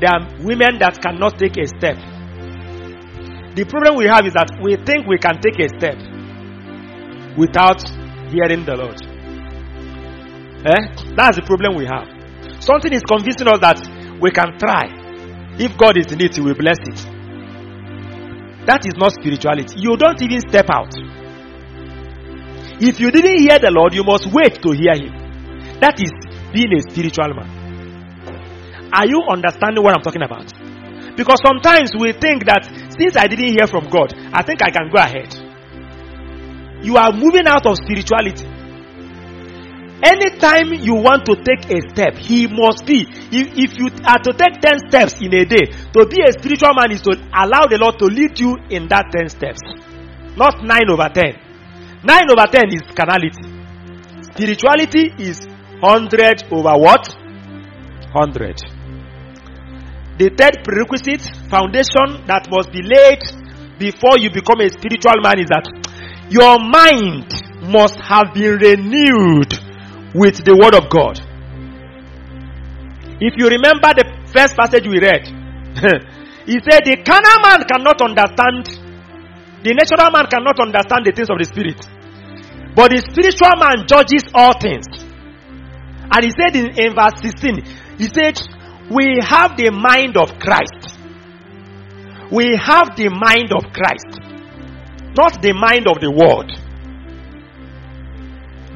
[0.00, 1.96] there are women that cannot take a step.
[3.54, 5.98] The problem we have is that we think we can take a step
[7.36, 7.84] without
[8.32, 8.98] hearing the Lord.
[10.64, 11.14] Eh?
[11.14, 12.08] That's the problem we have.
[12.62, 13.78] Something is convincing us that
[14.20, 14.88] we can try.
[15.58, 16.98] If God is in it, He will bless it.
[18.66, 19.74] That is not spirituality.
[19.78, 20.94] You don't even step out.
[22.80, 25.12] If you didn't hear the Lord, you must wait to hear Him.
[25.82, 26.14] That is
[26.52, 28.90] being a spiritual man.
[28.92, 30.52] Are you understanding what I'm talking about?
[31.16, 32.64] Because sometimes we think that
[32.96, 35.32] since I didn't hear from God, I think I can go ahead.
[36.84, 38.48] You are moving out of spirituality.
[40.02, 43.06] Anytime you want to take a step, he must be.
[43.30, 46.74] If, if you are to take 10 steps in a day, to be a spiritual
[46.74, 49.60] man is to allow the Lord to lead you in that 10 steps.
[50.36, 52.02] Not 9 over 10.
[52.02, 53.46] 9 over 10 is carnality.
[54.34, 55.46] Spirituality is
[55.82, 57.10] 100 over what?
[58.14, 58.54] 100.
[60.18, 63.18] The third prerequisite, foundation that must be laid
[63.82, 65.66] before you become a spiritual man is that
[66.30, 67.26] your mind
[67.66, 69.50] must have been renewed
[70.14, 71.18] with the word of God.
[73.18, 75.26] If you remember the first passage we read,
[76.46, 78.70] he said the carnal man cannot understand,
[79.66, 81.82] the natural man cannot understand the things of the spirit.
[82.78, 85.01] But the spiritual man judges all things.
[86.12, 87.64] And he said in, in verse 16,
[87.96, 88.36] he said,
[88.90, 90.98] We have the mind of Christ.
[92.30, 94.20] We have the mind of Christ,
[95.16, 96.52] not the mind of the world.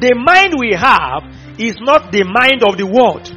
[0.00, 1.24] The mind we have
[1.58, 3.32] is not the mind of the world.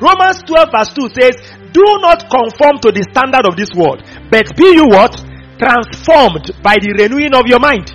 [0.00, 1.36] Romans 12 verse 2 says,
[1.72, 5.16] Do not conform to the standard of this world, but be you what?
[5.56, 7.88] Transformed by the renewing of your mind.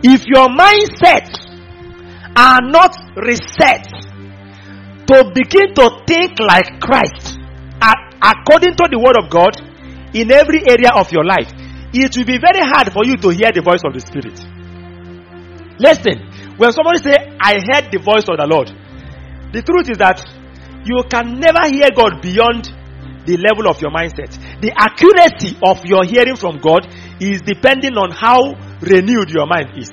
[0.00, 1.28] If your mindset
[2.36, 3.86] are not reset
[5.06, 7.38] to begin to think like Christ
[8.24, 9.52] according to the word of God
[10.16, 11.52] in every area of your life,
[11.92, 14.40] it will be very hard for you to hear the voice of the Spirit.
[15.76, 18.72] Listen, when somebody say, I heard the voice of the Lord,
[19.52, 20.24] the truth is that
[20.88, 22.72] you can never hear God beyond
[23.28, 24.32] the level of your mindset.
[24.60, 26.88] The accuracy of your hearing from God
[27.20, 29.92] is depending on how renewed your mind is.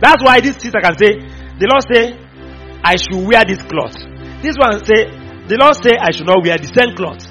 [0.00, 1.18] That's why this sister can say,
[1.58, 2.14] the Lord say,
[2.84, 3.98] I should wear this cloth.
[4.42, 5.10] This one say,
[5.48, 7.26] the Lord say I should not wear the same cloth.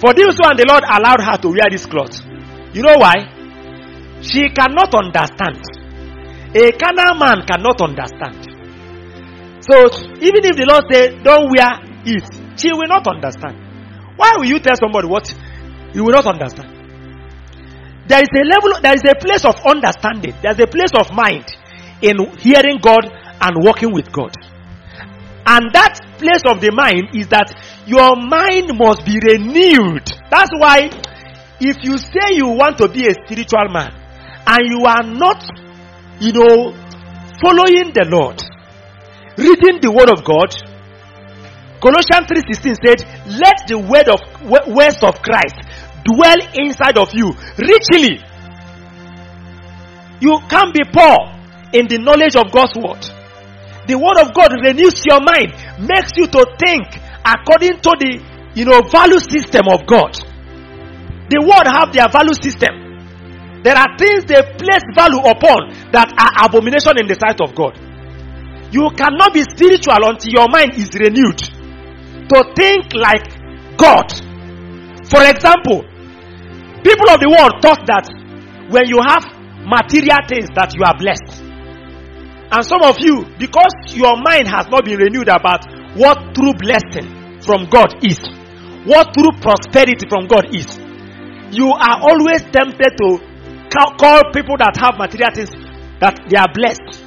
[0.00, 2.22] For this one, the Lord allowed her to wear this cloth.
[2.72, 3.34] You know why?
[4.22, 5.60] She cannot understand.
[6.54, 8.46] A carnal man cannot understand.
[9.60, 9.74] So
[10.22, 12.24] even if the Lord say don't wear it,
[12.58, 13.58] she will not understand.
[14.16, 15.28] Why will you tell somebody what
[15.92, 16.77] you will not understand?
[18.08, 21.44] There is a level, there is a place of understanding, there's a place of mind
[22.00, 23.04] in hearing God
[23.40, 24.32] and working with God.
[25.46, 27.52] And that place of the mind is that
[27.86, 30.08] your mind must be renewed.
[30.30, 30.88] That's why
[31.60, 33.92] if you say you want to be a spiritual man,
[34.46, 35.44] and you are not,
[36.20, 36.72] you know,
[37.44, 38.40] following the Lord,
[39.36, 40.48] reading the word of God,
[41.80, 43.04] Colossians 3:16 said,
[43.38, 44.20] "Let the word of
[44.66, 45.60] words of Christ
[46.04, 48.20] dwell inside of you richly."
[50.20, 51.30] You can't be poor
[51.72, 53.02] in the knowledge of God's word.
[53.86, 56.84] The word of God renews your mind, makes you to think
[57.24, 58.20] according to the
[58.54, 60.12] you know value system of God.
[61.30, 62.88] The word have their value system.
[63.62, 67.76] There are things they place value upon that are abomination in the sight of God.
[68.72, 73.24] You cannot be spiritual until your mind is renewed to think like
[73.76, 74.08] God.
[75.08, 75.82] For example,
[76.84, 78.06] people of the world thought that
[78.68, 79.24] when you have
[79.64, 81.44] material things that you are blessed.
[82.48, 87.40] And some of you, because your mind has not been renewed about what true blessing
[87.44, 88.20] from God is,
[88.88, 90.80] what true prosperity from God is,
[91.52, 93.20] you are always tempted to
[94.00, 95.52] call people that have material things
[96.00, 97.04] that they are blessed.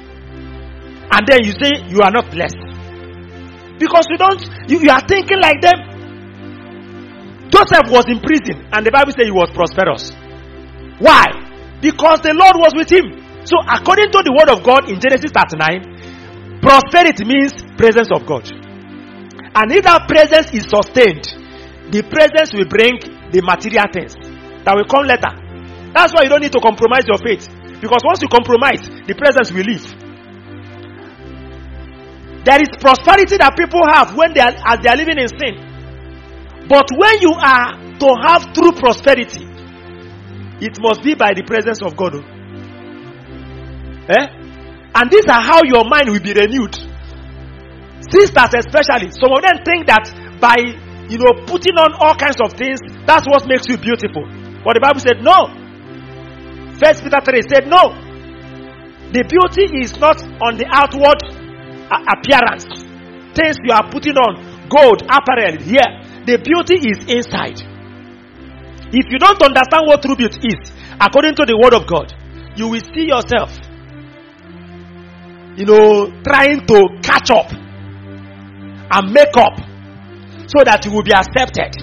[1.10, 2.62] And then you say you are not blessed.
[3.78, 5.91] Because you don't, you, you are thinking like them.
[7.52, 10.16] Joseph was in prison and the Bible says he was prosperous.
[10.98, 11.28] Why?
[11.84, 13.22] Because the Lord was with him.
[13.44, 18.48] So, according to the word of God in Genesis 39, prosperity means presence of God.
[18.48, 21.26] And if that presence is sustained,
[21.92, 22.96] the presence will bring
[23.34, 24.16] the material things
[24.64, 25.28] that will come later.
[25.92, 27.50] That's why you don't need to compromise your faith.
[27.82, 29.84] Because once you compromise, the presence will leave.
[32.46, 35.71] There is prosperity that people have when they are as they are living in sin.
[36.68, 39.46] But when you are to have true prosperity,
[40.60, 42.14] it must be by the presence of God.
[44.08, 44.26] Eh?
[44.94, 46.74] And these are how your mind will be renewed.
[48.10, 50.10] Sisters, especially, some of them think that
[50.40, 50.58] by
[51.08, 54.26] you know putting on all kinds of things, that's what makes you beautiful.
[54.64, 55.62] But the Bible said, no,
[56.82, 57.94] First Peter 3 said, No.
[59.14, 61.22] The beauty is not on the outward
[61.86, 62.66] appearance.
[63.38, 65.86] Things you are putting on, gold, apparel, here.
[66.26, 67.60] The beauty is inside.
[68.94, 72.12] If you don't understand what true beauty is, according to the word of God,
[72.56, 73.50] you will see yourself
[75.56, 79.58] you know, trying to catch up and make up
[80.48, 81.76] so that you will be accepted.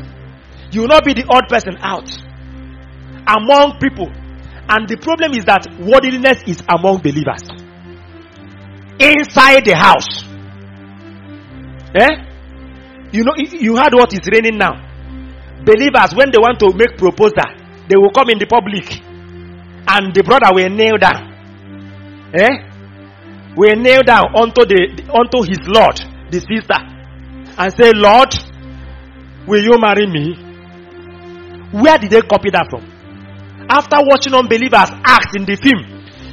[0.71, 2.09] You will not be the odd person out
[3.27, 4.09] among people.
[4.69, 7.41] And the problem is that worldliness is among believers.
[8.99, 10.23] Inside the house.
[11.95, 12.28] Eh?
[13.11, 14.77] You know, you heard what is reigning now.
[15.65, 17.49] Believers, when they want to make proposal,
[17.89, 18.85] they will come in the public
[19.89, 21.25] and the brother will kneel down.
[22.33, 22.69] Eh?
[23.57, 25.97] Will kneel down unto the unto his Lord,
[26.29, 26.77] the sister,
[27.57, 28.29] and say, Lord,
[29.47, 30.37] will you marry me?
[31.73, 32.85] Where did they copy that from?
[33.69, 35.81] After watching unbelievers act in the film,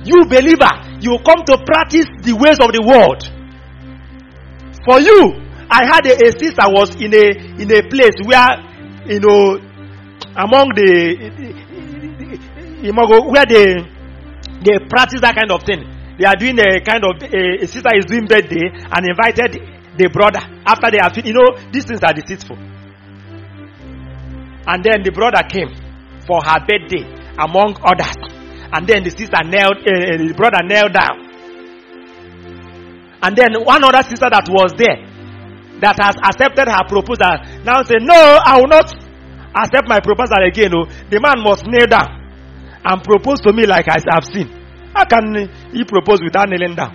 [0.04, 0.70] you believer,
[1.00, 3.24] you come to practice the ways of the world.
[4.84, 7.26] For you, I had a, a sister was in a
[7.60, 8.50] in a place where
[9.06, 9.58] you know
[10.36, 11.26] among the
[12.92, 13.74] where they
[14.62, 15.82] they practice that kind of thing.
[16.18, 19.60] They are doing a kind of a, a sister is doing birthday and invited
[19.98, 22.56] the brother after they have you know these things are deceitful.
[24.66, 25.70] And then the brother came
[26.26, 27.06] for her birthday
[27.38, 28.16] among others.
[28.72, 31.22] And then the sister knelt, uh, the brother knelt down.
[33.22, 34.98] And then one other sister that was there,
[35.80, 38.88] that has accepted her proposal, now say, No, I will not
[39.54, 40.72] accept my proposal again.
[40.74, 42.08] Oh, the man must kneel down
[42.84, 44.48] and propose to me like I have seen.
[44.94, 45.34] How can
[45.72, 46.94] he propose without kneeling down?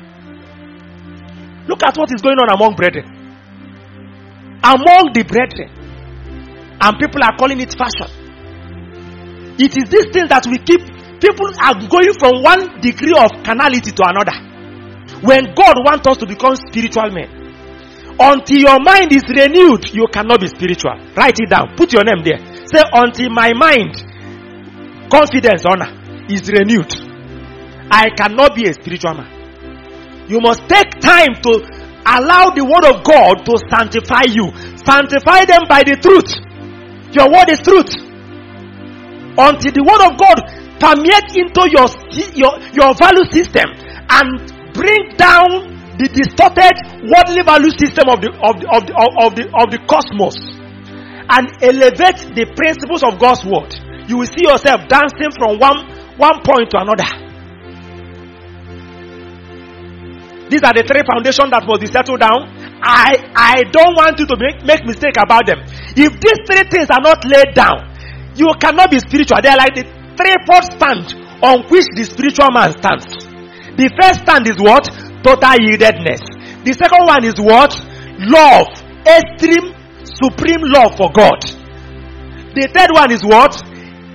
[1.68, 3.06] Look at what is going on among brethren.
[4.64, 5.70] Among the brethren.
[6.82, 8.10] And people are calling it fashion.
[9.62, 10.82] It is this thing that we keep.
[11.22, 14.34] People are going from one degree of carnality to another.
[15.22, 17.30] When God wants us to become spiritual men,
[18.19, 20.97] until your mind is renewed, you cannot be spiritual.
[21.15, 21.75] Write it down.
[21.75, 22.39] Put your name there.
[22.67, 23.95] Say, until my mind,
[25.11, 25.91] confidence, honor
[26.29, 26.91] is renewed,
[27.91, 30.27] I cannot be a spiritual man.
[30.29, 31.51] You must take time to
[32.05, 34.47] allow the word of God to sanctify you.
[34.79, 36.31] Sanctify them by the truth.
[37.11, 37.91] Your word is truth.
[39.38, 40.39] Until the word of God
[40.79, 41.88] permeates into your,
[42.33, 43.69] your, your value system
[44.09, 46.76] and bring down the distorted
[47.07, 50.38] worldly value system of the, of the, of the, of the, of the cosmos
[51.31, 53.72] and elevate the principles of God's word.
[54.07, 55.88] You will see yourself dancing from one,
[56.19, 57.07] one point to another.
[60.51, 62.43] These are the three foundations that must be settled down.
[62.84, 65.63] I, I don't want you to make, make mistake about them.
[65.95, 67.88] If these three things are not laid down,
[68.35, 69.39] you cannot be spiritual.
[69.39, 69.88] They are like the
[70.19, 71.07] tripod stand
[71.39, 73.07] on which the spiritual man stands.
[73.80, 74.91] The first stand is what?
[75.23, 76.22] Total yieldedness.
[76.65, 77.73] The second one is what?
[78.19, 78.69] Love.
[79.06, 79.73] Extreme,
[80.06, 81.41] supreme love for God.
[82.53, 83.56] The third one is what?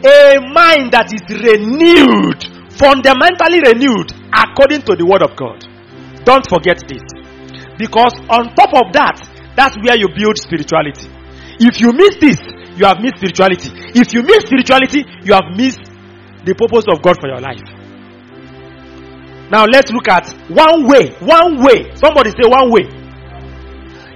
[0.07, 2.39] A mind that is renewed,
[2.70, 5.65] fundamentally renewed according to the word of God.
[6.24, 7.03] Don't forget this.
[7.78, 9.19] Because on top of that,
[9.57, 11.09] that's where you build spirituality.
[11.59, 12.39] If you miss this,
[12.77, 13.73] you have missed spirituality.
[13.97, 15.81] If you miss spirituality, you have missed
[16.45, 17.65] the purpose of God for your life.
[19.51, 21.10] Now let's look at one way.
[21.20, 21.94] One way.
[21.94, 22.89] Somebody say one way.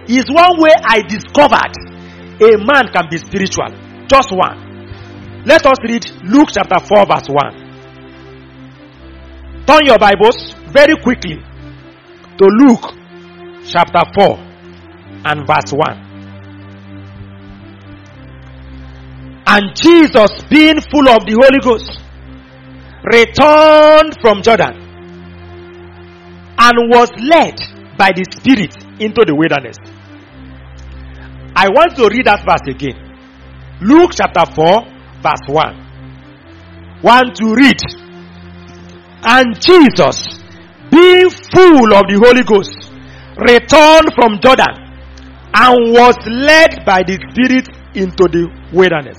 [0.09, 1.77] Is one way I discovered
[2.43, 3.69] a man can be spiritual.
[4.09, 4.71] Just one.
[5.45, 7.71] Let us read Luke chapter 4, verse 1.
[9.67, 12.93] Turn your Bibles very quickly to Luke
[13.67, 14.39] chapter 4
[15.27, 16.11] and verse 1.
[19.47, 22.01] And Jesus, being full of the Holy Ghost,
[23.05, 24.90] returned from Jordan
[26.61, 27.57] and was led
[27.97, 29.77] by the Spirit into the wilderness.
[31.57, 33.01] I want to read that verse again.
[33.81, 34.85] Luke chapter 4,
[35.25, 37.01] verse 1.
[37.01, 37.81] One to read.
[39.25, 40.41] And Jesus,
[40.93, 42.93] being full of the Holy Ghost,
[43.41, 44.77] returned from Jordan
[45.53, 49.17] and was led by the Spirit into the wilderness.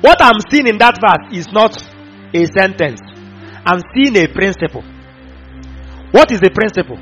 [0.00, 1.74] What I'm seeing in that verse is not
[2.32, 3.00] a sentence.
[3.68, 4.80] I'm seeing a principle.
[6.10, 6.96] What is the principle?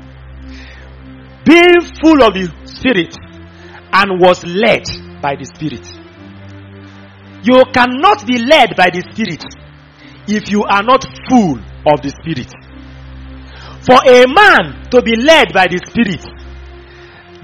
[1.47, 3.15] Being full of the Spirit
[3.93, 4.83] and was led
[5.21, 5.87] by the Spirit.
[7.47, 9.39] You cannot be led by the Spirit
[10.27, 11.55] if you are not full
[11.87, 12.51] of the Spirit.
[13.87, 16.19] For a man to be led by the Spirit,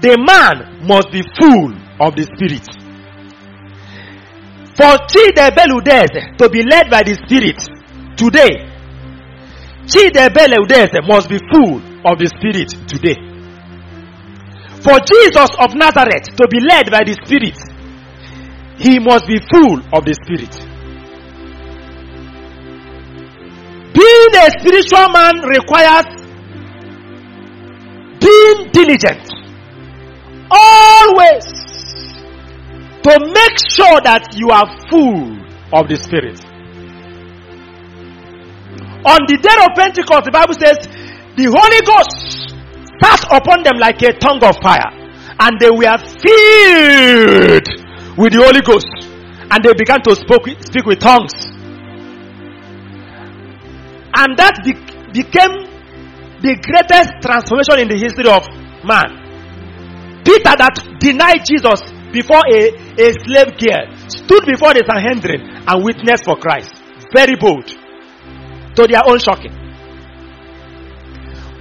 [0.04, 2.68] the man must be full of the Spirit.
[4.76, 7.56] For Chidebeludeze to be led by the Spirit
[8.18, 8.73] today,
[9.86, 13.16] Chidebeludeze must be full of the Spirit today.
[14.82, 17.56] For Jesus of Nazareth to be led by the Spirit,
[18.76, 20.52] he must be full of the Spirit.
[23.94, 26.04] Being a spiritual man requires
[28.20, 29.30] being diligent
[30.50, 31.44] always
[33.02, 35.32] to make sure that you are full
[35.72, 36.43] of the Spirit.
[39.04, 40.80] On the day of Pentecost, the Bible says,
[41.36, 42.56] the Holy Ghost
[43.04, 44.88] sat upon them like a tongue of fire,
[45.40, 47.68] and they were filled
[48.16, 48.88] with the Holy Ghost,
[49.50, 51.34] and they began to speak, speak with tongues.
[54.16, 54.72] And that be-
[55.12, 55.68] became
[56.40, 58.46] the greatest transformation in the history of
[58.86, 60.22] man.
[60.24, 66.24] Peter, that denied Jesus before a, a slave girl, stood before the Sanhedrin and witnessed
[66.24, 66.72] for Christ.
[67.12, 67.83] Very bold.
[68.76, 69.54] To their own shocking.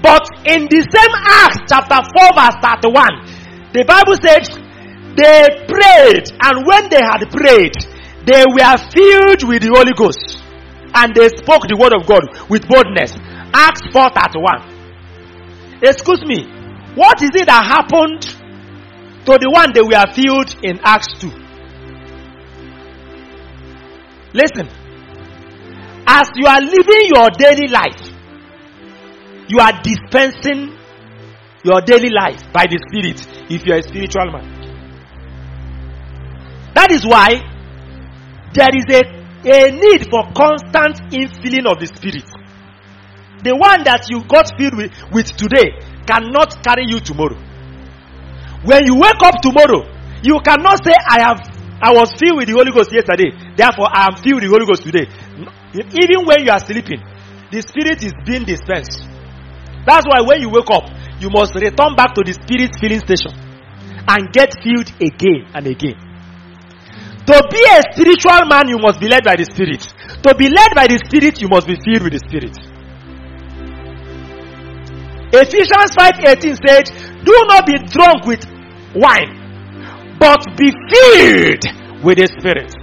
[0.02, 4.50] But in the same Acts chapter 4 verse 31, the Bible says
[5.16, 7.78] they prayed and when they had prayed,
[8.26, 10.44] they were filled with the Holy Ghost
[10.96, 13.16] and they spoke the word of God with boldness.
[13.54, 15.82] Acts 4:31.
[15.82, 16.46] Excuse me.
[16.96, 18.22] What is it that happened
[19.26, 21.32] to the one they were filled in Acts 2?
[24.34, 24.83] Listen.
[26.06, 28.02] As you are living your daily life,
[29.48, 30.78] you are dispensing
[31.64, 33.20] your daily life by the Spirit
[33.50, 34.44] if you are a spiritual man.
[36.76, 37.40] That is why
[38.54, 39.02] there is a,
[39.48, 42.28] a need for constant infilling of the Spirit.
[43.44, 47.36] The one that you got filled with, with today cannot carry you tomorrow.
[48.64, 49.84] When you wake up tomorrow,
[50.24, 51.54] you cannot say, I have
[51.84, 54.66] I was filled with the Holy Ghost yesterday, therefore I am filled with the Holy
[54.66, 55.04] Ghost today.
[55.74, 57.02] Even when you are sleeping,
[57.52, 59.10] the Spirit is being dispensed.
[59.86, 60.86] That's why when you wake up,
[61.20, 63.34] you must return back to the Spirit filling station
[64.08, 65.98] and get filled again and again.
[67.26, 69.82] To be a spiritual man, you must be led by the Spirit.
[70.24, 72.54] To be led by the Spirit, you must be filled with the Spirit.
[75.34, 76.86] Ephesians 5:18 said,
[77.24, 78.46] "Do not be drunk with
[78.94, 79.34] wine,
[80.20, 81.66] but be filled
[82.04, 82.83] with the Spirit."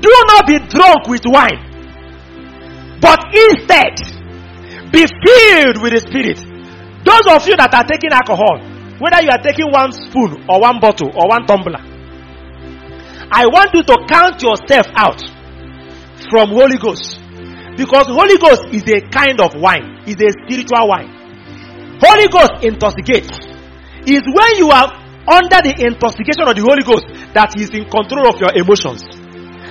[0.00, 1.58] Do not be drunk with wine,
[3.00, 3.98] but instead
[4.92, 6.38] be filled with the Spirit.
[7.04, 8.58] Those of you that are taking alcohol,
[8.98, 11.82] whether you are taking one spoon or one bottle or one tumbler,
[13.30, 15.20] I want you to count yourself out
[16.30, 17.20] from Holy Ghost.
[17.76, 21.10] Because Holy Ghost is a kind of wine, is a spiritual wine.
[22.00, 23.30] Holy Ghost intoxicates.
[24.06, 24.88] Is when you are
[25.28, 27.04] under the intoxication of the Holy Ghost
[27.34, 29.04] that is in control of your emotions.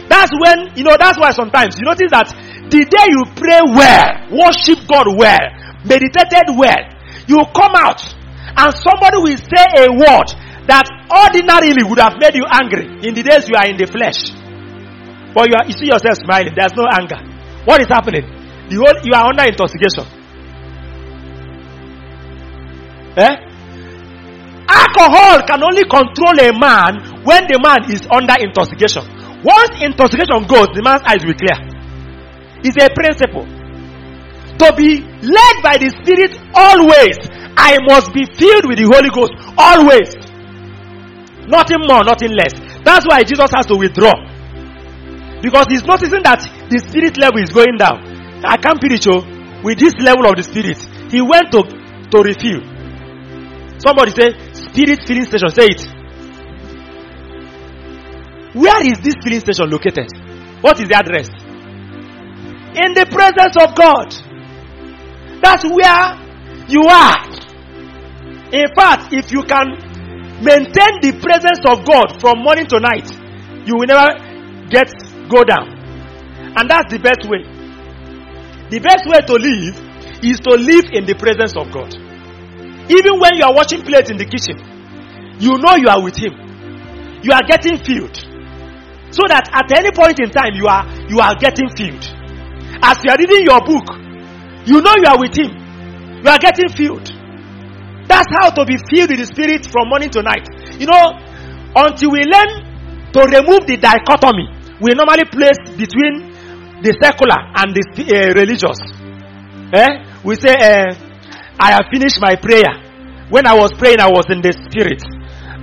[0.07, 2.31] That's when, you know, that's why sometimes you notice that
[2.71, 5.45] the day you pray well, worship God well,
[5.83, 6.83] meditated well,
[7.27, 7.99] you come out
[8.57, 10.27] and somebody will say a word
[10.67, 14.31] that ordinarily would have made you angry in the days you are in the flesh.
[15.35, 17.19] But you, are, you see yourself smiling, there's no anger.
[17.63, 18.23] What is happening?
[18.67, 20.03] The whole, you are under intoxication.
[23.15, 23.35] Eh?
[24.67, 29.16] Alcohol can only control a man when the man is under intoxication.
[29.43, 31.57] Once intoxication goes, the man's eyes will clear.
[32.65, 33.45] It's a principle.
[33.45, 37.17] To be led by the Spirit always,
[37.57, 40.09] I must be filled with the Holy Ghost always.
[41.47, 42.53] Nothing more, nothing less.
[42.83, 44.13] That's why Jesus has to withdraw.
[45.41, 48.01] Because he's noticing that the spirit level is going down.
[48.43, 49.61] I can't preach you oh.
[49.63, 50.77] with this level of the spirit.
[51.13, 52.61] He went to, to refill.
[53.79, 55.49] Somebody say, Spirit filling station.
[55.53, 55.81] Say it.
[58.57, 60.09] Where is this filling station located?
[60.61, 61.29] What is the address?
[62.73, 64.09] In the presence of God.
[65.41, 66.17] That's where
[66.65, 67.21] you are.
[68.49, 69.77] In fact, if you can
[70.41, 73.05] maintain the presence of God from morning to night,
[73.67, 74.17] you will never
[74.69, 74.89] get
[75.29, 75.77] go down.
[76.57, 77.45] And that's the best way.
[78.69, 79.77] The best way to live
[80.25, 81.93] is to live in the presence of God.
[82.89, 84.57] Even when you are washing plates in the kitchen,
[85.39, 86.33] you know you are with Him.
[87.21, 88.26] You are getting filled.
[89.11, 92.03] So that at any point in time, you are, you are getting filled.
[92.83, 93.87] As you are reading your book,
[94.67, 95.51] you know you are with Him.
[96.23, 97.07] You are getting filled.
[98.07, 100.47] That's how to be filled with the Spirit from morning to night.
[100.79, 101.15] You know,
[101.75, 106.29] until we learn to remove the dichotomy we normally place between
[106.85, 107.81] the secular and the
[108.13, 108.77] uh, religious.
[109.73, 110.21] Eh?
[110.23, 110.93] We say, uh,
[111.59, 112.69] I have finished my prayer.
[113.29, 115.01] When I was praying, I was in the spirit.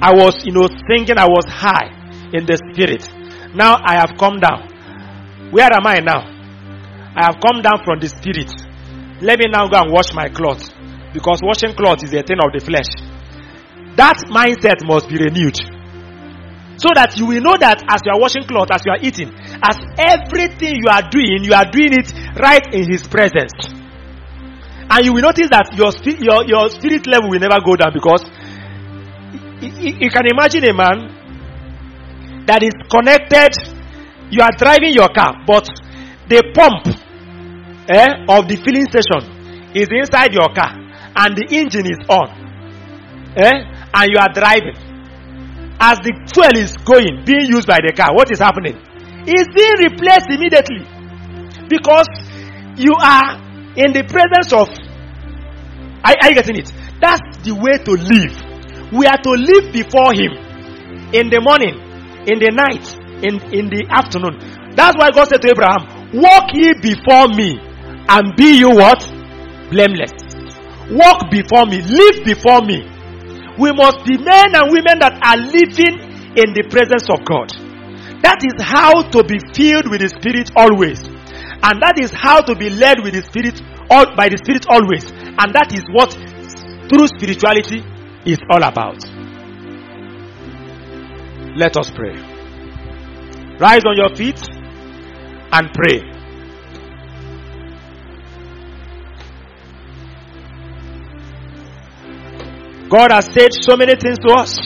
[0.02, 1.94] I was, you know, thinking I was high
[2.34, 3.06] in the spirit.
[3.54, 4.68] Now I have come down.
[5.50, 6.20] Where am I now?
[7.16, 8.50] I have come down from the spirit.
[9.22, 10.70] Let me now go and wash my clothes.
[11.14, 12.90] Because washing clothes is a thing of the flesh.
[13.94, 15.54] That mindset must be renewed.
[16.82, 19.30] So that you will know that as you are washing clothes, as you are eating,
[19.62, 23.54] as everything you are doing, you are doing it right in His presence.
[24.90, 28.26] And you will notice that your, your, your spirit level will never go down because
[29.62, 31.23] you, you- you can imagine a man
[32.46, 33.52] that is connected.
[34.30, 35.68] You are driving your car, but
[36.28, 36.88] the pump
[37.88, 40.72] eh, of the filling station is inside your car
[41.16, 42.28] and the engine is on.
[43.36, 43.52] Eh,
[43.94, 44.76] and you are driving.
[45.80, 48.78] As the fuel is going, being used by the car, what is happening?
[49.26, 50.86] It's being replaced immediately
[51.68, 52.08] because
[52.76, 53.36] you are
[53.76, 54.68] in the presence of.
[56.04, 56.70] Are, are you getting it?
[57.00, 58.34] That's the way to live.
[58.92, 60.32] We are to live before Him
[61.12, 61.74] in the morning,
[62.26, 62.84] in the night,
[63.24, 64.40] in, in the afternoon.
[64.74, 67.58] That's why God said to Abraham, Walk ye before me
[68.08, 69.02] and be you what?
[69.70, 70.12] Blameless.
[70.90, 72.84] Walk before me, live before me.
[73.58, 75.96] We must be men and women that are living
[76.34, 77.48] in the presence of God.
[78.22, 81.00] That is how to be filled with the Spirit always.
[81.62, 85.06] And that is how to be led with the Spirit by the Spirit always.
[85.10, 86.12] And that is what
[86.88, 87.84] true spirituality
[88.26, 89.00] is all about.
[91.56, 92.14] Let us pray.
[93.60, 94.40] Rise on your feet
[95.52, 96.00] and pray.
[102.90, 104.58] God has said so many things to us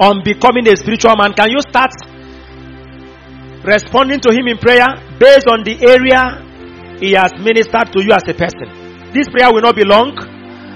[0.00, 1.34] on becoming a spiritual man.
[1.34, 1.92] Can you start
[3.62, 4.88] responding to Him in prayer
[5.20, 9.14] based on the area He has ministered to you as a person?
[9.14, 10.16] This prayer will not be long,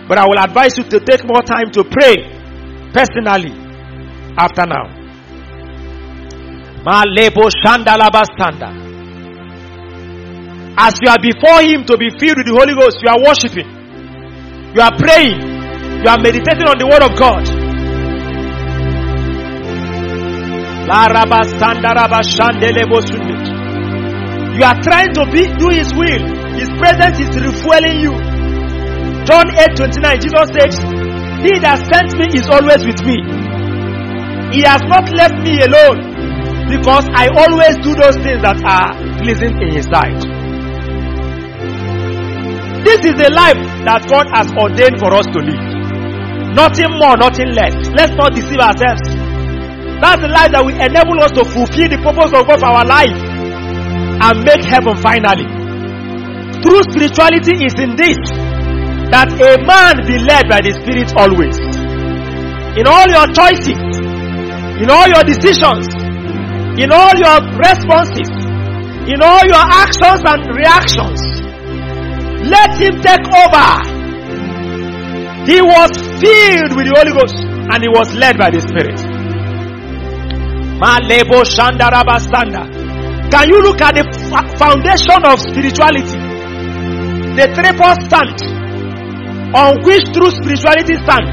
[0.06, 2.14] but I will advise you to take more time to pray
[2.94, 3.65] personally
[4.38, 4.86] after now.
[10.78, 13.66] As you are before Him to be filled with the Holy Ghost, you are worshiping,
[14.76, 15.40] you are praying,
[16.04, 17.42] you are meditating on the Word of God.
[24.56, 26.22] You are trying to be, do His will.
[26.54, 28.14] His presence is refueling you.
[29.26, 30.70] John 8 29, Jesus said,
[31.42, 33.45] He that sent me is always with me.
[34.52, 35.98] He has not left me alone
[36.70, 38.90] because I always do those things that are
[39.23, 40.18] pleasing in His sight.
[42.86, 45.62] This is the life that God has ordained for us to live.
[46.55, 47.74] Nothing more, nothing less.
[47.98, 49.02] Let's not deceive ourselves.
[50.01, 52.86] That's the life that will enable us to fulfill the purpose of God for our
[52.86, 55.47] life and make heaven finally.
[56.62, 58.18] True spirituality is in this
[59.14, 61.55] that a man be led by the Spirit always.
[62.74, 63.78] In all your choices,
[64.82, 65.88] in all your decisions,
[66.80, 68.28] in all your responses,
[69.08, 71.20] in all your actions and reactions,
[72.50, 73.68] let Him take over.
[75.46, 75.90] He was
[76.20, 78.98] filled with the Holy Ghost and he was led by the Spirit.
[83.30, 84.04] Can you look at the
[84.58, 86.18] foundation of spirituality?
[87.34, 88.38] The triple stand
[89.54, 91.26] on which true spirituality stand.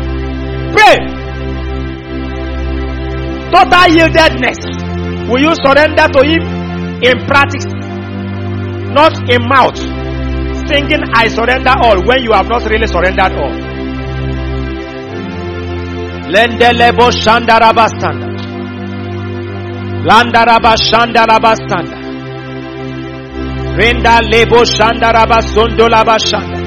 [0.73, 1.12] Pray.
[3.53, 4.57] Total yieldedness.
[5.30, 6.41] Will you surrender to Him
[7.05, 7.69] in practice,
[8.97, 9.77] not in mouth?
[10.65, 13.53] Singing, I surrender all when you have not really surrendered all.
[16.34, 18.39] Lendelebo Shandaraba Standard.
[20.09, 22.03] Landaraba Shandaraba Standard.
[23.77, 26.63] Renda Lebo Shandaraba Sondolaba Standard.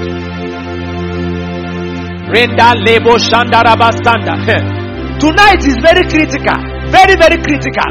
[2.33, 5.19] Renda Lebo Shandaraba Standard.
[5.21, 6.76] Tonight is very critical.
[6.91, 7.91] Very, very critical.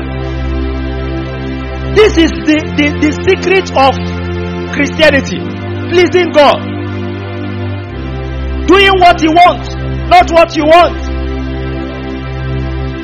[1.95, 3.95] This is the, the, the secret of
[4.75, 5.39] Christianity.
[5.91, 6.59] Pleasing God.
[8.67, 9.75] Doing what He wants,
[10.11, 10.99] not what you want.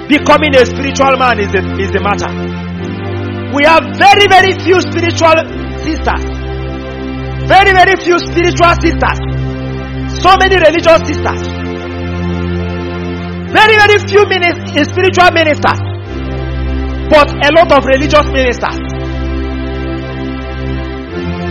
[0.10, 2.32] Becoming a spiritual man is a, is a matter.
[3.56, 5.36] We have very, very few spiritual
[5.84, 6.24] sisters.
[7.48, 9.20] Very, very few spiritual sisters.
[10.24, 11.51] So many religious sisters.
[13.54, 15.80] Very, very few minis- eh, spiritual ministers.
[17.12, 18.78] But a lot of religious ministers.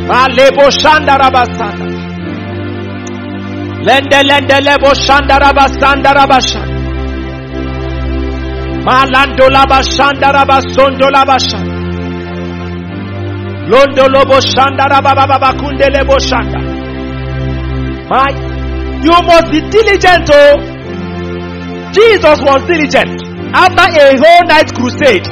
[0.09, 1.87] Malebo shandarabasanda.
[3.87, 6.13] Lende lende lebo shandarabasanda.
[8.87, 11.77] Malando laba shanda raba sondo laba shanda.
[13.71, 16.61] Londo lobo shanda bakunde lebo shanda.
[18.11, 18.33] My,
[19.05, 20.70] you must be diligent oh.
[21.93, 23.19] Jesus was diligent.
[23.53, 25.27] After a whole night crusade,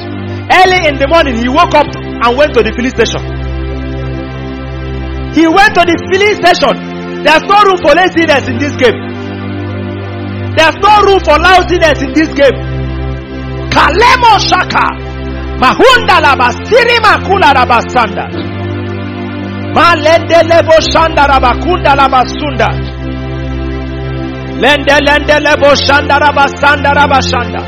[0.51, 3.23] early in the morning he woke up and went to the filling station.
[5.31, 6.75] He went to the filling station.
[7.23, 8.97] There's no room for laziness in this game.
[10.57, 12.57] There's no room for lousiness in this game.
[13.71, 14.87] Kalemo Shaka.
[15.61, 18.25] Mahunda laba siri makula laba sanda.
[19.75, 22.98] Malende lebo shanda laba sunda.
[24.63, 27.61] Lende lende lebo shanda laba sanda laba shanda.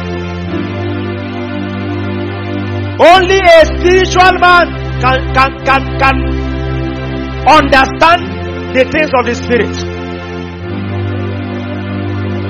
[3.00, 4.66] Only a spiritual man
[5.02, 6.18] can can can can
[7.48, 8.22] understand
[8.76, 9.76] the things of the spirit.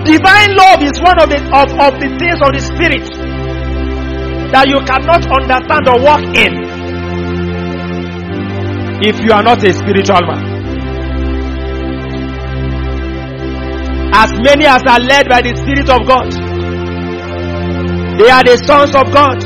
[0.09, 3.05] Divine love is one of the of, of the things of the spirit
[4.51, 6.53] that you cannot understand or walk in
[9.03, 10.50] if you are not a spiritual man.
[14.21, 16.29] As many as are led by the Spirit of God,
[18.21, 19.41] they are the sons of God.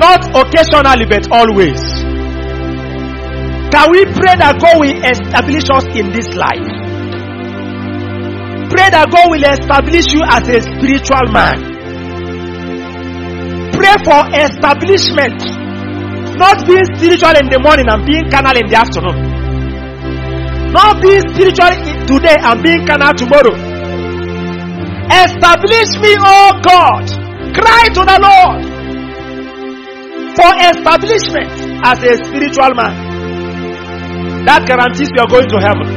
[0.00, 1.76] Not occasionally, but always.
[3.68, 6.64] Can we pray that God will establish us in this life?
[8.72, 11.60] Pray that God will establish you as a spiritual man.
[13.76, 15.44] Pray for establishment,
[16.40, 19.29] not being spiritual in the morning and being carnal in the afternoon.
[20.70, 21.74] Not being spiritual
[22.06, 23.54] today and being carnal tomorrow.
[25.10, 27.04] Establish me, oh God.
[27.52, 28.62] Cry to the Lord
[30.38, 31.50] for establishment
[31.84, 32.94] as a spiritual man.
[34.46, 35.88] That guarantees you are going to heaven.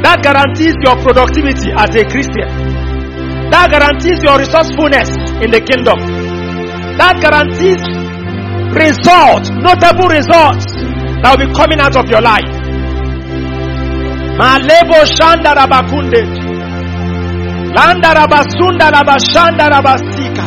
[0.00, 2.48] That guarantees your productivity as a Christian.
[3.52, 5.10] That guarantees your resourcefulness
[5.44, 5.98] in the kingdom.
[6.96, 7.82] That guarantees
[8.72, 10.64] results, notable results
[11.20, 12.55] that will be coming out of your life.
[14.38, 16.20] Malebo shanda rabakunde.
[17.76, 20.44] Landa rabasunda rabashanda rabasika.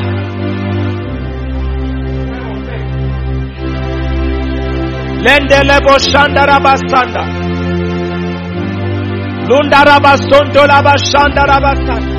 [5.26, 7.24] Lende lebo shanda rabasanda.
[9.50, 12.19] Lunda rabasondo rabashanda rabasanda.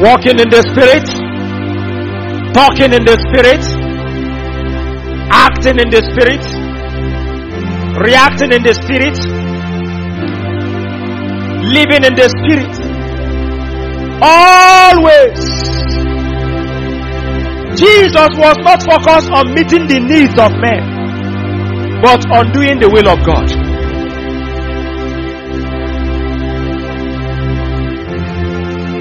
[0.00, 1.06] Walking in the spirit,
[2.54, 3.62] talking in the spirit,
[5.30, 6.42] acting in the spirit,
[8.02, 9.16] reacting in the spirit,
[11.70, 12.74] living in the spirit.
[14.22, 15.40] Always.
[17.78, 23.08] Jesus was not focused on meeting the needs of men, but on doing the will
[23.08, 23.73] of God.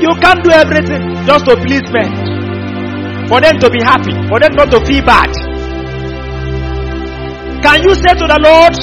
[0.04, 2.12] You can't do everything just to please men.
[3.30, 5.32] For them to be happy, for them not to feel bad.
[7.64, 8.76] Can you say to the Lord,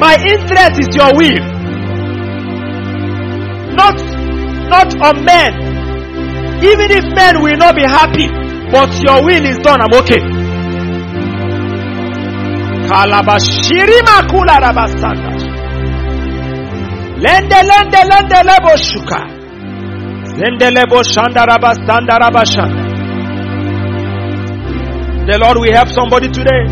[0.00, 1.44] My interest is your will,
[3.76, 4.00] not,
[4.72, 5.60] not on men.
[6.64, 8.28] Even if men will not be happy,
[8.72, 10.24] but your will is done, I'm okay.
[12.88, 15.41] Kalabashirima kula.
[17.24, 19.20] Lende lende lende lebo shuka.
[20.38, 22.82] Zende lebo shanda raba standa raba shanda.
[25.26, 26.62] The Lord will help somebody today.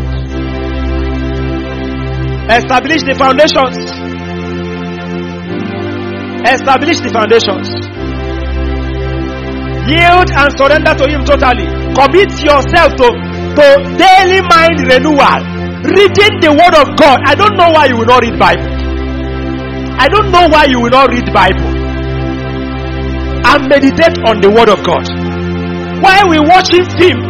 [2.51, 3.77] Establish the foundations.
[6.43, 7.67] Establish the foundations.
[9.87, 11.63] Yield and surrender to Him totally.
[11.95, 13.07] Commit yourself to,
[13.55, 13.65] to
[13.95, 15.39] daily mind renewal.
[15.95, 17.19] Reading the Word of God.
[17.25, 18.70] I don't know why you will not read Bible.
[20.01, 21.69] I don't know why you will not read Bible
[23.45, 25.05] and meditate on the word of God.
[26.01, 27.21] Why we watching film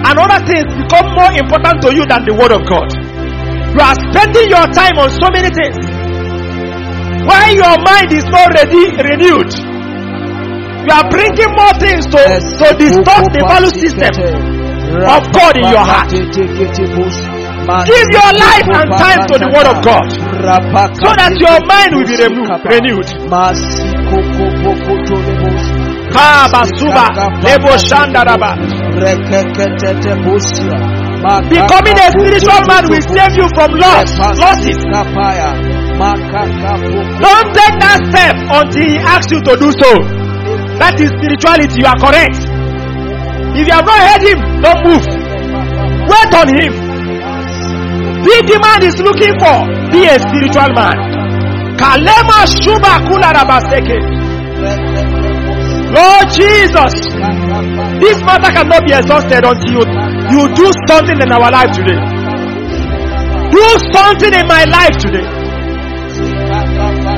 [0.00, 2.88] and other things become more important to you than the word of God.
[3.76, 5.76] You are spending your time on so many things.
[7.28, 9.52] Why your mind is not ready renewed.
[10.88, 14.16] You are bringing more things to, to distort the value system
[15.12, 16.08] of God in your heart.
[17.84, 20.08] Give your life and time to the word of God
[20.42, 22.16] so that your mind will be
[22.66, 23.06] renewed.
[26.12, 27.06] Kabasuba
[27.46, 28.50] lebo shandaraba.
[31.48, 34.10] Becoming a spiritual man will save you from loss,
[34.42, 34.78] losses.
[37.22, 39.90] Don't take that step until he asks you to do so.
[40.82, 41.78] That is spirituality.
[41.80, 42.42] You are correct.
[43.54, 45.06] If you have not heard him, don't move.
[46.10, 46.72] Wait on him.
[48.22, 49.58] Be the man is looking for.
[49.90, 50.96] Be a spiritual man.
[51.76, 53.02] Kalema Shuba.
[55.92, 56.94] Lord Jesus,
[58.00, 59.84] this matter cannot be exhausted until you,
[60.32, 62.00] you do something in our life today.
[63.52, 65.26] Do something in my life today.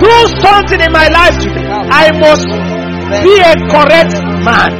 [0.02, 1.66] Do something in my life today.
[1.70, 2.48] I must
[3.22, 4.72] be a correct man.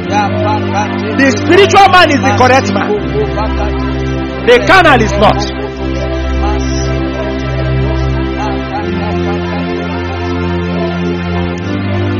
[1.15, 2.91] The spiritual man is the correct man.
[4.45, 5.64] The carnal is not.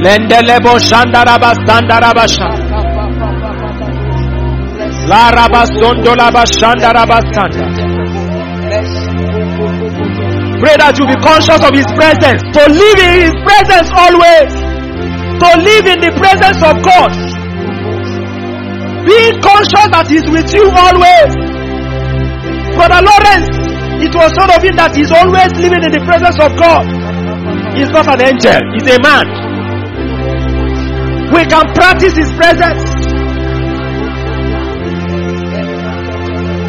[0.05, 2.57] Lendelebo shandaraba sandaraba shan.
[5.09, 7.65] Laraba sondolaba shandaraba sanda.
[10.61, 12.41] Pray that you be conscious of His presence.
[12.53, 14.51] To live in His presence always.
[15.41, 17.11] To live in the presence of God.
[19.09, 21.33] Being conscious that He's with you always.
[22.77, 23.49] Brother Lawrence,
[24.05, 26.83] it was told of him that he's always living in the presence of God.
[27.73, 29.54] He's not an angel, he's a man.
[31.33, 32.83] We can practice His presence.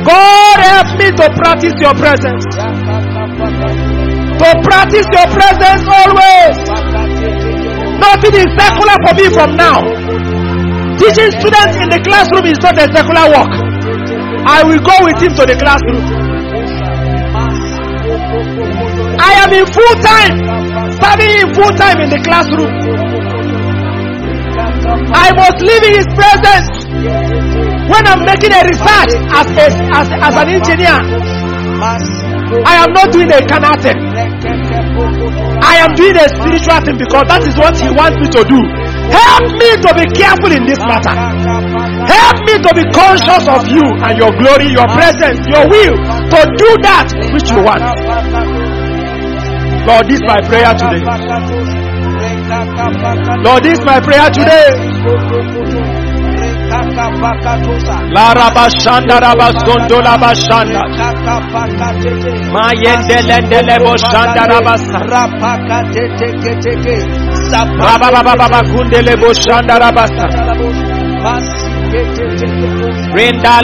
[0.07, 2.45] God help me to practice your presence.
[4.39, 6.57] To practice your presence always.
[7.99, 9.81] Nothing is secular for me from now.
[10.97, 13.53] Teaching students in the classroom is not a secular work.
[14.47, 16.07] I will go with him to the classroom.
[19.19, 20.39] I am in full time,
[21.03, 23.16] serving in full time in the classroom.
[24.87, 26.69] I must live in his presence
[27.91, 30.99] when I'm making a research as, a, as, as an engineer.
[32.67, 33.99] I am not doing a carnal thing.
[35.61, 38.61] I am doing a spiritual thing because that is what he wants me to do.
[39.11, 41.15] Help me to be careful in this matter.
[42.07, 45.95] Help me to be conscious of you and your glory, your presence, your will
[46.33, 47.83] to do that which you want.
[49.87, 51.86] Lord, this is my prayer today.
[52.47, 54.71] Lord, this is my prayer today.
[58.15, 59.19] La rabashanda
[63.63, 63.97] lebo
[69.35, 69.79] shanda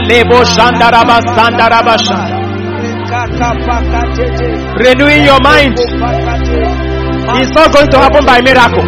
[0.09, 2.19] lebo shanda shanda rabasanda rabasha.
[4.79, 5.77] Renewing your mind.
[7.23, 8.83] It's not going to happen by miracle.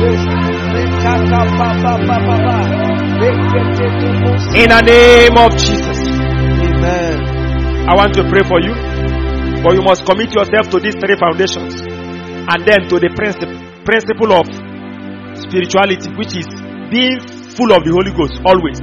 [4.55, 5.99] In the name of Jesus.
[6.03, 7.17] Amen.
[7.89, 8.75] I want to pray for you.
[9.63, 11.79] But you must commit yourself to these three foundations.
[11.83, 13.55] And then to the principle,
[13.87, 14.47] principle of
[15.39, 16.51] spirituality, which is
[16.91, 17.23] being
[17.55, 18.83] full of the Holy Ghost always.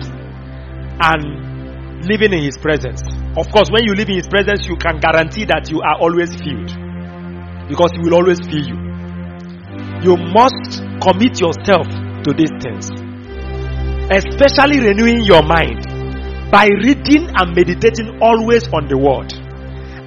[1.03, 3.03] And living in His presence.
[3.35, 6.31] Of course, when you live in His presence, you can guarantee that you are always
[6.39, 6.71] filled.
[7.67, 8.90] Because He will always fill you.
[10.01, 11.85] You must commit yourself
[12.25, 12.89] to these things.
[14.09, 15.85] Especially renewing your mind
[16.51, 19.31] by reading and meditating always on the Word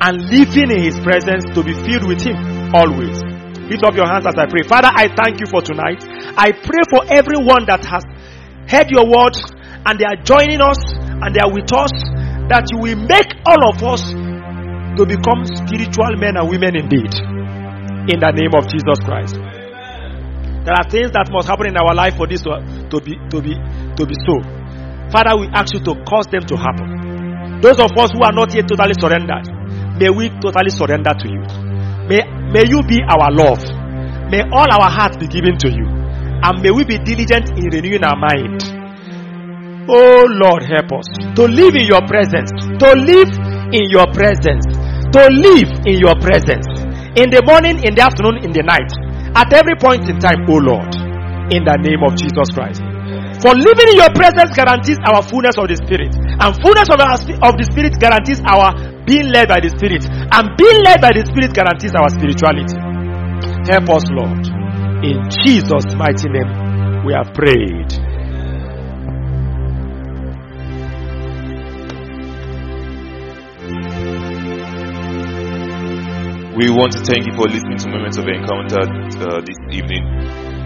[0.02, 2.36] and living in His presence to be filled with Him
[2.74, 3.22] always.
[3.70, 4.66] Lift up your hands as I pray.
[4.66, 6.04] Father, I thank you for tonight.
[6.36, 8.04] I pray for everyone that has
[8.68, 9.38] heard your word
[9.86, 11.92] and they are joining us and they are with us
[12.52, 14.04] that you will make all of us
[14.98, 17.14] to become spiritual men and women indeed.
[18.12, 19.43] In the name of Jesus Christ.
[20.64, 22.56] There are things that must happen in our life for this to,
[22.88, 24.40] to be to be to be so.
[25.12, 27.60] Father, we ask you to cause them to happen.
[27.60, 29.44] Those of us who are not yet totally surrendered,
[30.00, 31.44] may we totally surrender to you.
[32.08, 33.60] May, may you be our love.
[34.32, 35.86] May all our hearts be given to you.
[36.40, 38.64] And may we be diligent in renewing our mind.
[39.88, 42.48] Oh Lord, help us to live in your presence.
[42.80, 43.30] To live
[43.72, 44.64] in your presence.
[45.12, 46.68] To live in your presence.
[47.20, 49.03] In the morning, in the afternoon, in the night.
[49.34, 50.94] At every point in time, oh Lord.
[51.52, 52.80] In the name of Jesus Christ.
[53.42, 56.14] For living in your presence guarantees our fullness of the Spirit.
[56.16, 58.72] And fullness of, our, of the Spirit guarantees our
[59.04, 60.06] being led by the Spirit.
[60.08, 62.78] And being led by the Spirit guarantees our spirituality.
[63.68, 64.44] Help us, Lord.
[65.04, 68.13] In Jesus' mighty name, we have prayed.
[76.54, 80.06] We want to thank you for listening to Moments of Encounter uh, this evening.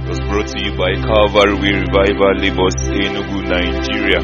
[0.04, 4.20] It was brought to you by Calvary Revival Lagos, Enugu, Nigeria.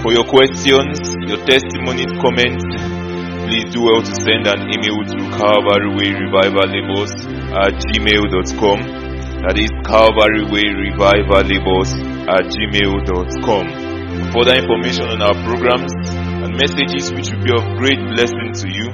[0.00, 0.96] For your questions,
[1.28, 2.64] your testimonies, comments,
[3.44, 6.72] please do well to send an email to Calvary Revival
[7.60, 8.80] at gmail.com.
[9.44, 11.84] That is Calvary Revival
[12.32, 13.64] at gmail.com.
[14.32, 18.72] For further information on our programs and messages which will be of great blessing to
[18.72, 18.88] you,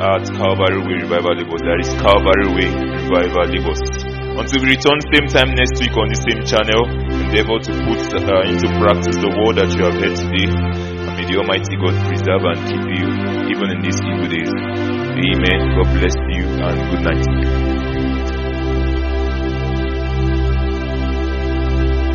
[0.00, 1.60] at Calvary Way Revival Lagos.
[1.60, 2.72] That is Calvary Way
[3.04, 3.84] Revival Lagos.
[4.40, 8.48] Until we return same time next week on the same channel, endeavor to put uh,
[8.48, 10.48] into practice the word that you have heard today.
[10.48, 13.12] And may the Almighty God preserve and keep you
[13.52, 14.48] even in these evil days.
[15.18, 15.74] Amen.
[15.76, 17.89] God bless you and good night.